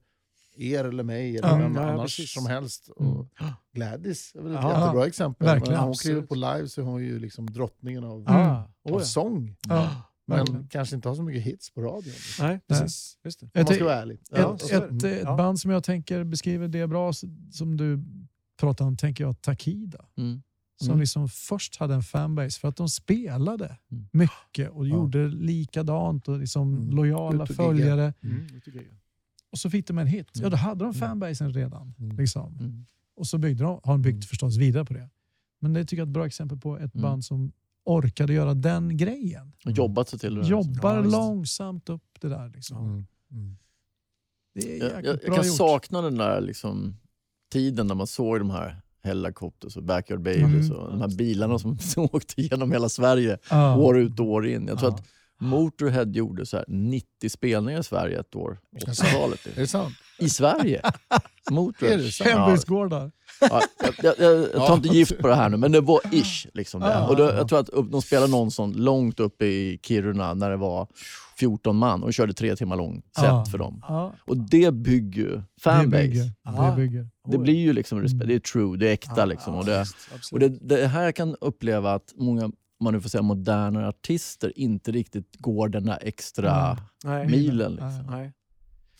[0.74, 1.57] er eller mig eller Ja.
[1.57, 2.32] vem Ja, ja, annars precis.
[2.34, 2.90] som helst.
[3.00, 3.12] Mm.
[3.12, 3.28] Och
[3.72, 4.80] Gladys är väl ett Ja.
[4.80, 5.46] jättebra exempel.
[5.46, 8.32] Verkligen, hon kliver på live så är hon ju liksom drottningen av, Mm.
[8.32, 9.04] Ah, oh, av ja.
[9.04, 9.57] sång.
[9.68, 10.68] Ja, Men verkligen.
[10.68, 12.12] kanske inte har så mycket hits på radion.
[12.40, 13.18] Nej, precis.
[13.24, 13.46] Just det.
[13.46, 14.20] Om Jag man ska vara ärlig.
[14.30, 15.36] Ja, ett, ett, ett Ja.
[15.36, 17.12] band som jag tänker beskriver det bra,
[17.52, 18.04] som du
[18.61, 20.04] pratar om, tänker jag Takida.
[20.18, 20.42] Mm.
[20.76, 21.00] Som Mm.
[21.00, 24.08] liksom först hade en fanbase för att de spelade Mm.
[24.12, 24.90] mycket och Ja.
[24.96, 26.90] gjorde likadant och liksom Mm.
[26.90, 28.14] lojala följare.
[28.22, 28.84] Mm, jag.
[29.52, 30.28] Och så fick de en hit.
[30.34, 30.94] Ja, då hade de Mm.
[30.94, 31.94] fanbasen redan.
[31.98, 32.16] Mm.
[32.16, 32.54] Liksom.
[32.58, 32.86] Mm.
[33.16, 34.22] Och så byggde de, har de byggt Mm.
[34.22, 35.08] förstås vidare på det.
[35.60, 37.02] Men det tycker jag är ett bra exempel på ett Mm.
[37.02, 37.52] band som
[37.84, 39.52] orkade göra den grejen.
[39.64, 40.40] Och jobbat sig till det.
[40.42, 40.48] där.
[40.48, 42.48] Jobbar Ja, långsamt upp det där.
[42.48, 42.78] Liksom.
[42.86, 43.06] Mm.
[43.30, 43.56] Mm.
[44.54, 45.56] Det är Jag, jag, jag kan gjort.
[45.56, 46.96] sakna den där liksom,
[47.52, 50.72] tiden när man såg de här Hellacopters och Backyard Babies Mm.
[50.72, 53.76] och de här bilarna som åkte genom hela Sverige Ja.
[53.76, 54.66] år ut och år in.
[54.68, 54.97] Jag tror Ja.
[54.97, 55.05] att
[55.40, 58.59] Motorhead gjorde så här 90 spelningar i Sverige ett år.
[58.86, 59.05] Jaså?
[59.05, 59.47] 80-talet.
[59.47, 59.94] Är det sant?
[60.18, 60.82] I Sverige!
[61.51, 62.30] Motorhead.
[62.30, 63.12] Hembygdsgårdar.
[63.40, 63.61] ja,
[64.03, 66.47] jag, jag, jag, tar inte gift på det här nu, men det var ish.
[66.55, 67.07] Liksom det.
[67.09, 67.34] Och då, ja.
[67.34, 70.88] jag tror att de spelade någon sån långt uppe i Kiruna när det var
[71.39, 73.45] 14 man och körde tre timmar lång set Ja.
[73.45, 73.82] för dem.
[73.89, 76.03] Ja, Och det bygger ju det fanbase.
[76.03, 76.32] bygger.
[76.45, 76.70] Ah.
[76.70, 77.09] Det bygger.
[77.28, 78.28] Det blir ju liksom respekt, Mm.
[78.28, 79.24] det är true, det är äkta.
[79.24, 79.55] liksom.
[79.55, 79.87] och det,
[80.32, 84.59] och det, det här jag kan uppleva att många, man nu får säga moderna artister,
[84.59, 87.26] inte riktigt går den där extra Nej.
[87.26, 87.72] milen.
[87.72, 88.07] Liksom.
[88.11, 88.32] Nej.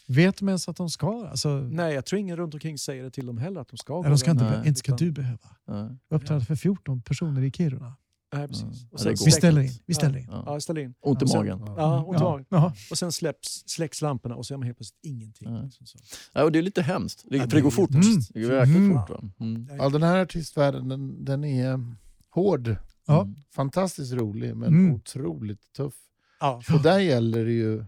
[0.09, 1.27] Vet de ens att de ska?
[1.31, 3.99] Alltså, Nej, jag tror ingen runt omkring säger det till dem heller att de ska
[4.01, 4.69] eller de ska inte, Nej.
[4.69, 5.91] inte ska Utan- du behöva Ja.
[6.11, 7.95] uppträda för 14 personer i Kiruna.
[8.35, 8.65] Nej, precis.
[8.83, 8.89] Ja.
[8.91, 9.15] Och sen.
[9.25, 9.71] Vi ställer in.
[9.87, 10.27] Vi ställer in.
[10.31, 10.43] Ja.
[10.47, 10.95] Ja, ställ in.
[11.01, 11.61] Ont i Och sen- magen.
[11.67, 12.31] Ja, ont i Ja.
[12.31, 12.47] magen.
[12.49, 12.75] Ja.
[12.91, 15.49] Och sen släpps, släcks lamporna och så är man helt plötsligt ingenting.
[15.51, 15.63] Ja.
[15.63, 15.99] Liksom så.
[16.33, 17.91] Ja, och det är lite hemskt, det, Ja, för det går är fort.
[17.95, 18.35] jättehemskt.
[18.35, 18.99] Det går jäkligt Mm.
[19.01, 19.11] fort.
[19.11, 19.23] Va?
[19.41, 19.69] Mm.
[19.79, 21.95] Ja, den här artistvärlden den, den är
[22.31, 22.77] hård.
[23.07, 23.23] Ja.
[23.23, 23.35] Mm.
[23.51, 24.95] Fantastiskt rolig men Mm.
[24.95, 25.95] otroligt tuff.
[26.41, 26.63] Ja.
[26.75, 27.85] Och där gäller det ju,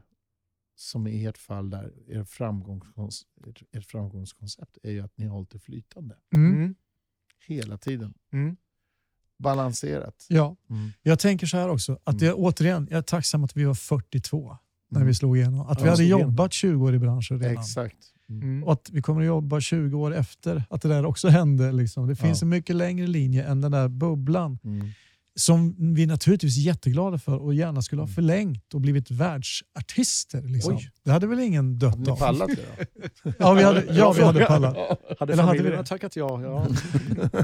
[0.77, 5.35] som i ert fall, där, er framgångskons, ert, ert framgångskoncept är ju att ni har
[5.35, 6.17] hållit det flytande.
[6.37, 6.55] Mm.
[6.55, 6.75] Mm.
[7.47, 8.15] Hela tiden.
[9.41, 9.57] Mm.
[9.57, 10.27] Balanserat.
[10.29, 10.91] Ja, Mm.
[11.03, 11.99] jag tänker så här också.
[12.05, 14.57] Att jag, återigen, jag är tacksam att vi var 42
[14.91, 15.07] när Mm.
[15.09, 15.61] vi slog igenom.
[15.61, 17.63] Att Ja, vi hade jobbat 20 år i branschen redan.
[17.63, 17.97] Exakt.
[18.31, 18.43] Mm.
[18.43, 18.65] Mm.
[18.65, 21.73] Och att vi kommer att jobba 20 år efter att det där också hände.
[21.73, 22.07] Liksom.
[22.09, 22.45] Det finns Ja.
[22.45, 24.59] en mycket längre linje än den där bubblan.
[24.65, 24.89] Mm.
[25.39, 28.15] Som vi naturligtvis är jätteglada för och gärna skulle ha Mm.
[28.15, 30.43] förlängt och blivit världsartister.
[30.43, 30.79] Liksom.
[31.05, 32.17] Det hade väl ingen Hade dött ni av?
[32.17, 32.57] pallat det
[33.25, 33.33] då?
[33.39, 34.77] Ja, vi hade, ja, vi hade pallat.
[35.19, 35.85] Hade Eller hade vi det?
[35.85, 36.43] tackat ja?
[36.43, 36.67] ja.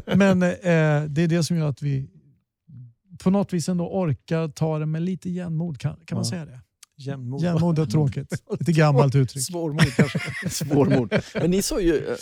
[0.16, 0.50] Men eh,
[1.08, 2.08] det är det som gör att vi
[3.22, 5.78] på något vis ändå orkar ta det med lite jämnmod.
[5.78, 6.30] Kan, kan man Ja.
[6.30, 6.60] säga det?
[6.96, 7.42] Jämnmod.
[7.42, 8.42] Jämnmod är tråkigt.
[8.58, 9.44] Lite gammalt uttryck.
[9.46, 10.18] Svårmod kanske.
[10.50, 11.14] Svårmod.
[11.34, 12.16] Men ni sa ju, äh,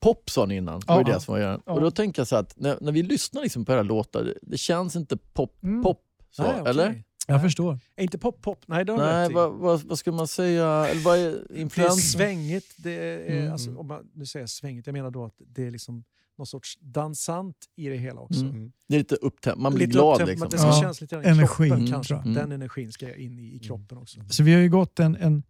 [0.00, 1.14] pop sa ni innan, var Ja.
[1.14, 1.40] det som var.
[1.40, 1.60] Ja.
[1.66, 4.38] Och då tänker jag så att när, när vi lyssnar liksom på era låtar, det-
[4.42, 5.82] det känns inte pop, Mm.
[5.82, 6.00] pop
[6.30, 6.70] så, Nej, okej.
[6.70, 7.02] eller?
[7.26, 7.78] Jag förstår.
[7.96, 8.58] Är inte pop-pop?
[8.66, 10.66] Nej, det Nej, vad, vad, vad ska man säga?
[10.86, 12.74] Eller vad är Det är svängigt.
[12.76, 13.52] Det är, Mm.
[13.52, 16.04] alltså, om man, nu säger jag svängigt, jag menar då att det är liksom
[16.38, 18.40] någon sorts dansant i det hela också.
[18.40, 18.72] Mm.
[18.88, 20.48] Det är lite upptänt, man blir Lite glad liksom.
[20.50, 20.80] Det ska Ja.
[20.80, 22.14] kännas lite grann i Energin, kroppen tror kanske.
[22.14, 22.34] Mm.
[22.34, 24.20] Den energin ska jag in i, i kroppen också.
[24.28, 25.42] Så vi har ju gått en, en,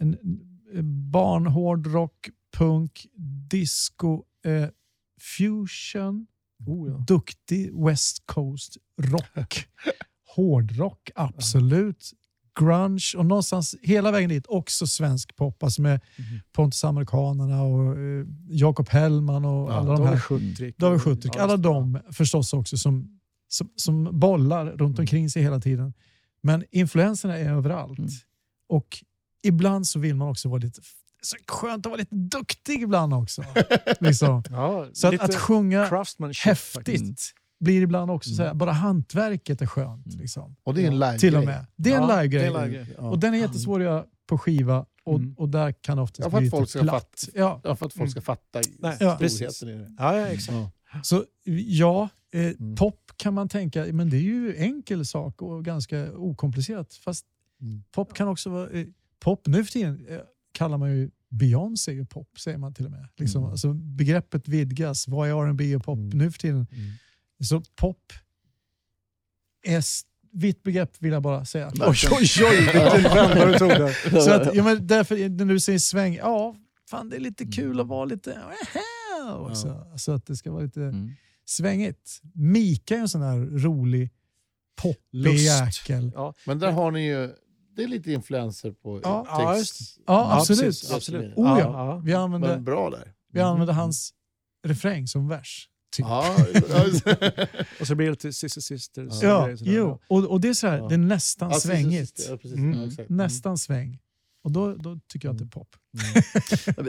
[0.00, 3.06] en barnhårdrock, punk,
[3.50, 4.68] disco, eh,
[5.20, 6.26] fusion,
[6.66, 7.04] Oh, ja.
[7.08, 9.66] duktig West Coast rock.
[10.36, 12.12] Hårdrock, absolut.
[12.60, 15.62] Grunge och någonstans hela vägen dit också svensk pop.
[15.62, 16.40] Alltså med Mhm.
[16.52, 20.12] Pontus Amerikanerna och eh, Jakob Hellman och Ja, alla de här.
[20.78, 21.32] David Schutrik.
[21.36, 25.92] Ja, Alla de förstås också som, som, som bollar runt omkring sig hela tiden.
[26.42, 27.98] Men influenserna är överallt.
[27.98, 28.10] Mm.
[28.68, 29.04] Och
[29.42, 30.80] ibland så vill man också vara lite...
[31.22, 33.44] Så skönt att vara lite duktig ibland också.
[34.00, 34.42] liksom.
[34.50, 35.84] Ja, Så att, att sjunga
[36.44, 37.34] häftigt.
[37.60, 40.06] Blir ibland också så här, bara hantverket är skönt.
[40.06, 40.18] Mm.
[40.20, 40.56] Liksom.
[40.62, 41.66] Och det är en live Till och med.
[41.76, 42.42] Det är en Ja, live-grej.
[42.42, 42.94] det är en live-grej.
[42.98, 43.10] Ja.
[43.10, 45.34] Och den är jättesvår att göra på skiva och, Mm.
[45.38, 47.28] och där kan det oftast Ja, bli att folk lite ska platt.
[47.34, 47.60] Ja.
[47.64, 49.94] Ja, för att folk ska fatta Nej, storheten i det.
[49.98, 50.52] Ja, ja, exakt.
[50.92, 51.02] Ja.
[51.02, 51.24] Så
[51.66, 52.76] ja, eh, Mm.
[52.76, 56.94] pop kan man tänka, men det är ju enkel sak och ganska okomplicerat.
[56.94, 57.26] Fast
[57.60, 57.82] Mm.
[57.92, 58.70] pop kan också vara...
[58.70, 58.86] Eh,
[59.20, 60.18] pop nu för tiden eh,
[60.52, 63.08] kallar man ju Beyoncé är ju pop, säger man till och med.
[63.16, 63.50] Liksom, Mm.
[63.50, 65.08] alltså, begreppet vidgas.
[65.08, 66.18] Vad är R&B och pop Mm.
[66.18, 66.66] nu för tiden?
[66.72, 66.90] Mm.
[67.44, 68.12] Så pop
[69.66, 69.82] är
[70.32, 71.72] vitt begrepp vill jag bara säga.
[71.80, 72.56] Oj, oj, oj,
[72.94, 74.20] vilken vända du tog där.
[74.20, 76.56] Så att, ja, men därför, när du säger sväng, ja,
[76.90, 78.38] fan det är lite kul att vara lite
[79.36, 79.86] också.
[79.96, 81.10] Så att det ska vara lite Mm.
[81.44, 82.20] svängigt.
[82.34, 84.10] Mika är en sån här rolig,
[84.82, 86.10] poppig jäkel.
[86.14, 87.30] Ja, Men där har ni ju,
[87.76, 89.98] det är lite influenser på Ja, ja, text.
[90.06, 90.60] Ja, absolut.
[90.62, 91.32] precis, absolut.
[91.36, 91.58] Oh, ja.
[91.60, 93.12] Ja, Vi använder, Men bra där.
[93.32, 94.14] vi använder hans
[94.66, 95.68] refräng som vers.
[95.96, 96.06] Typ.
[96.06, 96.36] Ja,
[97.80, 99.08] Och så blir det lite Sister Sisters.
[99.08, 100.00] och Ja, jo.
[100.08, 100.88] Och, och det är så här, Ja.
[100.88, 102.26] det är nästan Ja, svängigt.
[102.30, 102.58] Ja, precis.
[102.58, 102.80] Mm.
[102.80, 103.10] Ja, exakt.
[103.10, 103.98] Nästan sväng.
[104.44, 105.68] Och då, då tycker jag att det är pop.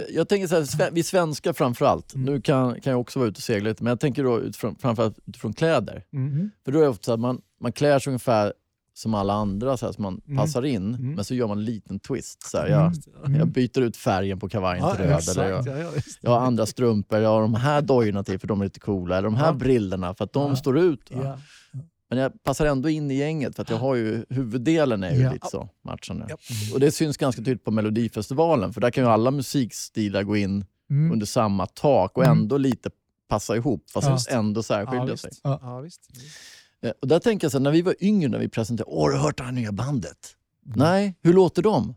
[0.10, 2.34] Jag tänker så här, vi svenskar framförallt, Mm.
[2.34, 4.76] nu kan, kan jag också vara ute och segla lite, men jag tänker då utifrån,
[4.76, 6.04] framförallt utifrån kläder.
[6.14, 6.50] Mm.
[6.66, 8.54] För då är det ofta så att man, man klär sig ungefär
[8.98, 10.38] som alla andra, så, här, så man Mm.
[10.38, 11.12] passar in, Mm.
[11.16, 12.44] men så gör man en liten twist.
[12.44, 12.94] Så här, jag,
[13.26, 13.40] Mm.
[13.40, 15.38] jag byter ut färgen på kavajen Ja, till röd, exakt.
[15.38, 15.92] eller jag, Ja,
[16.22, 19.18] jag har andra strumpor, jag har de här dojorna till för de är lite coola,
[19.18, 19.54] eller de här Ja.
[19.54, 21.10] brillorna för att de står ut.
[22.10, 25.22] Men jag passar ändå in i gänget för att jag har ju, huvuddelen är ju
[25.22, 25.34] Ja.
[25.34, 26.28] lite så matchande.
[26.74, 30.66] Och det syns ganska tydligt på Melodifestivalen för där kan ju alla musikstilar gå in
[30.90, 31.12] Mm.
[31.12, 32.38] under samma tak och Mm.
[32.38, 32.90] ändå lite
[33.30, 35.32] passa ihop fast ändå Ja, särskilja sig.
[35.44, 36.02] Ja, visst.
[36.86, 39.02] Eh, Och där tänker jag så här, när vi var yngre när vi presenterade, åh
[39.04, 40.18] har du hört det här nya bandet?
[40.64, 41.96] Nej, hur låter de?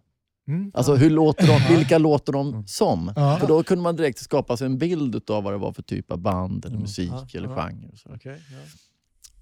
[0.49, 0.71] Mm.
[0.75, 3.13] Alltså hur låter de, vilka låter de som?
[3.17, 3.37] Ja.
[3.41, 6.13] För då kunde man direkt skapa sig en bild av vad det var för typ
[6.13, 6.81] av band eller Mm.
[6.83, 7.89] musik Ja, eller genre.
[7.93, 8.09] Och så.
[8.15, 8.41] Okej,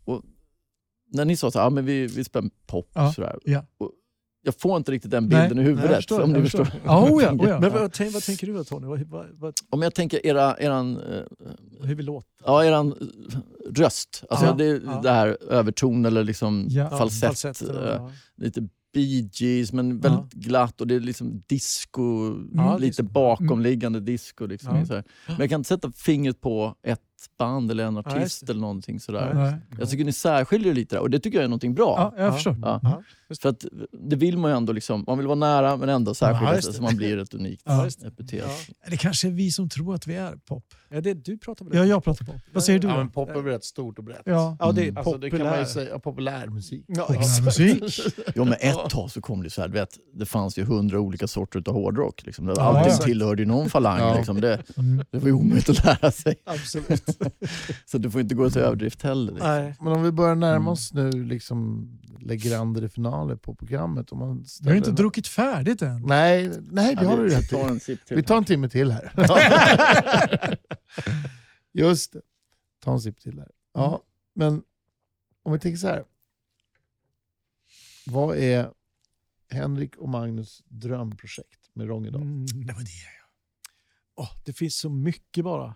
[0.07, 0.23] ja.
[1.13, 3.15] När ni sa så här, men vi, vi spelar pop Ja,
[3.79, 3.87] och.
[3.87, 3.91] Och
[4.47, 5.91] jag får inte riktigt den Nej, bilden i Nej, huvudet.
[5.91, 6.65] jag förstår, om ni förstår.
[6.65, 6.81] förstår.
[6.85, 7.61] Ja, oh ja, oh ja.
[7.61, 8.87] Men vad, tänk, vad tänker du då Tony?
[8.87, 11.23] Vad, vad, vad, Om jag tänker era, eran, eh,
[11.83, 12.31] hur vi låter?
[12.45, 12.87] ja, eran
[13.33, 13.39] eh,
[13.75, 15.01] röst, alltså Ja, det, ja.
[15.03, 16.89] det här överton eller liksom Ja.
[16.91, 17.29] Ja, falsett.
[17.29, 18.11] falsetter och- eh, ja.
[18.37, 24.47] lite Bee Gees, men väldigt glatt och det är liksom disco, Ja, lite bakomliggande disco.
[24.47, 24.87] Liksom, Ja.
[24.87, 25.05] så här.
[25.27, 27.01] Men jag kan inte sätta fingret på ett
[27.39, 28.53] band eller en artist det.
[28.53, 29.35] eller någonting sådär.
[29.35, 29.55] Nej.
[29.79, 32.13] Jag tycker ni särskiljer lite där och det tycker jag är någonting bra.
[32.17, 32.57] Ja, jag förstår.
[32.63, 32.81] Ja.
[32.83, 33.03] Ja,
[33.43, 33.65] För att
[34.09, 36.77] det vill man ju ändå, liksom, man vill vara nära men ändå särskilja sig det.
[36.77, 37.89] så man blir ett unikt Ja.
[38.01, 38.07] det.
[38.07, 38.45] epitet.
[38.69, 38.75] Ja.
[38.91, 40.65] Det kanske är vi som tror att vi är pop.
[40.89, 42.37] Ja, det, du pratar väl Ja, jag pratar pop.
[42.53, 44.23] Vad säger du Ja, men pop är väl rätt stort och brett.
[44.25, 44.57] Ja.
[44.61, 44.97] Ja, det är Mm.
[44.97, 46.85] Alltså, det kan man ju säga, ja, populär musik.
[46.89, 47.45] Ja, Populär exakt.
[47.45, 48.15] musik.
[48.35, 51.27] Jo men ett tag så kom det så här, vet, det fanns ju hundra olika
[51.27, 52.23] sorter av hårdrock.
[52.27, 52.49] Liksom.
[52.49, 53.99] Ja, Allting tillhörde ju någon falang.
[54.01, 54.17] Ja.
[54.17, 54.41] Liksom.
[54.41, 55.05] Det, Mm.
[55.11, 56.35] det var ju omöjligt att lära sig.
[56.47, 57.06] Absolut.
[57.87, 59.33] Så det får inte gå till överdrift heller.
[59.33, 59.49] Liksom.
[59.51, 59.75] Nej.
[59.81, 60.69] Men om vi börjar närma Mm.
[60.69, 61.89] oss nu liksom
[62.21, 64.13] Legrander finaler på programmet.
[64.13, 66.03] Om man Vi har ställer inte en- druckit färdigt än.
[66.03, 67.71] Nej, nej det Ja, har vi- du vi rätt tar i.
[67.71, 68.17] en sipp till.
[68.17, 69.13] Vi tar en timme till här.
[71.73, 72.21] Just det.
[72.85, 73.51] Ta en sipp till här.
[73.75, 74.03] Ja,
[74.35, 74.63] men
[75.43, 76.05] om vi tänker så här.
[78.07, 78.71] Vad är
[79.51, 82.23] Henrik och Magnus drömprojekt med Rångedal?
[82.23, 82.47] Mm.
[82.67, 82.89] Det var det.
[84.17, 85.75] Åh, det finns så mycket bara.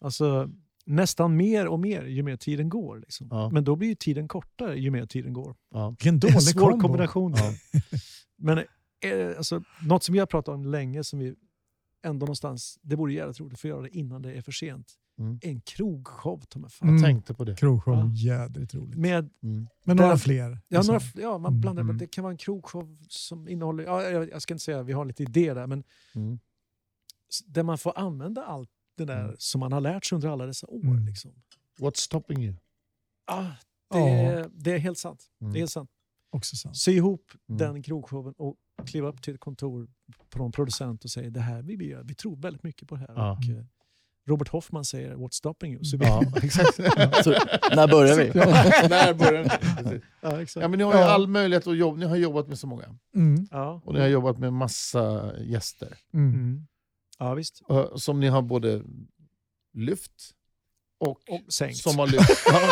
[0.00, 0.50] Alltså,
[0.84, 2.98] nästan mer och mer ju mer tiden går.
[2.98, 3.28] Liksom.
[3.30, 3.50] Ja.
[3.50, 5.54] Men då blir ju tiden kortare ju mer tiden går.
[5.90, 6.82] Vilken Det är en dålig svår kombo.
[6.82, 7.34] kombination.
[7.36, 7.52] Ja.
[8.36, 11.34] Men eh, alltså, något som vi har pratat om länge, som vi
[12.04, 14.92] ändå någonstans, det vore jävligt roligt att få göra det innan det är för sent.
[15.20, 15.38] Mm.
[15.42, 16.88] en krogshow ta mig fan.
[16.88, 17.00] Mm.
[17.02, 17.56] Jag tänkte på det.
[17.56, 18.10] Krogshow, Ja.
[18.14, 18.98] jädrigt roligt.
[18.98, 19.66] Med, Mm.
[19.84, 20.50] Men några där- fler.
[20.68, 20.86] ja, liksom.
[20.86, 21.98] några, f- ja, man Mm, blandar, men mm.
[21.98, 25.04] det kan vara en krogshow som innehåller, ja, jag, jag ska inte säga vi har
[25.04, 25.84] lite idé där, men
[26.14, 26.38] Mm.
[27.46, 29.34] där man får använda allt det där Mm.
[29.38, 30.80] som man har lärt sig under alla dessa år.
[30.84, 31.06] Mm.
[31.06, 31.30] Liksom.
[31.78, 32.54] What's stopping you?
[33.26, 33.42] Ah,
[33.90, 34.44] det, Ja.
[34.52, 35.24] det är helt sant.
[35.40, 35.52] Mm.
[35.52, 35.90] Det är helt sant.
[36.30, 36.76] Också sant.
[36.76, 37.58] Sy ihop Mm.
[37.58, 39.88] den krogshowen och kliva upp till ett kontor
[40.30, 42.02] på någon producent och säga det här vill vi göra.
[42.02, 43.14] Vi tror väldigt mycket på det här.
[43.16, 43.32] Ja.
[43.32, 43.64] Och, eh,
[44.26, 45.84] Robert Hoffman säger What's stopping you?
[45.84, 46.74] Så vi, Ja, exakt.
[47.24, 47.30] Så,
[47.76, 48.24] när börjar vi?
[48.88, 49.44] När börjar?
[49.82, 50.02] Precis.
[50.20, 50.62] ja, exakt.
[50.62, 51.04] Ja, men ni har ju Ja.
[51.10, 51.96] all möjlighet att jobba.
[51.96, 52.84] Ni har jobbat med så många.
[53.14, 53.46] Mm.
[53.50, 53.80] Ja.
[53.84, 55.94] Och ni har jobbat med massa gäster.
[56.12, 56.66] Mm.
[57.18, 57.62] Ja, visst.
[57.96, 58.82] Som ni har både
[59.72, 60.34] lyft
[60.98, 61.76] och, Och sänkt.
[61.78, 62.42] som har lyft.
[62.46, 62.68] ja,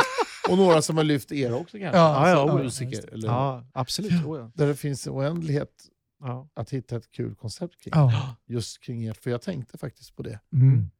[0.50, 1.98] och några som har lyft er också kanske.
[1.98, 3.12] Ja, ja, Som ja, musiker.
[3.12, 4.24] eller, Ja, absolut.
[4.24, 4.50] Oh, ja.
[4.54, 5.88] Där det finns en oändlighet
[6.20, 6.48] Ja.
[6.54, 7.92] att hitta ett kul koncept kring.
[7.94, 8.36] Ja.
[8.46, 9.12] Just kring er.
[9.12, 10.40] För jag tänkte faktiskt på det.
[10.52, 10.90] Mm.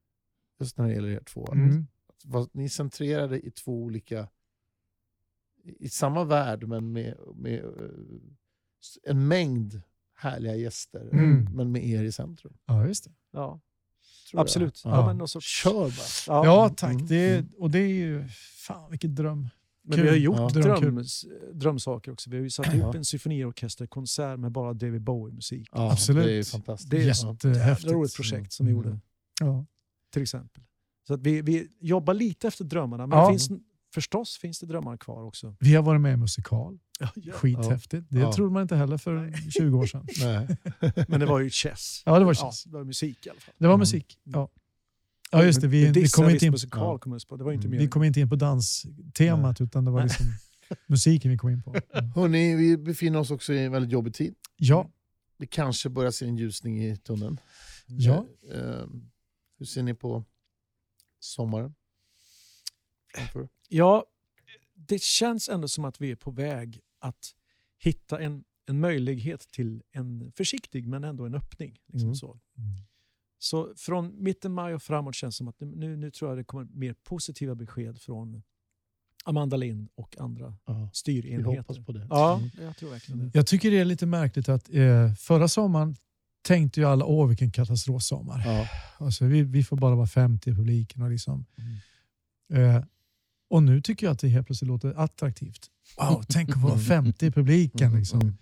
[0.59, 1.47] Just när det gäller er två.
[1.51, 1.87] Mm.
[2.33, 4.27] Att Ni centrerade i två olika...
[5.63, 7.71] I samma värld men med, med eh,
[9.03, 9.81] en mängd
[10.15, 11.09] härliga gäster.
[11.13, 11.47] Mm.
[11.53, 12.53] Men med er i centrum.
[12.65, 13.11] Ja, just det.
[13.31, 13.59] Ja, tror
[14.31, 14.41] jag.
[14.41, 14.81] absolut.
[14.83, 14.89] Ja.
[14.91, 15.05] Ja.
[15.07, 15.47] men någon sorts...
[15.63, 16.35] Kör bara.
[16.35, 16.45] Ja.
[16.45, 16.93] Ja, tack.
[16.93, 17.05] Mm.
[17.07, 18.27] Det är, och det är ju...
[18.67, 19.47] Fan, vilken dröm.
[19.89, 20.49] Men vi har gjort Ja.
[20.49, 21.03] Dröm,
[21.53, 22.29] drömsaker också.
[22.29, 22.73] Vi har ju satt Ja.
[22.73, 25.69] ihop en symfoniorkesterkonsert med bara David Bowie-musik.
[25.71, 26.25] Ja, Absolut.
[26.25, 26.89] Det är fantastiskt.
[26.91, 27.57] Det är ett Jättehäftigt.
[27.85, 28.83] jävla roligt projekt som vi Mm.
[28.85, 28.99] gjorde,
[29.39, 29.65] Ja.
[30.13, 30.63] till exempel.
[31.07, 33.25] Så att vi, vi jobbar lite efter drömmarna, men Ja.
[33.25, 33.61] det finns,
[34.01, 35.55] förstås finns det drömmar kvar också.
[35.59, 36.79] Vi har varit med i musikal.
[36.99, 38.07] Ja, Skithäftigt.
[38.09, 38.33] Det Ja.
[38.33, 40.07] trodde man inte heller för 20 år sedan.
[40.21, 40.47] Nej.
[41.07, 42.03] Men det var ju chess.
[42.05, 42.63] Ja, det var Ja, chess.
[42.63, 43.53] det var musik i alla fall.
[43.57, 44.17] Det var musik.
[44.23, 44.49] Ja,
[45.31, 45.67] ja just det.
[45.67, 46.97] Vi, vi, kom inte in, musikal Ja.
[46.99, 47.37] kom på.
[47.37, 47.77] Det var inte Mm.
[47.77, 47.85] mer.
[47.85, 50.25] vi kom inte in på danstemat utan det var liksom
[50.87, 51.75] musiken vi kom in på.
[51.93, 52.11] Mm.
[52.11, 54.35] Hörrni, vi befinner oss också i en väldigt jobbig tid.
[54.57, 54.89] Ja,
[55.37, 57.39] Vi kanske börjar se en ljusning i tunneln.
[57.87, 58.25] ja.
[58.51, 58.85] Eh, eh,
[59.59, 60.23] hur ser ni på
[61.19, 61.75] sommaren?
[63.69, 64.05] Ja,
[64.75, 67.35] det känns ändå som att vi är på väg att
[67.79, 71.77] hitta en, en möjlighet till en försiktig men ändå en öppning.
[71.87, 72.15] Liksom Mm.
[72.15, 72.39] så.
[73.39, 76.43] så från mitten maj och framåt känns det som att nu, nu tror jag det
[76.43, 78.43] kommer mer positiva besked från
[79.25, 81.43] Amanda Lind och andra Ja, vi styrenheter.
[81.57, 82.07] hoppas på det.
[82.09, 82.49] Ja, Mm.
[82.65, 83.31] jag tror verkligen det.
[83.33, 85.95] Jag tycker det är lite märkligt att eh, förra sommaren
[86.41, 88.43] tänkte ju alla åh vilken katastrofsommar.
[88.45, 88.67] Ja.
[88.97, 91.01] Alltså, vi, vi får bara vara 50 i publiken.
[91.01, 91.45] Och, liksom.
[92.49, 92.75] Mm.
[92.75, 92.83] eh,
[93.49, 95.67] och nu tycker jag att det helt plötsligt låter attraktivt.
[95.97, 97.87] Wow, tänk att vara 50 i publiken.
[97.87, 98.37] Mm, Liksom.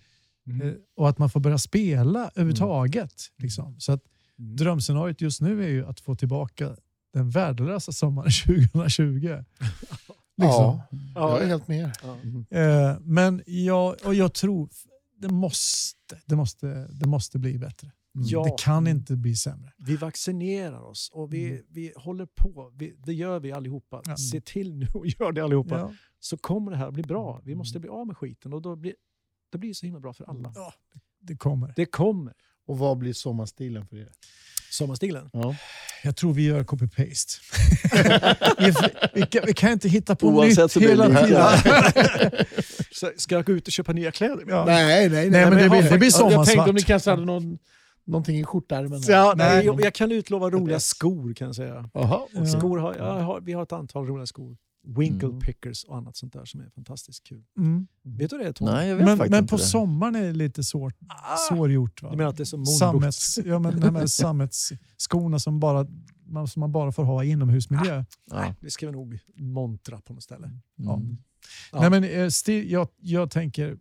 [0.47, 0.67] mm.
[0.67, 3.13] Eh, och att man får börja spela överhuvudtaget.
[3.37, 3.79] Liksom.
[3.79, 4.01] Så att
[4.39, 4.55] Mm.
[4.55, 6.75] drömscenariot just nu är ju att få tillbaka
[7.13, 9.03] den värdelösa sommaren 2020.
[10.37, 10.81] Liksom.
[10.81, 10.81] Ja,
[11.15, 11.91] jag är helt med.
[12.03, 12.17] Ja.
[12.23, 12.45] Mm.
[12.49, 14.69] Eh, men jag, och jag tror
[15.21, 17.91] det måste, det måste, det måste bli bättre.
[18.17, 18.43] Ja.
[18.43, 19.71] Det kan inte bli sämre.
[19.77, 21.61] Vi vaccinerar oss och vi, Mm.
[21.69, 22.71] vi håller på.
[22.75, 24.01] Vi, det gör vi allihopa.
[24.05, 24.17] Ja.
[24.17, 25.79] Se till nu och gör det allihopa.
[25.79, 25.91] Ja.
[26.19, 27.41] Så kommer det här att bli bra.
[27.45, 28.93] Vi måste bli av med skiten och då blir
[29.51, 30.51] det blir så himla bra för alla.
[30.55, 30.73] Ja,
[31.21, 31.73] det kommer.
[31.75, 32.33] Det kommer.
[32.67, 34.09] Och vad blir sommarstilen för er?
[34.71, 35.29] Sommarstilen.
[35.33, 35.55] Ja.
[36.03, 37.39] Jag tror vi gör copy-paste.
[38.59, 38.73] vi,
[39.13, 42.45] vi, kan, vi kan inte hitta på Oavsett nytt så det hela tiden.
[43.17, 44.43] Ska jag gå ut och köpa nya kläder?
[44.47, 44.65] Ja.
[44.65, 46.69] Nej, nej, Nej, men det jag blir- det blir Jag tänkte sommarsvart.
[46.69, 47.57] om ni kanske hade någon,
[48.05, 49.01] någonting i skjortärmen.
[49.07, 49.65] Ja, nej, Nej.
[49.65, 51.89] jag, jag kan utlova roliga skor kan jag säga.
[51.93, 52.45] Jaha, Ja.
[52.45, 54.57] Skor har, jag har, vi har ett antal roliga skor.
[54.87, 55.39] Winkle Mm.
[55.39, 57.43] pickers och annat sånt där som är fantastiskt kul.
[57.57, 57.87] Mm.
[58.03, 58.71] Vet du det Tony?
[58.71, 59.63] Nej, jag vet Men, faktiskt men inte på det.
[59.63, 61.37] sommaren är det lite svårt, Ah.
[61.49, 62.01] svårgjort.
[62.01, 62.09] Va?
[62.11, 62.65] Du menar att det är som?
[62.65, 65.87] Sammets, ja, men, nej, men sammetsskorna som, bara,
[66.25, 68.03] man, som man bara får ha i inomhusmiljö.
[68.31, 68.53] Ja.
[68.61, 70.49] Det ska vi nog montra på något ställe.
[70.75, 70.95] Ja.
[70.95, 71.17] Mm.
[71.71, 71.79] Ja.
[71.79, 73.77] Nej, men, eh, sti, jag, jag tänker,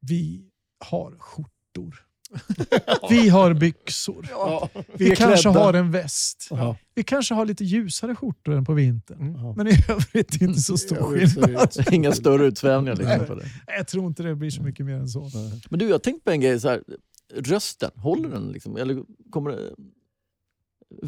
[0.00, 0.50] vi
[0.90, 2.06] har skjortor.
[3.10, 4.26] Vi har byxor.
[4.30, 4.68] Ja.
[4.94, 5.58] Vi, är kanske klädda.
[5.60, 6.46] har en väst.
[6.50, 6.76] Ja.
[6.94, 9.20] Vi kanske har lite ljusare skjortor än på vintern.
[9.20, 9.34] Mm.
[9.44, 9.54] Ja.
[9.56, 11.74] Men i övrigt inte så stor skillnad.
[11.92, 13.44] Inga större utsvävningar liksom på det.
[13.76, 15.20] Jag tror inte det blir så mycket mer än så.
[15.34, 15.62] Nej.
[15.70, 16.60] Men du, jag har tänkt på en grej.
[16.60, 16.82] Så här,
[17.34, 18.48] rösten, håller den?
[18.52, 18.76] Liksom?
[18.76, 19.70] Eller kommer det,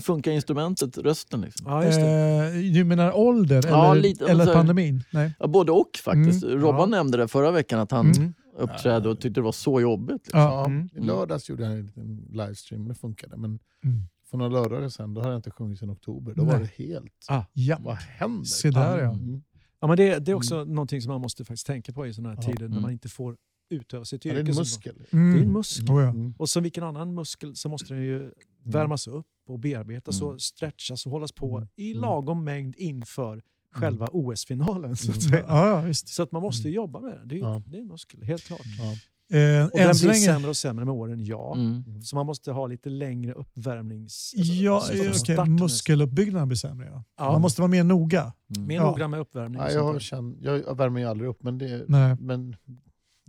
[0.01, 1.41] funkar instrumentet, rösten?
[1.41, 1.67] Liksom?
[1.67, 2.07] Ja, just det.
[2.07, 5.05] Eh, du menar ålder Ja, eller, lite, eller så här- pandemin?
[5.11, 5.33] Nej.
[5.39, 6.45] Ja, både och faktiskt.
[6.45, 6.97] Mm, Robban ja.
[6.97, 8.35] nämnde det förra veckan att han Mm.
[8.57, 10.27] Uppträdde och tyckte det var så jobbigt.
[10.27, 10.41] Liksom.
[10.41, 10.67] Ja.
[10.67, 10.89] Mm.
[10.95, 13.37] I lördags gjorde jag en liten livestream, det funkade.
[13.37, 14.03] Men Mm.
[14.31, 16.35] för några lördagar sen, då hade jag inte sjungit sedan oktober.
[16.35, 16.73] Då var Nej.
[16.77, 17.13] det helt...
[17.29, 17.45] Ah.
[17.53, 17.79] ja.
[17.81, 18.45] Vad händer?
[18.45, 19.13] Se där ja.
[19.13, 19.43] Mm.
[19.81, 22.35] Ja, men det, det är också någonting som man måste faktiskt tänka på i sådana
[22.35, 22.83] här tider när Mm.
[22.83, 23.37] man inte får
[23.71, 24.43] utöva sitt Ja, yrke.
[24.43, 24.97] det är en muskel.
[25.11, 25.33] Mm.
[25.35, 25.91] Det är en muskel.
[25.91, 26.09] Oh, ja.
[26.09, 26.35] Mm.
[26.39, 28.31] Och som vilken annan muskel så måste den ju
[28.63, 30.35] värmas upp och bearbetas Mm.
[30.35, 31.69] och stretchas och hållas på Mm.
[31.77, 32.03] i Mm.
[32.03, 33.43] lagom mängd inför
[33.81, 34.97] själva OS-finalen.
[34.97, 35.45] Så, att Mm.
[35.49, 36.09] Ja, ja, visst.
[36.09, 37.21] så att man måste jobba med det.
[37.25, 37.63] Det är, Ja.
[37.67, 38.61] det är en muskel, helt klart.
[38.79, 38.93] Ja.
[39.39, 40.25] Eh, Och den så blir länge...
[40.27, 41.55] sämre och sämre med åren, ja.
[41.57, 42.03] Mm.
[42.03, 44.35] Så man måste ha lite längre uppvärmnings...
[44.39, 46.87] alltså, Ja, eh, okej, start- muskeluppbyggnaden blir sämre.
[46.87, 47.05] Ja.
[47.19, 47.33] Ja.
[47.33, 48.33] Man måste vara mer noga.
[48.57, 48.67] Mm.
[48.69, 48.87] Mer Ja.
[48.91, 49.61] noggrann med uppvärmning.
[49.61, 51.85] sånt jag, känner, jag, värmer ju aldrig upp, men, det,
[52.21, 52.57] men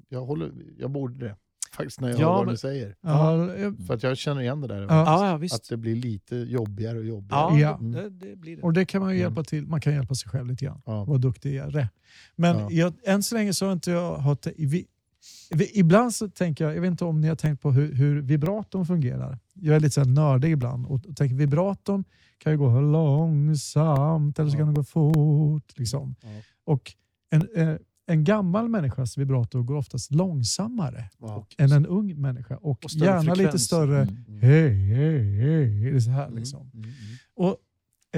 [0.10, 1.36] jag, håller, jag borde det.
[1.78, 2.96] Faktiskt när jag Ja, hör vad men- du säger.
[3.02, 3.48] Ja,
[3.88, 4.82] För att jag känner igen det där.
[4.82, 4.88] Ja.
[4.90, 5.56] Ja, ja, visst.
[5.56, 7.60] Att det blir lite jobbigare och jobbigare.
[7.60, 7.78] Ja.
[7.78, 7.92] Mm.
[7.92, 8.62] Det, det blir det.
[8.64, 9.22] och det kan man ju Mm.
[9.24, 9.68] hjälpa till.
[9.68, 10.82] Man kan hjälpa sig själv lite grann.
[10.86, 11.04] Ja.
[11.04, 11.90] Vara duktigare.
[12.36, 12.68] Men Ja.
[12.72, 14.16] jag, än så länge så har inte jag...
[14.18, 14.86] Har, te- vi,
[15.52, 18.22] vi, ibland så tänker jag, jag vet inte om ni har tänkt på hur, hur
[18.22, 19.40] vibratorn fungerar.
[19.54, 22.04] Jag är lite så här nördig ibland och, och tänker vibratorn
[22.38, 24.58] kan ju gå långsamt eller så Ja.
[24.60, 25.78] kan den gå fort.
[25.80, 26.16] Liksom.
[26.22, 26.30] Ja.
[26.66, 26.94] Och
[27.30, 27.76] en, eh,
[28.10, 31.48] en gammal människas vibrator går oftast långsammare Ja.
[31.58, 33.66] än en ung människa och, Och större gärna lite frekvens.
[33.66, 34.42] större Mm.
[34.42, 35.92] hej, hej, hej.
[35.92, 36.62] Det är så här liksom.
[36.74, 36.94] Mm, mm,
[37.36, 37.58] Och,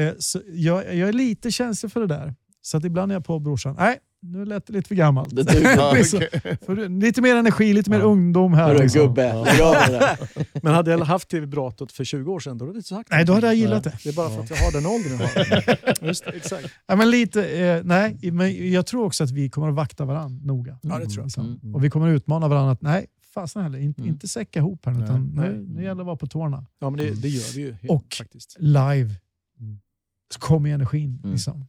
[0.02, 2.36] eh, så jag, jag är lite känslig för det där.
[2.62, 5.36] Så att ibland är jag på brorsan, nej, nu lät det lite för gammalt.
[5.36, 5.53] Det.
[5.63, 5.95] Ja.
[6.65, 8.03] För lite mer energi, lite mer Ja.
[8.03, 8.67] ungdom här.
[8.67, 9.01] Hörru liksom.
[9.01, 10.17] gubbe, det.
[10.63, 13.11] Men hade jag haft det vibratot för 20 år sedan, då hade jag inte sagt
[13.11, 13.97] Nej, då hade jag gillat det.
[14.03, 16.05] Det är bara för att jag har den åldern jag har.
[16.07, 16.67] Just det, exakt.
[16.88, 20.45] Ja, men lite, eh, nej, men jag tror också att vi kommer att vakta varandra
[20.53, 20.80] noga.
[20.82, 21.26] Ja, det tror jag.
[21.26, 21.59] Liksom.
[21.63, 21.76] Mm.
[21.76, 24.13] Och vi kommer att utmana varandra att nej, fasen heller, inte, Mm.
[24.13, 25.49] inte säcka ihop här utan Nej.
[25.49, 26.65] nu, nu gäller det att vara på tårna.
[26.80, 28.55] Ja, men det, det gör vi ju helt, Och- faktiskt.
[28.59, 29.15] Live.
[29.59, 29.80] Mm.
[30.34, 31.20] Så kommer energin.
[31.24, 31.32] Mm.
[31.32, 31.65] Liksom.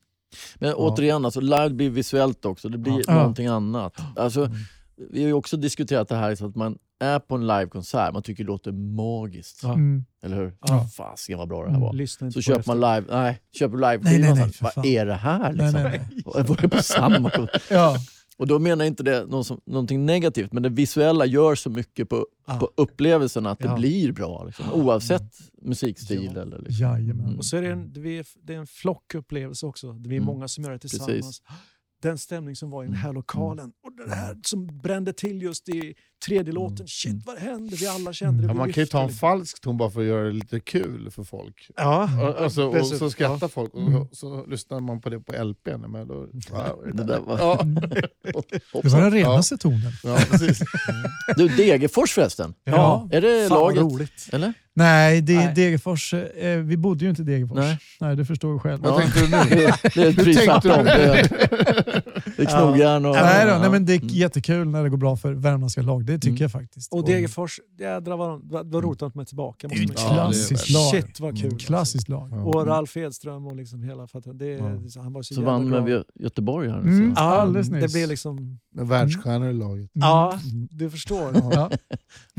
[0.57, 2.69] Men återigen, alltså, live blir visuellt också.
[2.69, 3.15] Det blir Ja.
[3.15, 3.95] någonting annat.
[4.17, 5.11] Alltså, Mm.
[5.13, 8.23] Vi har ju också diskuterat det här så att man är på en livekonsert, man
[8.23, 9.61] tycker det låter magiskt.
[9.63, 9.73] Ja.
[9.73, 10.05] Mm.
[10.23, 10.55] Eller hur?
[10.61, 10.87] Ja.
[10.97, 11.93] Fasiken vad bra det här var.
[11.93, 15.15] Lyssna inte Så köper man live, nej, köper live Nej, nej, nej, Vad är det
[15.15, 15.83] här Nej, liksom?
[15.83, 16.23] nej, nej.
[16.25, 17.31] Och Var det på samma?
[17.71, 17.97] Ja.
[18.41, 21.71] Och då menar jag inte det någon som, någonting negativt, men det visuella gör så
[21.71, 22.57] mycket på, Ja.
[22.59, 23.77] på upplevelsen att det Ja.
[23.77, 24.45] blir bra.
[24.45, 25.33] Liksom, oavsett
[25.63, 26.31] musikstil.
[26.35, 26.41] Ja.
[26.43, 26.87] Eller liksom.
[26.87, 27.27] Jajamän.
[27.27, 27.39] Mm.
[27.39, 29.93] Och så är det en, det är, det är en flockupplevelse också.
[29.93, 30.25] Vi är Mm.
[30.25, 31.09] många som gör det tillsammans.
[31.11, 31.43] Precis.
[32.03, 33.03] Den stämning som var i den Mm.
[33.05, 35.95] här lokalen och det här som brände till just i
[36.27, 36.77] tredje låten.
[36.77, 36.87] Mm.
[36.89, 38.47] Shit vad hände, vi alla kände det.
[38.49, 41.11] Ja, man kan ju ta en falsk ton bara för att göra det lite kul
[41.11, 41.71] för folk.
[41.77, 43.49] Ja, Alltså, och så skrattar ja.
[43.49, 44.09] folk och Mm.
[44.13, 45.67] så lyssnar man på det på LP.
[45.89, 47.39] Men då, ja, Det där var...
[47.39, 47.63] ja,
[48.83, 49.93] Det var den renaste tonen.
[50.03, 50.61] ja, precis.
[51.37, 52.55] Du, Degerfors förresten.
[52.65, 53.09] Ja.
[53.13, 53.83] Är det fan laget?
[53.83, 54.29] roligt.
[54.33, 54.53] Eller?
[54.75, 55.55] Nej, det, Nej.
[55.55, 57.59] Degerfors, eh, vi bodde ju inte i Degerfors.
[57.59, 57.79] Nej.
[58.01, 58.83] Nej, det förstår du själv.
[58.83, 58.99] Vad Ja.
[59.01, 59.37] tänkte du nu?
[59.95, 60.85] Det är tvärtom.
[60.85, 60.91] du?
[60.91, 62.03] Det
[62.37, 63.13] det är knogjärn och...
[63.15, 64.09] Nej, då, nej, men det är Mm.
[64.09, 66.05] jättekul när det går bra för värmländska lag.
[66.05, 66.43] Det tycker Mm.
[66.43, 66.93] jag faktiskt.
[66.93, 69.69] Och Degerfors, jädrar vad, vad, roligt att de är tillbaka.
[69.69, 70.91] det är ett klassiskt lag.
[70.91, 71.45] Shit vad kul.
[71.47, 72.29] Mm, Klassiskt lag.
[72.33, 72.43] Ja.
[72.43, 74.07] Och Ralf Edström och liksom hela...
[74.07, 75.03] För att det, Ja.
[75.03, 76.79] han var så, Så vann med Göteborg här.
[76.79, 77.13] Mm.
[77.17, 77.93] Ja, Alldeles det nyss.
[77.93, 78.59] blir liksom...
[78.75, 79.91] Världsstjärnor i laget.
[79.93, 80.39] Ja,
[80.71, 81.33] du förstår.
[81.53, 81.71] Ja,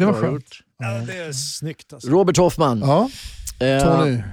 [0.06, 0.46] det var skönt.
[0.78, 2.10] Ja, det är snyggt alltså.
[2.10, 2.80] Robert Hoffman.
[2.80, 3.10] Ja,
[3.66, 4.24] eh, Tony.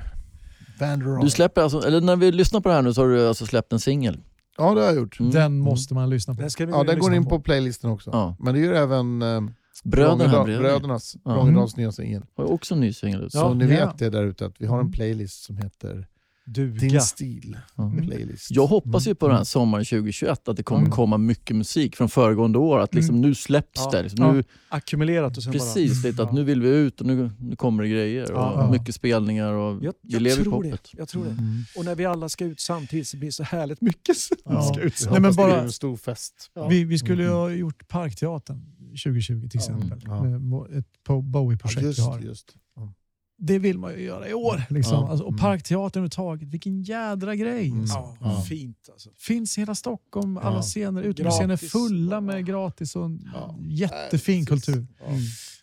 [0.81, 1.25] Vanderall.
[1.25, 3.47] du släpper alltså, eller när vi lyssnar på det här nu så har du alltså
[3.47, 4.21] släppt en singel.
[4.59, 5.21] Ja, det har jag gjort.
[5.21, 5.33] Mm.
[5.33, 6.41] Den måste man lyssna på.
[6.41, 8.11] Den ska vi Ja, den lyssna går in på playlisten också.
[8.13, 8.37] Ja.
[8.41, 9.41] Men det gör även eh,
[9.85, 11.31] Bröderna här Rångedal- bredvid Brödernas, Ja.
[11.31, 12.23] Rångedals nya singel.
[12.37, 13.33] har ju också en ny singel ut.
[13.33, 14.93] Så Ja, ni vet det där ute att vi har en Mm.
[14.93, 16.07] playlist som heter
[16.53, 16.81] Duga.
[16.81, 17.57] Din stil.
[17.77, 17.83] Ja.
[17.85, 18.07] Mm.
[18.07, 18.51] Playlist.
[18.51, 20.93] Jag hoppas ju på den här sommaren 2021 att det kommer Mm.
[20.93, 22.79] komma mycket musik från föregående år.
[22.79, 23.91] Att liksom nu släpps Ja.
[23.91, 24.03] det.
[24.03, 24.33] Liksom Ja.
[24.33, 26.35] nu, Ackumulerat och sen precis, lite att Ja.
[26.35, 28.33] nu vill vi ut och nu, nu kommer det grejer.
[28.33, 28.71] Och Ja.
[28.71, 30.51] Mycket spelningar och Jag, vi jag, lever det.
[30.51, 30.89] poppet.
[30.93, 31.31] jag tror det.
[31.31, 31.63] Mm.
[31.77, 34.63] Och när vi alla ska ut samtidigt så blir det så härligt mycket som Ja.
[34.63, 36.51] ska ut Nej, men det bara- blir en stor fest.
[36.55, 36.69] Ja.
[36.69, 38.63] Vi, vi skulle ju ha gjort Parkteatern
[39.05, 40.01] 2020 till exempel.
[40.05, 40.67] Ja.
[40.79, 40.85] Ett
[41.23, 42.21] Bowie-projekt vi just, har.
[42.21, 42.55] just.
[42.77, 42.93] Ja.
[43.41, 44.63] Det vill man ju göra i år.
[44.71, 44.95] Liksom.
[44.95, 45.09] Ja.
[45.11, 45.39] Alltså, och Mm.
[45.41, 47.67] Parkteatern överhuvudtaget, vilken jädra grej.
[47.69, 47.81] Mm.
[47.81, 47.97] Alltså.
[47.99, 48.41] Ja, Ja.
[48.49, 49.11] fint alltså.
[49.19, 50.63] Finns i hela Stockholm, alla Ja.
[50.63, 53.57] scener, utomhusscener fulla med gratis och Ja.
[53.69, 54.65] jättefin precis.
[54.67, 54.87] kultur.
[55.01, 55.07] Ja.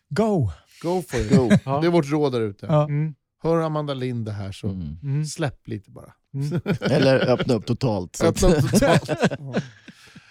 [0.10, 0.50] Go!
[0.82, 1.30] Go for it.
[1.38, 1.48] Go.
[1.82, 2.66] Det är vårt råd där ute.
[2.66, 2.84] Ja.
[2.84, 3.16] Mm.
[3.44, 4.98] Hör Amanda Lind det här så Mm.
[5.04, 5.26] Mm.
[5.26, 6.14] släpp lite bara.
[6.82, 8.22] Eller öppna upp totalt.
[8.24, 9.10] Öppna upp totalt.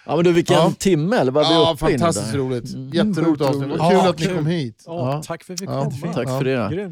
[0.05, 0.73] Ja, men du, vilken Ja.
[0.79, 2.37] timme, eller vad vi Ja, fantastiskt där?
[2.39, 2.73] roligt.
[2.73, 2.89] Mm.
[2.89, 3.63] Jätteroligt Sjukt avsnitt.
[3.63, 3.79] roligt.
[3.81, 4.83] Kul Ja, att ni kom hit.
[4.85, 5.21] Ja.
[5.25, 6.13] Tack för att vi fick Ja, komma.
[6.13, 6.91] Tack för det.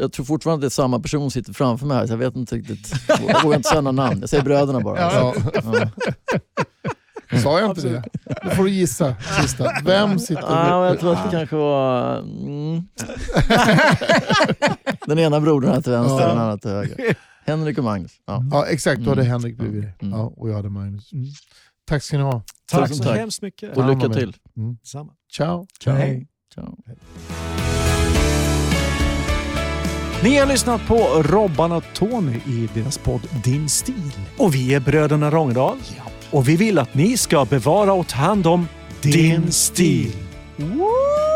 [0.00, 2.18] Jag tror fortfarande att det är samma person som sitter framför mig här, så jag
[2.18, 2.92] vet inte riktigt.
[3.28, 4.20] Jag vågar inte säga några namn.
[4.20, 5.00] Jag säger bröderna bara.
[5.00, 5.34] Ja.
[7.30, 7.38] Ja.
[7.42, 8.04] Sa jag inte det?
[8.44, 9.72] Nu får du gissa sista.
[9.84, 12.18] Vem sitter Ja, jag tror att det kanske var...
[12.18, 12.82] Mm.
[15.06, 16.28] Den ena brodern här till vänster, Ja.
[16.28, 17.16] den andra till höger.
[17.46, 18.12] Henrik och Magnus.
[18.26, 18.44] Ja.
[18.52, 19.00] Ja, exakt.
[19.00, 19.30] Då hade Mm.
[19.32, 20.06] Henrik blivit det.
[20.06, 20.18] Mm.
[20.18, 21.12] Ja, och jag hade Magnus.
[21.12, 21.24] Mm.
[21.86, 22.42] Tack ska ni ha.
[22.70, 23.18] Tack så tack.
[23.18, 23.76] hemskt mycket.
[23.76, 24.36] Och lycka till.
[24.82, 25.12] Samma.
[25.32, 25.66] Ciao.
[25.86, 26.26] Hej.
[26.54, 26.76] Ciao.
[30.22, 34.12] Ni har lyssnat på Robban och Tony i deras podd Din stil.
[34.36, 35.78] Och vi är bröderna Rångedal.
[36.30, 38.68] Och vi vill att ni ska bevara och ta hand om
[39.02, 40.12] din, stil.
[40.56, 41.35] Woo!